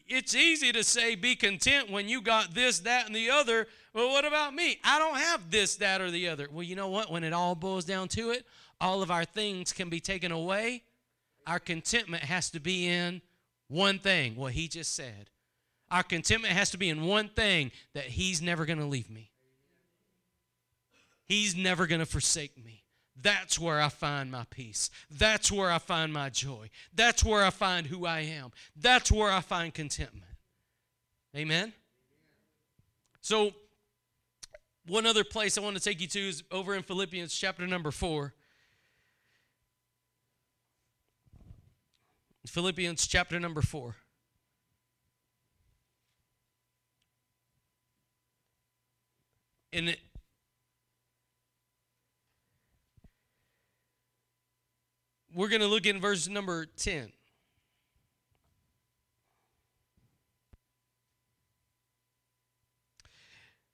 it's 0.06 0.34
easy 0.34 0.72
to 0.72 0.84
say 0.84 1.14
be 1.14 1.34
content 1.34 1.90
when 1.90 2.08
you 2.08 2.20
got 2.20 2.54
this, 2.54 2.80
that, 2.80 3.06
and 3.06 3.14
the 3.14 3.30
other. 3.30 3.66
Well, 3.94 4.10
what 4.10 4.24
about 4.24 4.54
me? 4.54 4.78
I 4.84 4.98
don't 4.98 5.16
have 5.16 5.50
this, 5.50 5.76
that, 5.76 6.00
or 6.00 6.10
the 6.10 6.28
other. 6.28 6.48
Well, 6.52 6.62
you 6.62 6.76
know 6.76 6.88
what? 6.88 7.10
When 7.10 7.24
it 7.24 7.32
all 7.32 7.54
boils 7.54 7.84
down 7.84 8.08
to 8.08 8.30
it, 8.30 8.44
all 8.80 9.02
of 9.02 9.10
our 9.10 9.24
things 9.24 9.72
can 9.72 9.88
be 9.88 10.00
taken 10.00 10.32
away 10.32 10.82
our 11.48 11.58
contentment 11.58 12.22
has 12.22 12.50
to 12.50 12.60
be 12.60 12.86
in 12.86 13.22
one 13.68 13.98
thing, 13.98 14.36
what 14.36 14.52
he 14.52 14.68
just 14.68 14.94
said. 14.94 15.30
Our 15.90 16.02
contentment 16.02 16.52
has 16.52 16.70
to 16.72 16.78
be 16.78 16.90
in 16.90 17.06
one 17.06 17.30
thing 17.30 17.72
that 17.94 18.04
he's 18.04 18.42
never 18.42 18.66
going 18.66 18.78
to 18.78 18.84
leave 18.84 19.08
me. 19.08 19.30
He's 21.24 21.56
never 21.56 21.86
going 21.86 22.00
to 22.00 22.06
forsake 22.06 22.62
me. 22.62 22.84
That's 23.20 23.58
where 23.58 23.80
I 23.80 23.88
find 23.88 24.30
my 24.30 24.44
peace. 24.50 24.90
That's 25.10 25.50
where 25.50 25.72
I 25.72 25.78
find 25.78 26.12
my 26.12 26.28
joy. 26.28 26.68
That's 26.94 27.24
where 27.24 27.42
I 27.42 27.50
find 27.50 27.86
who 27.86 28.06
I 28.06 28.20
am. 28.20 28.52
That's 28.76 29.10
where 29.10 29.32
I 29.32 29.40
find 29.40 29.72
contentment. 29.72 30.24
Amen? 31.34 31.72
So, 33.22 33.52
one 34.86 35.06
other 35.06 35.24
place 35.24 35.56
I 35.56 35.62
want 35.62 35.76
to 35.76 35.82
take 35.82 36.00
you 36.00 36.06
to 36.08 36.28
is 36.28 36.44
over 36.50 36.74
in 36.74 36.82
Philippians 36.82 37.34
chapter 37.34 37.66
number 37.66 37.90
4. 37.90 38.34
Philippians 42.46 43.06
chapter 43.06 43.38
number 43.38 43.62
4. 43.62 43.94
And 49.72 49.90
it, 49.90 49.98
we're 55.34 55.48
going 55.48 55.60
to 55.60 55.66
look 55.66 55.86
in 55.86 56.00
verse 56.00 56.26
number 56.26 56.66
10. 56.66 57.12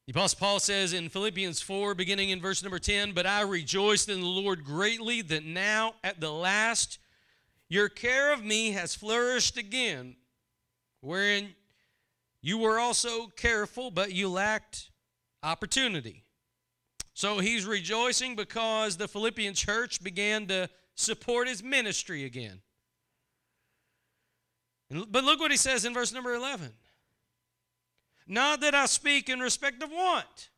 The 0.06 0.10
Apostle 0.12 0.38
Paul 0.38 0.60
says 0.60 0.92
in 0.92 1.08
Philippians 1.08 1.62
4, 1.62 1.94
beginning 1.94 2.28
in 2.28 2.38
verse 2.38 2.62
number 2.62 2.78
10, 2.78 3.12
But 3.12 3.24
I 3.24 3.40
rejoiced 3.40 4.10
in 4.10 4.20
the 4.20 4.26
Lord 4.26 4.62
greatly 4.62 5.22
that 5.22 5.46
now 5.46 5.94
at 6.04 6.20
the 6.20 6.30
last 6.30 6.98
your 7.68 7.88
care 7.88 8.32
of 8.32 8.44
me 8.44 8.72
has 8.72 8.94
flourished 8.94 9.56
again, 9.56 10.16
wherein 11.00 11.54
you 12.40 12.58
were 12.58 12.78
also 12.78 13.28
careful, 13.28 13.90
but 13.90 14.12
you 14.12 14.28
lacked 14.28 14.90
opportunity. 15.42 16.24
So 17.14 17.38
he's 17.38 17.64
rejoicing 17.64 18.36
because 18.36 18.96
the 18.96 19.08
Philippian 19.08 19.54
church 19.54 20.02
began 20.02 20.46
to 20.48 20.68
support 20.94 21.48
his 21.48 21.62
ministry 21.62 22.24
again. 22.24 22.60
But 24.90 25.24
look 25.24 25.40
what 25.40 25.50
he 25.50 25.56
says 25.56 25.84
in 25.84 25.94
verse 25.94 26.12
number 26.12 26.34
11. 26.34 26.70
Not 28.26 28.60
that 28.60 28.74
I 28.74 28.86
speak 28.86 29.28
in 29.28 29.40
respect 29.40 29.82
of 29.82 29.90
want. 29.90 30.50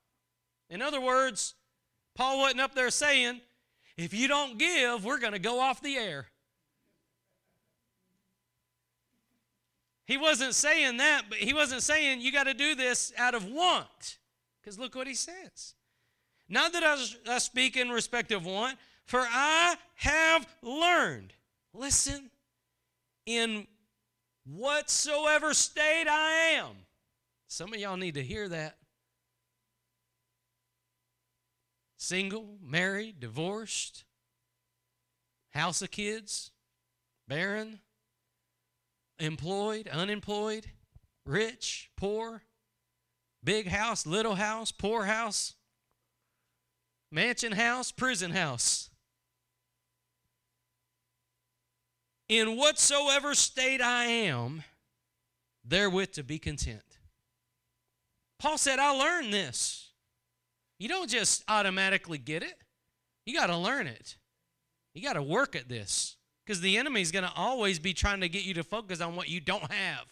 In 0.68 0.82
other 0.82 1.00
words, 1.00 1.54
Paul 2.14 2.40
wasn't 2.40 2.60
up 2.60 2.74
there 2.74 2.90
saying, 2.90 3.40
if 3.96 4.12
you 4.12 4.28
don't 4.28 4.58
give, 4.58 5.04
we're 5.04 5.18
going 5.18 5.32
to 5.32 5.38
go 5.38 5.60
off 5.60 5.80
the 5.80 5.96
air. 5.96 6.26
He 10.06 10.16
wasn't 10.16 10.54
saying 10.54 10.98
that, 10.98 11.24
but 11.28 11.38
he 11.38 11.52
wasn't 11.52 11.82
saying 11.82 12.20
you 12.20 12.30
got 12.32 12.44
to 12.44 12.54
do 12.54 12.74
this 12.74 13.12
out 13.18 13.34
of 13.34 13.44
want. 13.44 14.18
Because 14.60 14.78
look 14.78 14.94
what 14.94 15.06
he 15.06 15.14
says. 15.14 15.74
Not 16.48 16.72
that 16.72 16.84
I, 16.84 17.34
I 17.34 17.38
speak 17.38 17.76
in 17.76 17.90
respect 17.90 18.30
of 18.30 18.46
want, 18.46 18.78
for 19.04 19.20
I 19.20 19.76
have 19.96 20.46
learned, 20.62 21.32
listen, 21.74 22.30
in 23.24 23.66
whatsoever 24.44 25.52
state 25.54 26.06
I 26.08 26.54
am. 26.56 26.76
Some 27.48 27.72
of 27.72 27.80
y'all 27.80 27.96
need 27.96 28.14
to 28.14 28.22
hear 28.22 28.48
that. 28.48 28.76
Single, 31.96 32.58
married, 32.62 33.18
divorced, 33.18 34.04
house 35.50 35.82
of 35.82 35.90
kids, 35.90 36.52
barren, 37.26 37.80
employed, 39.18 39.88
unemployed, 39.88 40.66
rich, 41.24 41.90
poor, 41.96 42.42
big 43.42 43.68
house, 43.68 44.06
little 44.06 44.34
house, 44.34 44.72
poor 44.72 45.04
house, 45.04 45.54
mansion 47.10 47.52
house, 47.52 47.92
prison 47.92 48.32
house. 48.32 48.90
In 52.28 52.56
whatsoever 52.56 53.34
state 53.34 53.80
I 53.80 54.04
am, 54.04 54.64
therewith 55.64 56.12
to 56.12 56.24
be 56.24 56.38
content. 56.38 56.82
Paul 58.38 58.58
said, 58.58 58.78
I 58.78 58.90
learned 58.90 59.32
this. 59.32 59.92
You 60.78 60.88
don't 60.88 61.08
just 61.08 61.44
automatically 61.48 62.18
get 62.18 62.42
it, 62.42 62.58
you 63.24 63.34
got 63.34 63.46
to 63.46 63.56
learn 63.56 63.86
it. 63.86 64.16
You 64.94 65.02
got 65.02 65.14
to 65.14 65.22
work 65.22 65.54
at 65.54 65.68
this. 65.68 66.16
Because 66.46 66.60
the 66.60 66.78
enemy 66.78 67.00
is 67.00 67.10
going 67.10 67.24
to 67.24 67.32
always 67.34 67.80
be 67.80 67.92
trying 67.92 68.20
to 68.20 68.28
get 68.28 68.44
you 68.44 68.54
to 68.54 68.62
focus 68.62 69.00
on 69.00 69.16
what 69.16 69.28
you 69.28 69.40
don't 69.40 69.70
have, 69.72 70.04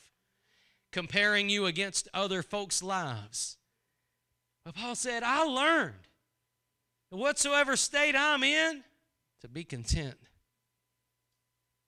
comparing 0.90 1.48
you 1.48 1.66
against 1.66 2.08
other 2.12 2.42
folks' 2.42 2.82
lives. 2.82 3.56
But 4.64 4.74
Paul 4.74 4.96
said, 4.96 5.22
I 5.22 5.44
learned 5.44 6.08
that 7.10 7.16
whatsoever 7.18 7.76
state 7.76 8.16
I'm 8.16 8.42
in 8.42 8.82
to 9.42 9.48
be 9.48 9.62
content. 9.62 10.16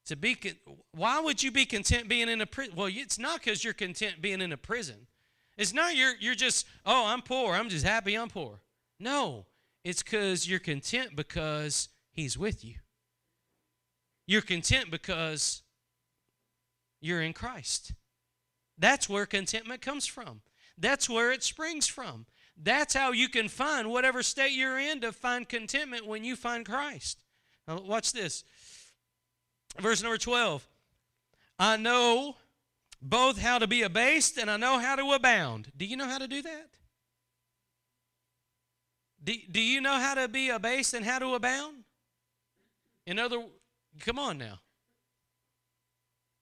To 0.06 0.14
be 0.14 0.36
con- 0.36 0.52
why 0.92 1.18
would 1.18 1.42
you 1.42 1.50
be 1.50 1.64
content 1.64 2.08
being 2.08 2.28
in 2.28 2.40
a 2.40 2.46
prison? 2.46 2.76
Well, 2.76 2.88
it's 2.92 3.18
not 3.18 3.40
because 3.40 3.64
you're 3.64 3.74
content 3.74 4.22
being 4.22 4.40
in 4.40 4.52
a 4.52 4.56
prison. 4.56 5.08
It's 5.56 5.72
not 5.72 5.96
you're 5.96 6.14
you're 6.20 6.36
just, 6.36 6.66
oh, 6.84 7.06
I'm 7.06 7.22
poor. 7.22 7.54
I'm 7.54 7.68
just 7.68 7.84
happy 7.84 8.14
I'm 8.14 8.28
poor. 8.28 8.60
No, 9.00 9.46
it's 9.82 10.04
because 10.04 10.48
you're 10.48 10.60
content 10.60 11.16
because 11.16 11.88
he's 12.12 12.38
with 12.38 12.64
you. 12.64 12.74
You're 14.26 14.42
content 14.42 14.90
because 14.90 15.62
you're 17.00 17.22
in 17.22 17.32
Christ. 17.32 17.92
That's 18.78 19.08
where 19.08 19.26
contentment 19.26 19.80
comes 19.80 20.06
from. 20.06 20.40
That's 20.78 21.08
where 21.08 21.32
it 21.32 21.42
springs 21.42 21.86
from. 21.86 22.26
That's 22.60 22.94
how 22.94 23.12
you 23.12 23.28
can 23.28 23.48
find 23.48 23.90
whatever 23.90 24.22
state 24.22 24.52
you're 24.52 24.78
in 24.78 25.00
to 25.00 25.12
find 25.12 25.48
contentment 25.48 26.06
when 26.06 26.24
you 26.24 26.36
find 26.36 26.64
Christ. 26.64 27.22
Now, 27.68 27.80
watch 27.80 28.12
this. 28.12 28.44
Verse 29.78 30.02
number 30.02 30.18
12. 30.18 30.66
I 31.58 31.76
know 31.76 32.36
both 33.00 33.38
how 33.38 33.58
to 33.58 33.66
be 33.66 33.82
abased 33.82 34.38
and 34.38 34.50
I 34.50 34.56
know 34.56 34.78
how 34.78 34.96
to 34.96 35.12
abound. 35.12 35.70
Do 35.76 35.84
you 35.84 35.96
know 35.96 36.06
how 36.06 36.18
to 36.18 36.28
do 36.28 36.42
that? 36.42 36.68
Do, 39.22 39.34
do 39.50 39.60
you 39.60 39.80
know 39.80 39.94
how 39.94 40.14
to 40.14 40.28
be 40.28 40.50
abased 40.50 40.94
and 40.94 41.04
how 41.04 41.18
to 41.18 41.34
abound? 41.34 41.84
In 43.06 43.18
other, 43.18 43.42
come 44.00 44.18
on 44.18 44.38
now. 44.38 44.60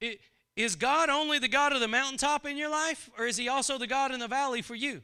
It, 0.00 0.20
is 0.56 0.76
God 0.76 1.08
only 1.08 1.38
the 1.38 1.48
God 1.48 1.72
of 1.72 1.80
the 1.80 1.88
mountaintop 1.88 2.46
in 2.46 2.56
your 2.56 2.70
life, 2.70 3.10
or 3.18 3.26
is 3.26 3.36
He 3.36 3.48
also 3.48 3.78
the 3.78 3.86
God 3.86 4.12
in 4.12 4.20
the 4.20 4.28
valley 4.28 4.62
for 4.62 4.74
you? 4.74 5.02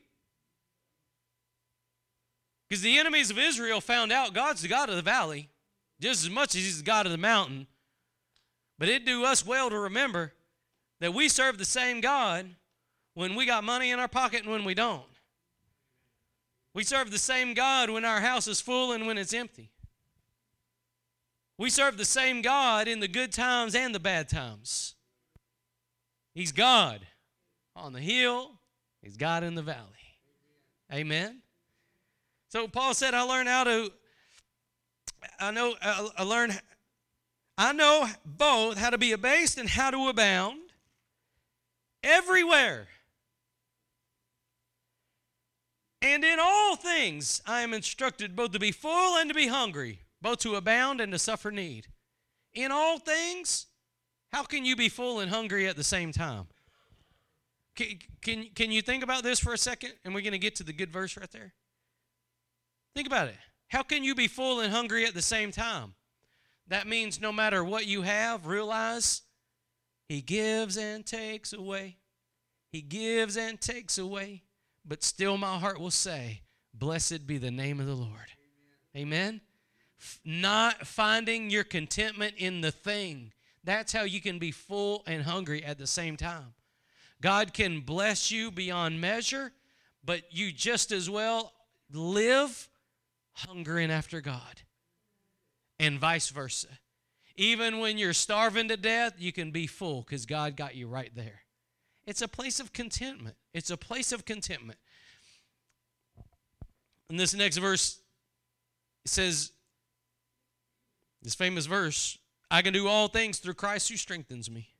Because 2.68 2.82
the 2.82 2.98
enemies 2.98 3.30
of 3.30 3.38
Israel 3.38 3.80
found 3.80 4.12
out 4.12 4.32
God's 4.32 4.62
the 4.62 4.68
God 4.68 4.88
of 4.88 4.96
the 4.96 5.02
valley 5.02 5.48
just 6.00 6.24
as 6.24 6.30
much 6.30 6.54
as 6.54 6.62
He's 6.62 6.78
the 6.78 6.84
God 6.84 7.06
of 7.06 7.12
the 7.12 7.18
mountain. 7.18 7.66
But 8.78 8.88
it 8.88 9.04
do 9.04 9.24
us 9.24 9.44
well 9.44 9.70
to 9.70 9.78
remember 9.78 10.32
that 11.00 11.12
we 11.12 11.28
serve 11.28 11.58
the 11.58 11.64
same 11.64 12.00
God 12.00 12.46
when 13.14 13.34
we 13.34 13.44
got 13.44 13.64
money 13.64 13.90
in 13.90 13.98
our 13.98 14.08
pocket 14.08 14.42
and 14.42 14.50
when 14.50 14.64
we 14.64 14.74
don't. 14.74 15.02
We 16.72 16.84
serve 16.84 17.10
the 17.10 17.18
same 17.18 17.54
God 17.54 17.90
when 17.90 18.04
our 18.04 18.20
house 18.20 18.46
is 18.46 18.60
full 18.60 18.92
and 18.92 19.06
when 19.06 19.18
it's 19.18 19.34
empty. 19.34 19.70
We 21.60 21.68
serve 21.68 21.98
the 21.98 22.06
same 22.06 22.40
God 22.40 22.88
in 22.88 23.00
the 23.00 23.06
good 23.06 23.34
times 23.34 23.74
and 23.74 23.94
the 23.94 24.00
bad 24.00 24.30
times. 24.30 24.94
He's 26.32 26.52
God 26.52 27.06
on 27.76 27.92
the 27.92 28.00
hill, 28.00 28.52
He's 29.02 29.18
God 29.18 29.44
in 29.44 29.56
the 29.56 29.62
valley. 29.62 30.16
Amen. 30.90 31.42
So 32.48 32.66
Paul 32.66 32.94
said, 32.94 33.12
I 33.12 33.20
learned 33.20 33.50
how 33.50 33.64
to, 33.64 33.92
I 35.38 35.50
know, 35.50 35.74
I 35.82 36.22
learned, 36.22 36.58
I 37.58 37.74
know 37.74 38.08
both 38.24 38.78
how 38.78 38.88
to 38.88 38.96
be 38.96 39.12
abased 39.12 39.58
and 39.58 39.68
how 39.68 39.90
to 39.90 40.08
abound 40.08 40.60
everywhere. 42.02 42.88
And 46.00 46.24
in 46.24 46.38
all 46.40 46.76
things 46.76 47.42
I 47.46 47.60
am 47.60 47.74
instructed 47.74 48.34
both 48.34 48.52
to 48.52 48.58
be 48.58 48.72
full 48.72 49.18
and 49.18 49.28
to 49.28 49.34
be 49.34 49.48
hungry, 49.48 50.00
both 50.22 50.38
to 50.40 50.56
abound 50.56 51.00
and 51.00 51.12
to 51.12 51.18
suffer 51.18 51.50
need. 51.50 51.86
In 52.54 52.72
all 52.72 52.98
things, 52.98 53.66
how 54.32 54.42
can 54.42 54.64
you 54.64 54.76
be 54.76 54.88
full 54.88 55.20
and 55.20 55.30
hungry 55.30 55.66
at 55.66 55.76
the 55.76 55.84
same 55.84 56.12
time? 56.12 56.46
Can, 57.76 57.98
can, 58.22 58.46
can 58.54 58.72
you 58.72 58.82
think 58.82 59.02
about 59.02 59.22
this 59.22 59.40
for 59.40 59.52
a 59.52 59.58
second? 59.58 59.92
And 60.04 60.14
we're 60.14 60.20
going 60.20 60.32
to 60.32 60.38
get 60.38 60.56
to 60.56 60.64
the 60.64 60.72
good 60.72 60.92
verse 60.92 61.16
right 61.16 61.30
there. 61.30 61.54
Think 62.94 63.06
about 63.06 63.28
it. 63.28 63.36
How 63.68 63.82
can 63.82 64.02
you 64.02 64.14
be 64.14 64.26
full 64.26 64.60
and 64.60 64.72
hungry 64.72 65.06
at 65.06 65.14
the 65.14 65.22
same 65.22 65.52
time? 65.52 65.94
That 66.68 66.86
means 66.86 67.20
no 67.20 67.32
matter 67.32 67.64
what 67.64 67.86
you 67.86 68.02
have, 68.02 68.46
realize 68.46 69.22
He 70.08 70.20
gives 70.20 70.76
and 70.76 71.06
takes 71.06 71.52
away. 71.52 71.96
He 72.72 72.82
gives 72.82 73.36
and 73.36 73.60
takes 73.60 73.98
away. 73.98 74.42
But 74.84 75.02
still, 75.02 75.36
my 75.36 75.58
heart 75.58 75.80
will 75.80 75.90
say, 75.90 76.42
Blessed 76.72 77.26
be 77.26 77.38
the 77.38 77.50
name 77.50 77.80
of 77.80 77.86
the 77.86 77.94
Lord. 77.94 78.28
Amen. 78.96 79.08
Amen? 79.08 79.40
Not 80.24 80.86
finding 80.86 81.50
your 81.50 81.64
contentment 81.64 82.34
in 82.36 82.60
the 82.60 82.72
thing. 82.72 83.32
That's 83.64 83.92
how 83.92 84.02
you 84.02 84.20
can 84.20 84.38
be 84.38 84.50
full 84.50 85.02
and 85.06 85.22
hungry 85.22 85.64
at 85.64 85.78
the 85.78 85.86
same 85.86 86.16
time. 86.16 86.54
God 87.20 87.52
can 87.52 87.80
bless 87.80 88.30
you 88.30 88.50
beyond 88.50 89.00
measure, 89.00 89.52
but 90.04 90.22
you 90.30 90.52
just 90.52 90.92
as 90.92 91.10
well 91.10 91.52
live 91.92 92.68
hungering 93.34 93.90
after 93.90 94.20
God, 94.20 94.62
and 95.78 95.98
vice 95.98 96.30
versa. 96.30 96.68
Even 97.36 97.78
when 97.78 97.98
you're 97.98 98.12
starving 98.12 98.68
to 98.68 98.76
death, 98.76 99.14
you 99.18 99.32
can 99.32 99.50
be 99.50 99.66
full 99.66 100.02
because 100.02 100.26
God 100.26 100.56
got 100.56 100.74
you 100.74 100.88
right 100.88 101.10
there. 101.14 101.42
It's 102.06 102.22
a 102.22 102.28
place 102.28 102.60
of 102.60 102.72
contentment. 102.72 103.36
It's 103.54 103.70
a 103.70 103.76
place 103.76 104.12
of 104.12 104.24
contentment. 104.24 104.78
In 107.08 107.16
this 107.16 107.34
next 107.34 107.56
verse, 107.58 108.00
it 109.04 109.10
says, 109.10 109.52
this 111.22 111.34
famous 111.34 111.66
verse, 111.66 112.18
I 112.50 112.62
can 112.62 112.72
do 112.72 112.88
all 112.88 113.08
things 113.08 113.38
through 113.38 113.54
Christ 113.54 113.88
who 113.88 113.96
strengthens 113.96 114.50
me. 114.50 114.70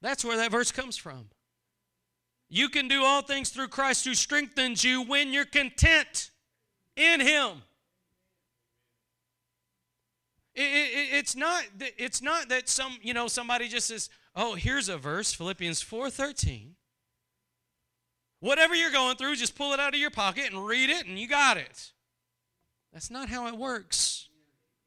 That's 0.00 0.24
where 0.24 0.36
that 0.36 0.50
verse 0.50 0.70
comes 0.70 0.96
from. 0.96 1.26
You 2.48 2.68
can 2.68 2.88
do 2.88 3.04
all 3.04 3.22
things 3.22 3.50
through 3.50 3.68
Christ 3.68 4.04
who 4.04 4.14
strengthens 4.14 4.84
you 4.84 5.02
when 5.02 5.32
you're 5.32 5.44
content 5.44 6.30
in 6.96 7.20
Him. 7.20 7.62
It, 10.54 10.62
it, 10.62 11.08
it's 11.18 11.36
not 11.36 11.64
it's 11.78 12.20
not 12.20 12.48
that 12.48 12.68
some 12.68 12.98
you 13.00 13.14
know 13.14 13.28
somebody 13.28 13.68
just 13.68 13.86
says 13.86 14.10
oh 14.34 14.56
here's 14.56 14.88
a 14.88 14.98
verse 14.98 15.32
philippians 15.32 15.80
4.13 15.84 16.70
whatever 18.40 18.74
you're 18.74 18.90
going 18.90 19.14
through 19.14 19.36
just 19.36 19.54
pull 19.54 19.72
it 19.72 19.78
out 19.78 19.94
of 19.94 20.00
your 20.00 20.10
pocket 20.10 20.52
and 20.52 20.66
read 20.66 20.90
it 20.90 21.06
and 21.06 21.16
you 21.16 21.28
got 21.28 21.58
it 21.58 21.92
that's 22.92 23.10
not 23.10 23.28
how 23.28 23.46
it 23.46 23.56
works 23.56 24.28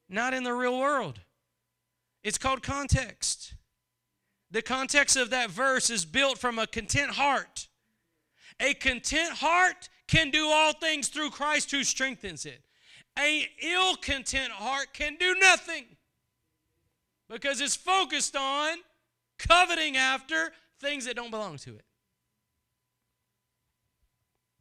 not 0.08 0.34
in 0.34 0.44
the 0.44 0.52
real 0.52 0.78
world 0.78 1.20
it's 2.22 2.38
called 2.38 2.62
context 2.62 3.54
the 4.52 4.62
context 4.62 5.16
of 5.16 5.30
that 5.30 5.50
verse 5.50 5.88
is 5.88 6.04
built 6.04 6.36
from 6.36 6.58
a 6.58 6.66
content 6.66 7.12
heart. 7.12 7.68
A 8.60 8.74
content 8.74 9.32
heart 9.32 9.88
can 10.06 10.30
do 10.30 10.46
all 10.46 10.74
things 10.74 11.08
through 11.08 11.30
Christ 11.30 11.70
who 11.70 11.82
strengthens 11.82 12.44
it. 12.44 12.62
A 13.18 13.48
ill 13.62 13.96
content 13.96 14.52
heart 14.52 14.88
can 14.92 15.16
do 15.16 15.34
nothing 15.40 15.84
because 17.30 17.62
it's 17.62 17.76
focused 17.76 18.36
on 18.36 18.76
coveting 19.38 19.96
after 19.96 20.52
things 20.80 21.06
that 21.06 21.16
don't 21.16 21.30
belong 21.30 21.56
to 21.58 21.76
it. 21.76 21.84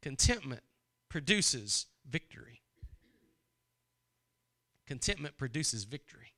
Contentment 0.01 0.63
produces 1.09 1.87
victory. 2.09 2.50
Contentment 4.91 5.37
produces 5.37 5.85
victory. 5.85 6.33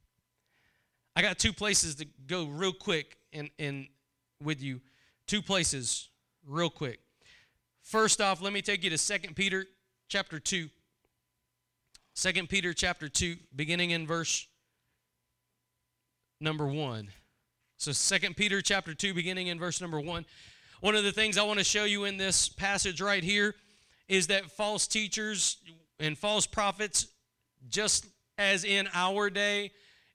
I 1.16 1.24
got 1.24 1.40
two 1.40 1.52
places 1.52 1.96
to 1.96 2.06
go 2.28 2.46
real 2.46 2.72
quick 2.72 3.18
in, 3.32 3.50
in 3.58 3.88
with 4.44 4.62
you. 4.62 4.80
Two 5.26 5.42
places 5.42 6.10
real 6.48 6.70
quick. 6.70 7.00
First 7.82 8.22
off, 8.22 8.44
let 8.44 8.54
me 8.54 8.62
take 8.62 8.84
you 8.84 8.92
to 8.92 8.98
Second 9.00 9.36
Peter 9.36 9.66
chapter 10.08 10.38
2. 10.38 10.70
2 12.14 12.46
Peter 12.46 12.74
chapter 12.74 13.10
2, 13.10 13.38
beginning 13.56 13.90
in 13.90 14.06
verse 14.06 14.46
number 16.40 16.68
1. 16.68 17.08
So 17.78 17.92
Second 17.92 18.38
Peter 18.38 18.62
chapter 18.62 18.94
2, 18.94 19.16
beginning 19.16 19.48
in 19.48 19.58
verse 19.58 19.82
number 19.82 20.00
1. 20.00 20.28
One 20.82 20.96
of 20.96 21.04
the 21.04 21.12
things 21.12 21.40
I 21.40 21.44
want 21.44 21.58
to 21.58 21.66
show 21.66 21.86
you 21.86 22.04
in 22.04 22.18
this 22.18 22.50
passage 22.50 23.02
right 23.02 23.24
here 23.24 23.56
is 24.08 24.28
that 24.28 24.52
false 24.52 24.86
teachers 24.86 25.58
and 26.00 26.16
false 26.16 26.46
prophets, 26.46 27.08
just 27.68 28.06
as 28.44 28.64
in 28.64 28.88
our 28.94 29.30
day, 29.30 29.72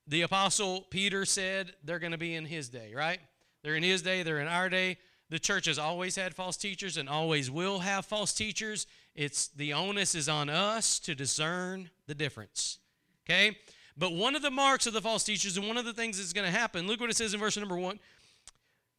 the 0.06 0.22
apostle 0.22 0.86
Peter 0.90 1.24
said 1.24 1.72
they're 1.82 1.98
going 1.98 2.12
to 2.12 2.18
be 2.18 2.34
in 2.34 2.44
his 2.44 2.68
day, 2.68 2.92
right? 2.94 3.20
They're 3.62 3.76
in 3.76 3.82
his 3.82 4.02
day, 4.02 4.22
they're 4.22 4.40
in 4.40 4.48
our 4.48 4.68
day. 4.68 4.98
The 5.30 5.38
church 5.38 5.66
has 5.66 5.78
always 5.78 6.16
had 6.16 6.34
false 6.34 6.56
teachers 6.56 6.96
and 6.96 7.08
always 7.08 7.50
will 7.50 7.80
have 7.80 8.06
false 8.06 8.32
teachers. 8.32 8.86
It's 9.14 9.48
the 9.48 9.74
onus 9.74 10.14
is 10.14 10.28
on 10.28 10.48
us 10.48 10.98
to 11.00 11.14
discern 11.14 11.90
the 12.06 12.14
difference. 12.14 12.78
Okay? 13.24 13.58
But 13.96 14.12
one 14.12 14.36
of 14.36 14.42
the 14.42 14.50
marks 14.50 14.86
of 14.86 14.94
the 14.94 15.02
false 15.02 15.24
teachers 15.24 15.56
and 15.56 15.66
one 15.66 15.76
of 15.76 15.84
the 15.84 15.92
things 15.92 16.18
that's 16.18 16.32
going 16.32 16.50
to 16.50 16.56
happen, 16.56 16.86
look 16.86 17.00
what 17.00 17.10
it 17.10 17.16
says 17.16 17.34
in 17.34 17.40
verse 17.40 17.56
number 17.58 17.76
1. 17.76 17.98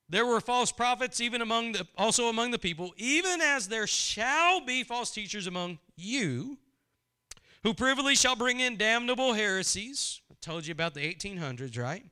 There 0.09 0.25
were 0.25 0.41
false 0.41 0.71
prophets 0.71 1.21
even 1.21 1.41
among 1.41 1.73
the 1.73 1.87
also 1.95 2.29
among 2.29 2.51
the 2.51 2.59
people, 2.59 2.93
even 2.97 3.41
as 3.41 3.67
there 3.67 3.85
shall 3.85 4.59
be 4.59 4.83
false 4.83 5.11
teachers 5.11 5.45
among 5.45 5.77
you, 5.95 6.57
who 7.63 7.73
privily 7.73 8.15
shall 8.15 8.35
bring 8.35 8.59
in 8.59 8.77
damnable 8.77 9.33
heresies 9.33 10.21
I 10.31 10.35
told 10.41 10.65
you 10.65 10.71
about 10.71 10.93
the 10.93 11.01
1800s, 11.01 11.77
right? 11.77 12.05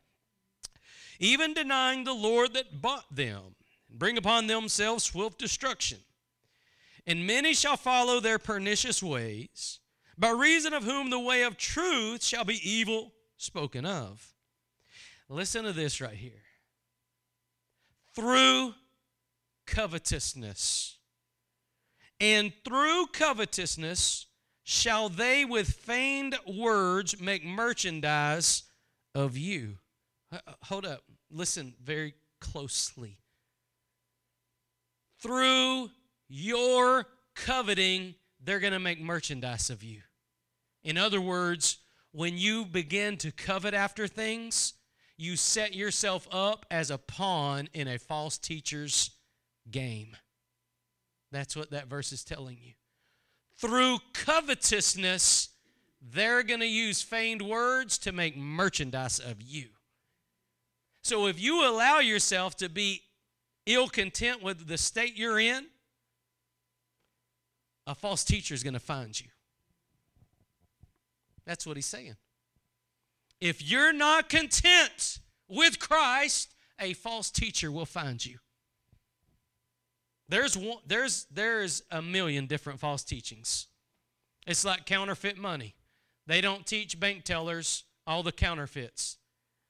Even 1.19 1.53
denying 1.53 2.03
the 2.03 2.13
Lord 2.13 2.53
that 2.53 2.81
bought 2.81 3.15
them, 3.15 3.55
and 3.89 3.97
bring 3.99 4.17
upon 4.17 4.47
themselves 4.47 5.05
swift 5.05 5.39
destruction. 5.39 5.99
And 7.05 7.25
many 7.25 7.53
shall 7.53 7.77
follow 7.77 8.19
their 8.19 8.37
pernicious 8.37 9.01
ways, 9.01 9.79
by 10.17 10.29
reason 10.31 10.73
of 10.73 10.83
whom 10.83 11.09
the 11.09 11.19
way 11.19 11.43
of 11.43 11.57
truth 11.57 12.23
shall 12.23 12.43
be 12.43 12.59
evil 12.69 13.13
spoken 13.37 13.85
of. 13.85 14.33
Listen 15.29 15.63
to 15.63 15.73
this 15.73 16.01
right 16.01 16.13
here. 16.13 16.43
Through 18.13 18.73
covetousness. 19.65 20.97
And 22.19 22.51
through 22.65 23.07
covetousness, 23.07 24.26
shall 24.69 25.07
they 25.07 25.45
with 25.45 25.69
feigned 25.69 26.37
words 26.45 27.21
make 27.21 27.45
merchandise 27.45 28.63
of 29.15 29.37
you. 29.37 29.77
Hold 30.63 30.85
up. 30.85 31.03
Listen 31.31 31.73
very 31.81 32.15
closely. 32.41 33.17
Through 35.21 35.89
your 36.27 37.05
coveting, 37.33 38.15
they're 38.43 38.59
going 38.59 38.73
to 38.73 38.79
make 38.79 38.99
merchandise 38.99 39.69
of 39.69 39.83
you. 39.83 40.01
In 40.83 40.97
other 40.97 41.21
words, 41.21 41.77
when 42.11 42.37
you 42.37 42.65
begin 42.65 43.15
to 43.19 43.31
covet 43.31 43.73
after 43.73 44.05
things, 44.05 44.73
you 45.15 45.37
set 45.37 45.75
yourself 45.75 46.27
up 46.29 46.65
as 46.69 46.91
a 46.91 46.97
pawn 46.97 47.69
in 47.73 47.87
a 47.87 47.97
false 47.97 48.37
teacher's 48.37 49.11
game. 49.71 50.17
That's 51.31 51.55
what 51.55 51.71
that 51.71 51.87
verse 51.87 52.11
is 52.11 52.25
telling 52.25 52.57
you 52.61 52.73
through 53.59 53.99
covetousness, 54.13 55.49
they're 56.01 56.43
going 56.43 56.59
to 56.59 56.67
use 56.67 57.01
feigned 57.01 57.41
words 57.41 57.97
to 57.99 58.11
make 58.11 58.37
merchandise 58.37 59.19
of 59.19 59.41
you. 59.41 59.67
So 61.01 61.27
if 61.27 61.41
you 61.41 61.67
allow 61.67 61.99
yourself 61.99 62.55
to 62.57 62.69
be 62.69 63.01
ill 63.65 63.87
content 63.87 64.43
with 64.43 64.67
the 64.67 64.77
state 64.77 65.17
you're 65.17 65.39
in, 65.39 65.67
a 67.85 67.95
false 67.95 68.23
teacher 68.23 68.53
is 68.53 68.63
going 68.63 68.73
to 68.73 68.79
find 68.79 69.19
you. 69.19 69.27
That's 71.45 71.65
what 71.65 71.77
he's 71.77 71.85
saying. 71.85 72.15
If 73.39 73.63
you're 73.63 73.93
not 73.93 74.29
content 74.29 75.19
with 75.47 75.79
Christ, 75.79 76.53
a 76.79 76.93
false 76.93 77.31
teacher 77.31 77.71
will 77.71 77.85
find 77.85 78.23
you. 78.25 78.39
There's 80.29 80.57
one, 80.57 80.79
there's 80.85 81.25
there's 81.31 81.83
a 81.91 82.01
million 82.01 82.47
different 82.47 82.79
false 82.79 83.03
teachings. 83.03 83.67
It's 84.45 84.65
like 84.65 84.85
counterfeit 84.85 85.37
money. 85.37 85.75
They 86.25 86.41
don't 86.41 86.65
teach 86.65 86.99
bank 86.99 87.23
tellers 87.23 87.83
all 88.05 88.23
the 88.23 88.31
counterfeits. 88.31 89.17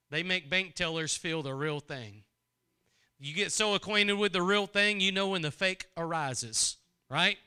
They 0.09 0.23
make 0.23 0.49
bank 0.49 0.75
tellers 0.75 1.15
feel 1.15 1.43
the 1.43 1.53
real 1.53 1.79
thing. 1.79 2.23
You 3.19 3.33
get 3.33 3.51
so 3.51 3.73
acquainted 3.73 4.13
with 4.13 4.31
the 4.31 4.41
real 4.41 4.67
thing, 4.67 4.99
you 4.99 5.11
know 5.11 5.29
when 5.29 5.41
the 5.41 5.51
fake 5.51 5.87
arises, 5.97 6.77
right? 7.09 7.37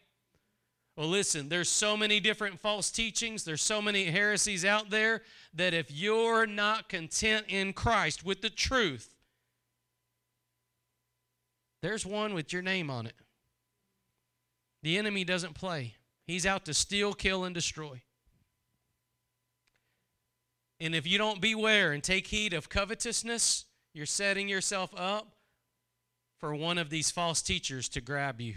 Well, 0.97 1.09
listen, 1.09 1.49
there's 1.49 1.69
so 1.69 1.97
many 1.97 2.19
different 2.19 2.59
false 2.59 2.91
teachings, 2.91 3.45
there's 3.45 3.63
so 3.63 3.81
many 3.81 4.07
heresies 4.07 4.65
out 4.65 4.91
there 4.91 5.23
that 5.55 5.73
if 5.73 5.91
you're 5.91 6.47
not 6.47 6.89
content 6.89 7.47
in 7.49 7.73
Christ 7.73 8.25
with 8.25 8.43
the 8.43 8.51
truth, 8.51 9.10
there's 11.83 12.05
one 12.05 12.35
with 12.35 12.53
your 12.53 12.63
name 12.63 12.91
on 12.91 13.07
it. 13.07 13.15
The 14.83 14.97
enemy 14.97 15.25
doesn't 15.25 15.55
play. 15.55 15.95
He's 16.27 16.47
out 16.47 16.65
to 16.67 16.75
steal, 16.75 17.13
kill, 17.13 17.45
and 17.45 17.55
destroy. 17.55 18.03
And 20.79 20.95
if 20.95 21.07
you 21.07 21.19
don't 21.19 21.41
beware 21.41 21.93
and 21.93 22.03
take 22.03 22.29
heed 22.29 22.55
of 22.55 22.69
covetousness, 22.69 23.67
you're 23.93 24.07
setting 24.07 24.49
yourself 24.49 24.93
up 24.97 25.35
for 26.39 26.55
one 26.55 26.79
of 26.79 26.89
these 26.89 27.11
false 27.11 27.43
teachers 27.43 27.89
to 27.91 28.01
grab 28.01 28.41
you. 28.41 28.55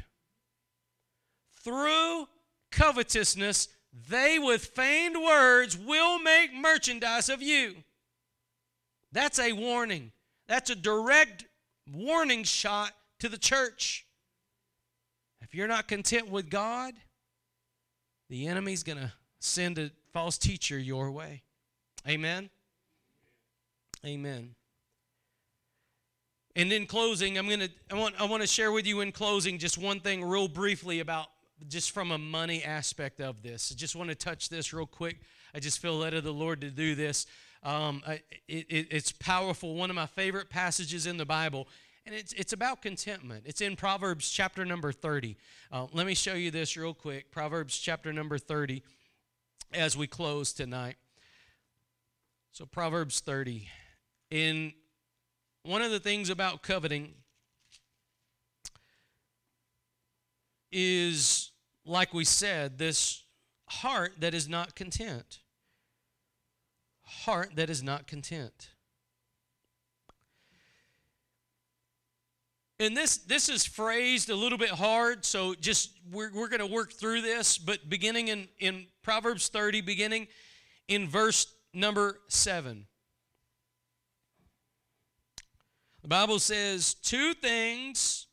Through 1.63 2.27
covetousness, 2.71 3.67
they 4.09 4.39
with 4.39 4.65
feigned 4.67 5.21
words 5.21 5.77
will 5.77 6.19
make 6.19 6.53
merchandise 6.53 7.29
of 7.29 7.41
you. 7.41 7.75
That's 9.11 9.39
a 9.39 9.53
warning. 9.53 10.11
That's 10.47 10.69
a 10.69 10.75
direct 10.75 11.45
warning 11.91 12.43
shot 12.43 12.93
to 13.23 13.29
the 13.29 13.37
church. 13.37 14.05
If 15.41 15.55
you're 15.55 15.69
not 15.69 15.87
content 15.87 16.29
with 16.29 16.49
God, 16.49 16.93
the 18.29 18.47
enemy's 18.47 18.83
going 18.83 18.97
to 18.97 19.13
send 19.39 19.79
a 19.79 19.91
false 20.11 20.37
teacher 20.37 20.77
your 20.77 21.09
way. 21.09 21.43
Amen. 22.05 22.49
Amen. 24.05 24.55
And 26.57 26.73
in 26.73 26.85
closing, 26.85 27.37
I'm 27.37 27.47
gonna 27.47 27.69
I 27.89 27.95
want 27.95 28.13
I 28.19 28.25
want 28.25 28.43
to 28.43 28.47
share 28.47 28.71
with 28.71 28.85
you 28.85 28.99
in 28.99 29.11
closing 29.13 29.57
just 29.57 29.77
one 29.77 30.01
thing 30.01 30.23
real 30.23 30.47
briefly 30.47 30.99
about 30.99 31.27
just 31.67 31.91
from 31.91 32.11
a 32.11 32.17
money 32.17 32.61
aspect 32.63 33.21
of 33.21 33.41
this. 33.41 33.71
I 33.71 33.75
just 33.75 33.95
want 33.95 34.09
to 34.09 34.15
touch 34.15 34.49
this 34.49 34.73
real 34.73 34.85
quick. 34.85 35.21
I 35.55 35.59
just 35.59 35.79
feel 35.79 35.97
led 35.97 36.13
of 36.13 36.25
the 36.25 36.33
Lord 36.33 36.61
to 36.61 36.69
do 36.69 36.93
this. 36.93 37.25
Um, 37.63 38.03
I, 38.05 38.21
it, 38.47 38.67
it's 38.91 39.13
powerful. 39.13 39.75
One 39.75 39.89
of 39.89 39.95
my 39.95 40.05
favorite 40.05 40.49
passages 40.49 41.07
in 41.07 41.17
the 41.17 41.25
Bible, 41.25 41.67
and 42.05 42.13
it's 42.13 42.33
it's 42.33 42.53
about 42.53 42.81
contentment. 42.81 43.43
It's 43.45 43.61
in 43.61 43.75
Proverbs 43.75 44.29
chapter 44.29 44.65
number 44.65 44.91
30. 44.91 45.37
Uh, 45.71 45.87
let 45.93 46.05
me 46.05 46.13
show 46.13 46.33
you 46.33 46.51
this 46.51 46.75
real 46.75 46.93
quick. 46.93 47.31
Proverbs 47.31 47.77
chapter 47.77 48.11
number 48.11 48.37
30, 48.37 48.83
as 49.73 49.97
we 49.97 50.07
close 50.07 50.53
tonight. 50.53 50.97
So, 52.51 52.65
Proverbs 52.65 53.19
30. 53.19 53.67
In 54.29 54.73
one 55.63 55.81
of 55.81 55.91
the 55.91 55.99
things 55.99 56.29
about 56.29 56.61
coveting 56.61 57.13
is, 60.71 61.51
like 61.85 62.13
we 62.13 62.25
said, 62.25 62.77
this 62.77 63.23
heart 63.67 64.13
that 64.19 64.33
is 64.33 64.49
not 64.49 64.75
content. 64.75 65.39
Heart 67.03 67.51
that 67.55 67.69
is 67.69 67.81
not 67.81 68.07
content. 68.07 68.72
And 72.79 72.97
this 72.97 73.17
this 73.17 73.49
is 73.49 73.65
phrased 73.65 74.29
a 74.29 74.35
little 74.35 74.57
bit 74.57 74.69
hard 74.69 75.23
so 75.23 75.53
just 75.55 75.91
we're, 76.11 76.31
we're 76.33 76.47
going 76.47 76.59
to 76.59 76.65
work 76.65 76.91
through 76.91 77.21
this 77.21 77.57
but 77.57 77.89
beginning 77.89 78.27
in 78.29 78.47
in 78.59 78.87
proverbs 79.01 79.47
30 79.47 79.81
beginning 79.81 80.27
in 80.87 81.07
verse 81.07 81.53
number 81.73 82.19
7 82.29 82.85
the 86.01 86.07
bible 86.07 86.39
says 86.39 86.93
two 86.95 87.33
things 87.33 88.27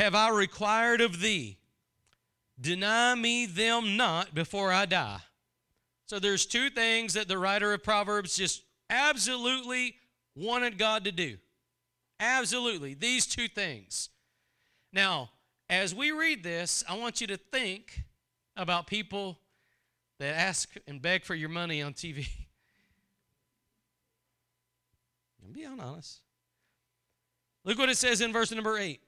have 0.00 0.14
i 0.14 0.30
required 0.30 1.02
of 1.02 1.20
thee. 1.20 1.58
Deny 2.58 3.14
me 3.14 3.44
them 3.44 3.96
not 3.96 4.34
before 4.34 4.72
i 4.72 4.86
die. 4.86 5.20
So 6.06 6.18
there's 6.18 6.46
two 6.46 6.70
things 6.70 7.14
that 7.14 7.28
the 7.28 7.38
writer 7.38 7.72
of 7.74 7.84
proverbs 7.84 8.36
just 8.36 8.62
absolutely 8.88 9.96
wanted 10.34 10.78
god 10.78 11.04
to 11.04 11.12
do 11.12 11.36
Absolutely. 12.20 12.94
These 12.94 13.26
two 13.26 13.48
things. 13.48 14.10
Now, 14.92 15.30
as 15.70 15.94
we 15.94 16.12
read 16.12 16.42
this, 16.42 16.84
I 16.86 16.98
want 16.98 17.20
you 17.22 17.26
to 17.28 17.38
think 17.38 18.04
about 18.56 18.86
people 18.86 19.38
that 20.18 20.36
ask 20.36 20.68
and 20.86 21.00
beg 21.00 21.24
for 21.24 21.34
your 21.34 21.48
money 21.48 21.80
on 21.80 21.94
TV. 21.94 22.28
I'm 25.42 25.52
being 25.52 25.80
honest. 25.80 26.20
Look 27.64 27.78
what 27.78 27.88
it 27.88 27.96
says 27.96 28.20
in 28.20 28.32
verse 28.32 28.52
number 28.52 28.76
8. 28.78 29.00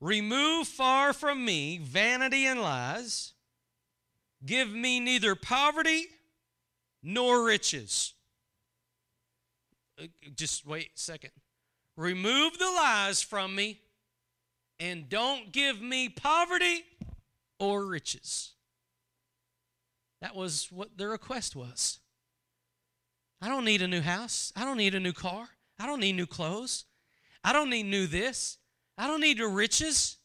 Remove 0.00 0.66
far 0.66 1.12
from 1.12 1.44
me 1.44 1.78
vanity 1.78 2.46
and 2.46 2.60
lies. 2.60 3.34
Give 4.44 4.68
me 4.68 4.98
neither 5.00 5.34
poverty 5.34 6.06
nor 7.02 7.44
riches. 7.44 8.14
Uh, 10.00 10.06
just 10.34 10.66
wait 10.66 10.86
a 10.86 10.98
second. 10.98 11.30
Remove 11.96 12.58
the 12.58 12.66
lies 12.66 13.22
from 13.22 13.54
me 13.54 13.80
and 14.80 15.08
don't 15.08 15.52
give 15.52 15.80
me 15.80 16.08
poverty 16.08 16.84
or 17.58 17.86
riches. 17.86 18.52
That 20.20 20.34
was 20.34 20.68
what 20.72 20.96
the 20.96 21.06
request 21.06 21.54
was. 21.54 22.00
I 23.40 23.48
don't 23.48 23.64
need 23.64 23.82
a 23.82 23.88
new 23.88 24.00
house. 24.00 24.52
I 24.56 24.64
don't 24.64 24.78
need 24.78 24.94
a 24.94 25.00
new 25.00 25.12
car. 25.12 25.48
I 25.78 25.86
don't 25.86 26.00
need 26.00 26.14
new 26.14 26.26
clothes. 26.26 26.86
I 27.42 27.52
don't 27.52 27.70
need 27.70 27.84
new 27.84 28.06
this. 28.06 28.58
I 28.96 29.06
don't 29.06 29.20
need 29.20 29.38
the 29.38 29.46
riches. 29.46 30.16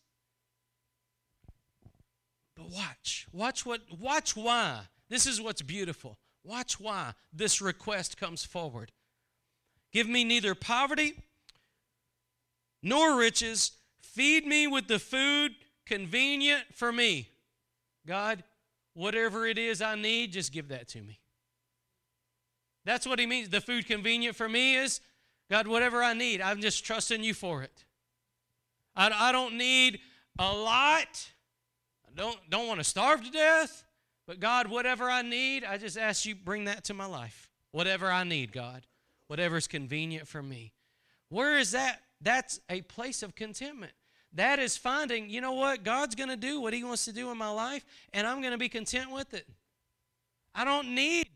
But 2.56 2.72
watch. 2.72 3.28
Watch 3.32 3.66
what 3.66 3.82
watch 4.00 4.36
why. 4.36 4.82
This 5.10 5.26
is 5.26 5.42
what's 5.42 5.62
beautiful. 5.62 6.18
Watch 6.44 6.80
why 6.80 7.14
this 7.34 7.62
request 7.62 8.18
comes 8.18 8.46
forward. 8.46 8.92
Give 9.92 10.08
me 10.08 10.24
neither 10.24 10.56
poverty 10.56 11.16
nor 12.82 13.18
riches. 13.18 13.72
Feed 14.02 14.46
me 14.46 14.68
with 14.68 14.88
the 14.88 15.00
food 15.00 15.52
convenient 15.86 16.64
for 16.74 16.92
me. 16.92 17.30
God, 18.08 18.44
whatever 18.94 19.46
it 19.46 19.58
is 19.58 19.82
I 19.82 19.96
need, 19.96 20.34
just 20.34 20.52
give 20.52 20.70
that 20.70 20.88
to 20.90 21.02
me. 21.02 21.20
That's 22.86 23.06
what 23.06 23.20
he 23.20 23.26
means. 23.26 23.50
The 23.50 23.62
food 23.62 23.86
convenient 23.86 24.36
for 24.36 24.50
me 24.50 24.76
is, 24.76 25.02
God, 25.50 25.68
whatever 25.68 26.02
I 26.02 26.14
need, 26.14 26.42
I'm 26.42 26.62
just 26.62 26.86
trusting 26.86 27.24
you 27.24 27.34
for 27.34 27.62
it. 27.64 27.86
I, 28.96 29.12
I 29.30 29.32
don't 29.32 29.58
need 29.58 30.00
a 30.38 30.52
lot. 30.52 31.30
I 32.08 32.12
don't, 32.16 32.38
don't 32.50 32.68
want 32.68 32.80
to 32.80 32.84
starve 32.84 33.24
to 33.24 33.32
death. 33.32 33.84
But 34.26 34.40
God, 34.40 34.68
whatever 34.68 35.10
I 35.10 35.22
need, 35.22 35.64
I 35.64 35.78
just 35.78 35.98
ask 35.98 36.26
you 36.26 36.36
bring 36.36 36.66
that 36.66 36.84
to 36.86 36.94
my 36.94 37.06
life. 37.06 37.50
Whatever 37.72 38.12
I 38.12 38.24
need, 38.24 38.52
God. 38.52 38.86
Whatever's 39.28 39.68
convenient 39.68 40.28
for 40.28 40.42
me. 40.42 40.74
Where 41.30 41.58
is 41.58 41.72
that 41.72 42.02
that's 42.22 42.60
a 42.70 42.82
place 42.82 43.24
of 43.24 43.36
contentment. 43.36 43.94
That 44.34 44.60
is 44.60 44.78
finding, 44.78 45.30
you 45.30 45.42
know 45.42 45.54
what? 45.54 45.84
God's 45.84 46.16
going 46.16 46.30
to 46.30 46.38
do 46.38 46.62
what 46.62 46.74
He 46.74 46.84
wants 46.84 47.06
to 47.06 47.14
do 47.14 47.32
in 47.32 47.38
my 47.38 47.50
life, 47.50 47.84
and 48.14 48.28
I'm 48.28 48.42
going 48.42 48.52
to 48.52 48.58
be 48.58 48.70
content 48.70 49.12
with 49.12 49.34
it. 49.34 49.48
I 50.54 50.66
don't 50.66 50.94
need 50.94 51.30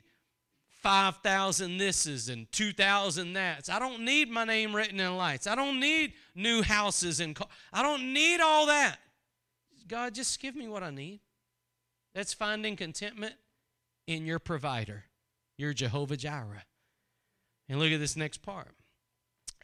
5,000 0.82 1.80
thises 1.80 2.32
and 2.32 2.52
2,000 2.52 3.34
that's. 3.34 3.70
I 3.70 3.80
don't 3.80 4.04
need 4.04 4.30
my 4.30 4.44
name 4.44 4.76
written 4.76 5.00
in 5.00 5.16
lights. 5.16 5.48
I 5.48 5.56
don't 5.56 5.80
need 5.80 6.14
new 6.36 6.62
houses 6.62 7.20
and 7.20 7.36
car- 7.36 7.48
I 7.72 7.82
don't 7.82 8.14
need 8.14 8.42
all 8.42 8.68
that. 8.68 8.98
God, 9.88 10.14
just 10.14 10.40
give 10.40 10.56
me 10.56 10.68
what 10.68 10.84
I 10.84 10.90
need. 10.90 11.22
That's 12.14 12.34
finding 12.34 12.76
contentment 12.76 13.36
in 14.08 14.26
your 14.26 14.40
provider, 14.40 15.06
your 15.58 15.74
Jehovah 15.74 16.18
Jireh. 16.18 16.66
And 17.70 17.80
look 17.80 17.92
at 17.92 18.00
this 18.00 18.16
next 18.16 18.42
part 18.42 18.76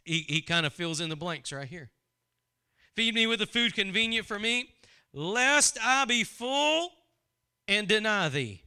he, 0.04 0.24
he 0.28 0.42
kind 0.42 0.66
of 0.66 0.72
fills 0.72 1.00
in 1.00 1.08
the 1.08 1.16
blanks 1.16 1.52
right 1.52 1.68
here. 1.68 1.90
Feed 2.96 3.14
me 3.14 3.26
with 3.26 3.38
the 3.38 3.46
food 3.46 3.74
convenient 3.74 4.26
for 4.26 4.38
me, 4.38 4.70
lest 5.12 5.78
I 5.82 6.04
be 6.04 6.24
full 6.24 6.90
and 7.68 7.86
deny 7.86 8.28
thee 8.28 8.62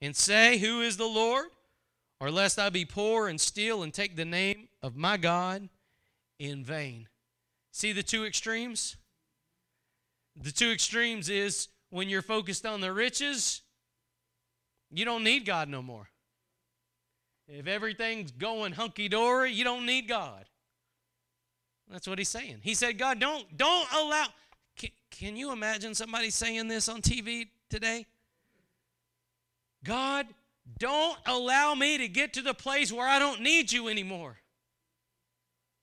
and 0.00 0.14
say, 0.14 0.58
Who 0.58 0.80
is 0.80 0.96
the 0.96 1.06
Lord? 1.06 1.46
Or 2.20 2.30
lest 2.30 2.58
I 2.58 2.70
be 2.70 2.84
poor 2.84 3.28
and 3.28 3.40
steal 3.40 3.82
and 3.82 3.92
take 3.92 4.16
the 4.16 4.24
name 4.24 4.68
of 4.82 4.96
my 4.96 5.16
God 5.16 5.68
in 6.38 6.64
vain. 6.64 7.08
See 7.72 7.92
the 7.92 8.02
two 8.02 8.24
extremes? 8.24 8.96
The 10.36 10.52
two 10.52 10.70
extremes 10.70 11.28
is 11.28 11.68
when 11.90 12.08
you're 12.08 12.22
focused 12.22 12.64
on 12.64 12.80
the 12.80 12.92
riches, 12.92 13.62
you 14.90 15.04
don't 15.04 15.24
need 15.24 15.44
God 15.44 15.68
no 15.68 15.82
more. 15.82 16.08
If 17.46 17.66
everything's 17.66 18.30
going 18.30 18.72
hunky 18.72 19.08
dory, 19.08 19.52
you 19.52 19.64
don't 19.64 19.86
need 19.86 20.08
God. 20.08 20.46
That's 21.94 22.08
what 22.08 22.18
he's 22.18 22.28
saying. 22.28 22.58
He 22.60 22.74
said, 22.74 22.98
God, 22.98 23.20
don't, 23.20 23.56
don't 23.56 23.86
allow. 23.94 24.26
Can, 24.76 24.90
can 25.12 25.36
you 25.36 25.52
imagine 25.52 25.94
somebody 25.94 26.28
saying 26.28 26.66
this 26.66 26.88
on 26.88 27.00
TV 27.00 27.46
today? 27.70 28.04
God, 29.84 30.26
don't 30.76 31.16
allow 31.24 31.72
me 31.76 31.96
to 31.98 32.08
get 32.08 32.32
to 32.32 32.42
the 32.42 32.52
place 32.52 32.92
where 32.92 33.06
I 33.06 33.20
don't 33.20 33.42
need 33.42 33.70
you 33.70 33.86
anymore. 33.86 34.38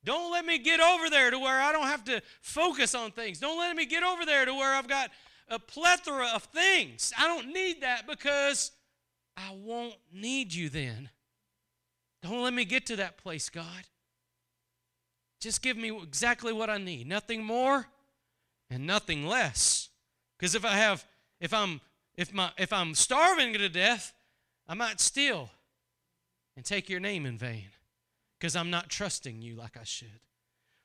Don't 0.04 0.34
let 0.34 0.46
me 0.46 0.58
get 0.58 0.82
over 0.82 1.10
there 1.10 1.32
to 1.32 1.40
where 1.40 1.62
I 1.62 1.72
don't 1.72 1.88
have 1.88 2.04
to 2.04 2.22
focus 2.42 2.94
on 2.94 3.12
things. 3.12 3.40
Don't 3.40 3.58
let 3.58 3.74
me 3.74 3.86
get 3.86 4.04
over 4.04 4.26
there 4.26 4.44
to 4.44 4.54
where 4.54 4.76
I've 4.76 4.90
got 4.90 5.12
a 5.48 5.60
plethora 5.60 6.28
of 6.36 6.44
things. 6.44 7.14
I 7.18 7.26
don't 7.26 7.54
need 7.54 7.84
that 7.84 8.06
because 8.06 8.72
I 9.38 9.56
won't 9.56 9.96
need 10.12 10.54
you 10.54 10.68
then. 10.68 11.10
Don't 12.22 12.44
let 12.44 12.54
me 12.54 12.66
get 12.66 12.86
to 12.88 12.98
that 12.98 13.18
place, 13.18 13.48
God. 13.48 13.86
Just 15.42 15.62
give 15.62 15.76
me 15.76 15.92
exactly 16.02 16.54
what 16.54 16.70
I 16.70 16.78
need. 16.78 17.08
Nothing 17.08 17.44
more 17.44 17.88
and 18.70 18.88
nothing 18.88 19.26
less. 19.26 19.90
Because 20.38 20.56
if 20.56 20.64
I 20.64 20.76
have, 20.78 21.04
if 21.40 21.54
I'm, 21.54 21.82
if 22.16 22.32
my, 22.32 22.52
if 22.58 22.72
I'm 22.72 22.94
starving 22.94 23.54
to 23.54 23.68
death, 23.68 24.14
I 24.68 24.76
might 24.76 25.02
steal 25.02 25.50
and 26.56 26.64
take 26.64 26.90
your 26.90 27.00
name 27.00 27.26
in 27.26 27.38
vain 27.38 27.70
because 28.40 28.56
I'm 28.56 28.70
not 28.70 28.90
trusting 28.90 29.42
you 29.42 29.56
like 29.56 29.78
I 29.78 29.84
should. 29.84 30.22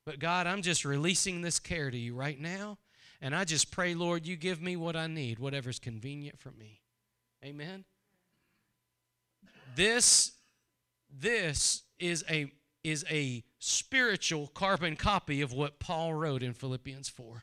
But 0.07 0.21
God, 0.21 0.47
I'm 0.47 0.63
just 0.63 0.85
releasing 0.85 1.43
this 1.43 1.59
care 1.59 1.91
to 1.91 1.97
you 1.97 2.15
right 2.15 2.41
now. 2.41 2.79
And 3.21 3.35
I 3.35 3.45
just 3.45 3.71
pray, 3.71 3.95
Lord, 3.95 4.27
you 4.27 4.37
give 4.37 4.63
me 4.63 4.77
what 4.77 4.97
I 4.97 5.07
need, 5.07 5.39
whatever's 5.39 5.79
convenient 5.79 6.39
for 6.39 6.51
me. 6.53 6.81
Amen. 7.45 7.85
This 9.75 10.33
this 11.11 11.83
is 11.99 12.25
a 12.31 12.51
is 12.85 13.05
a 13.11 13.43
spiritual 13.67 14.47
carbon 14.47 14.95
copy 14.95 15.41
of 15.43 15.53
what 15.53 15.81
Paul 15.81 16.15
wrote 16.15 16.43
in 16.43 16.53
Philippians 16.53 17.09
4. 17.09 17.43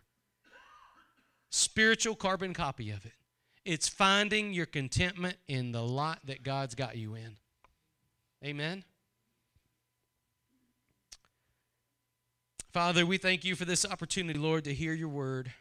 Spiritual 1.50 2.16
carbon 2.16 2.54
copy 2.54 2.92
of 2.92 3.06
it. 3.06 3.12
It's 3.66 3.90
finding 3.90 4.54
your 4.54 4.66
contentment 4.66 5.36
in 5.50 5.74
the 5.74 5.84
lot 5.84 6.20
that 6.26 6.42
God's 6.42 6.76
got 6.76 6.96
you 6.96 7.16
in. 7.16 7.36
Amen. 8.44 8.86
Father, 12.72 13.06
we 13.06 13.18
thank 13.18 13.44
you 13.44 13.56
for 13.56 13.66
this 13.66 13.86
opportunity, 13.86 14.40
Lord, 14.40 14.64
to 14.64 14.74
hear 14.74 14.94
your 14.94 15.10
word. 15.10 15.52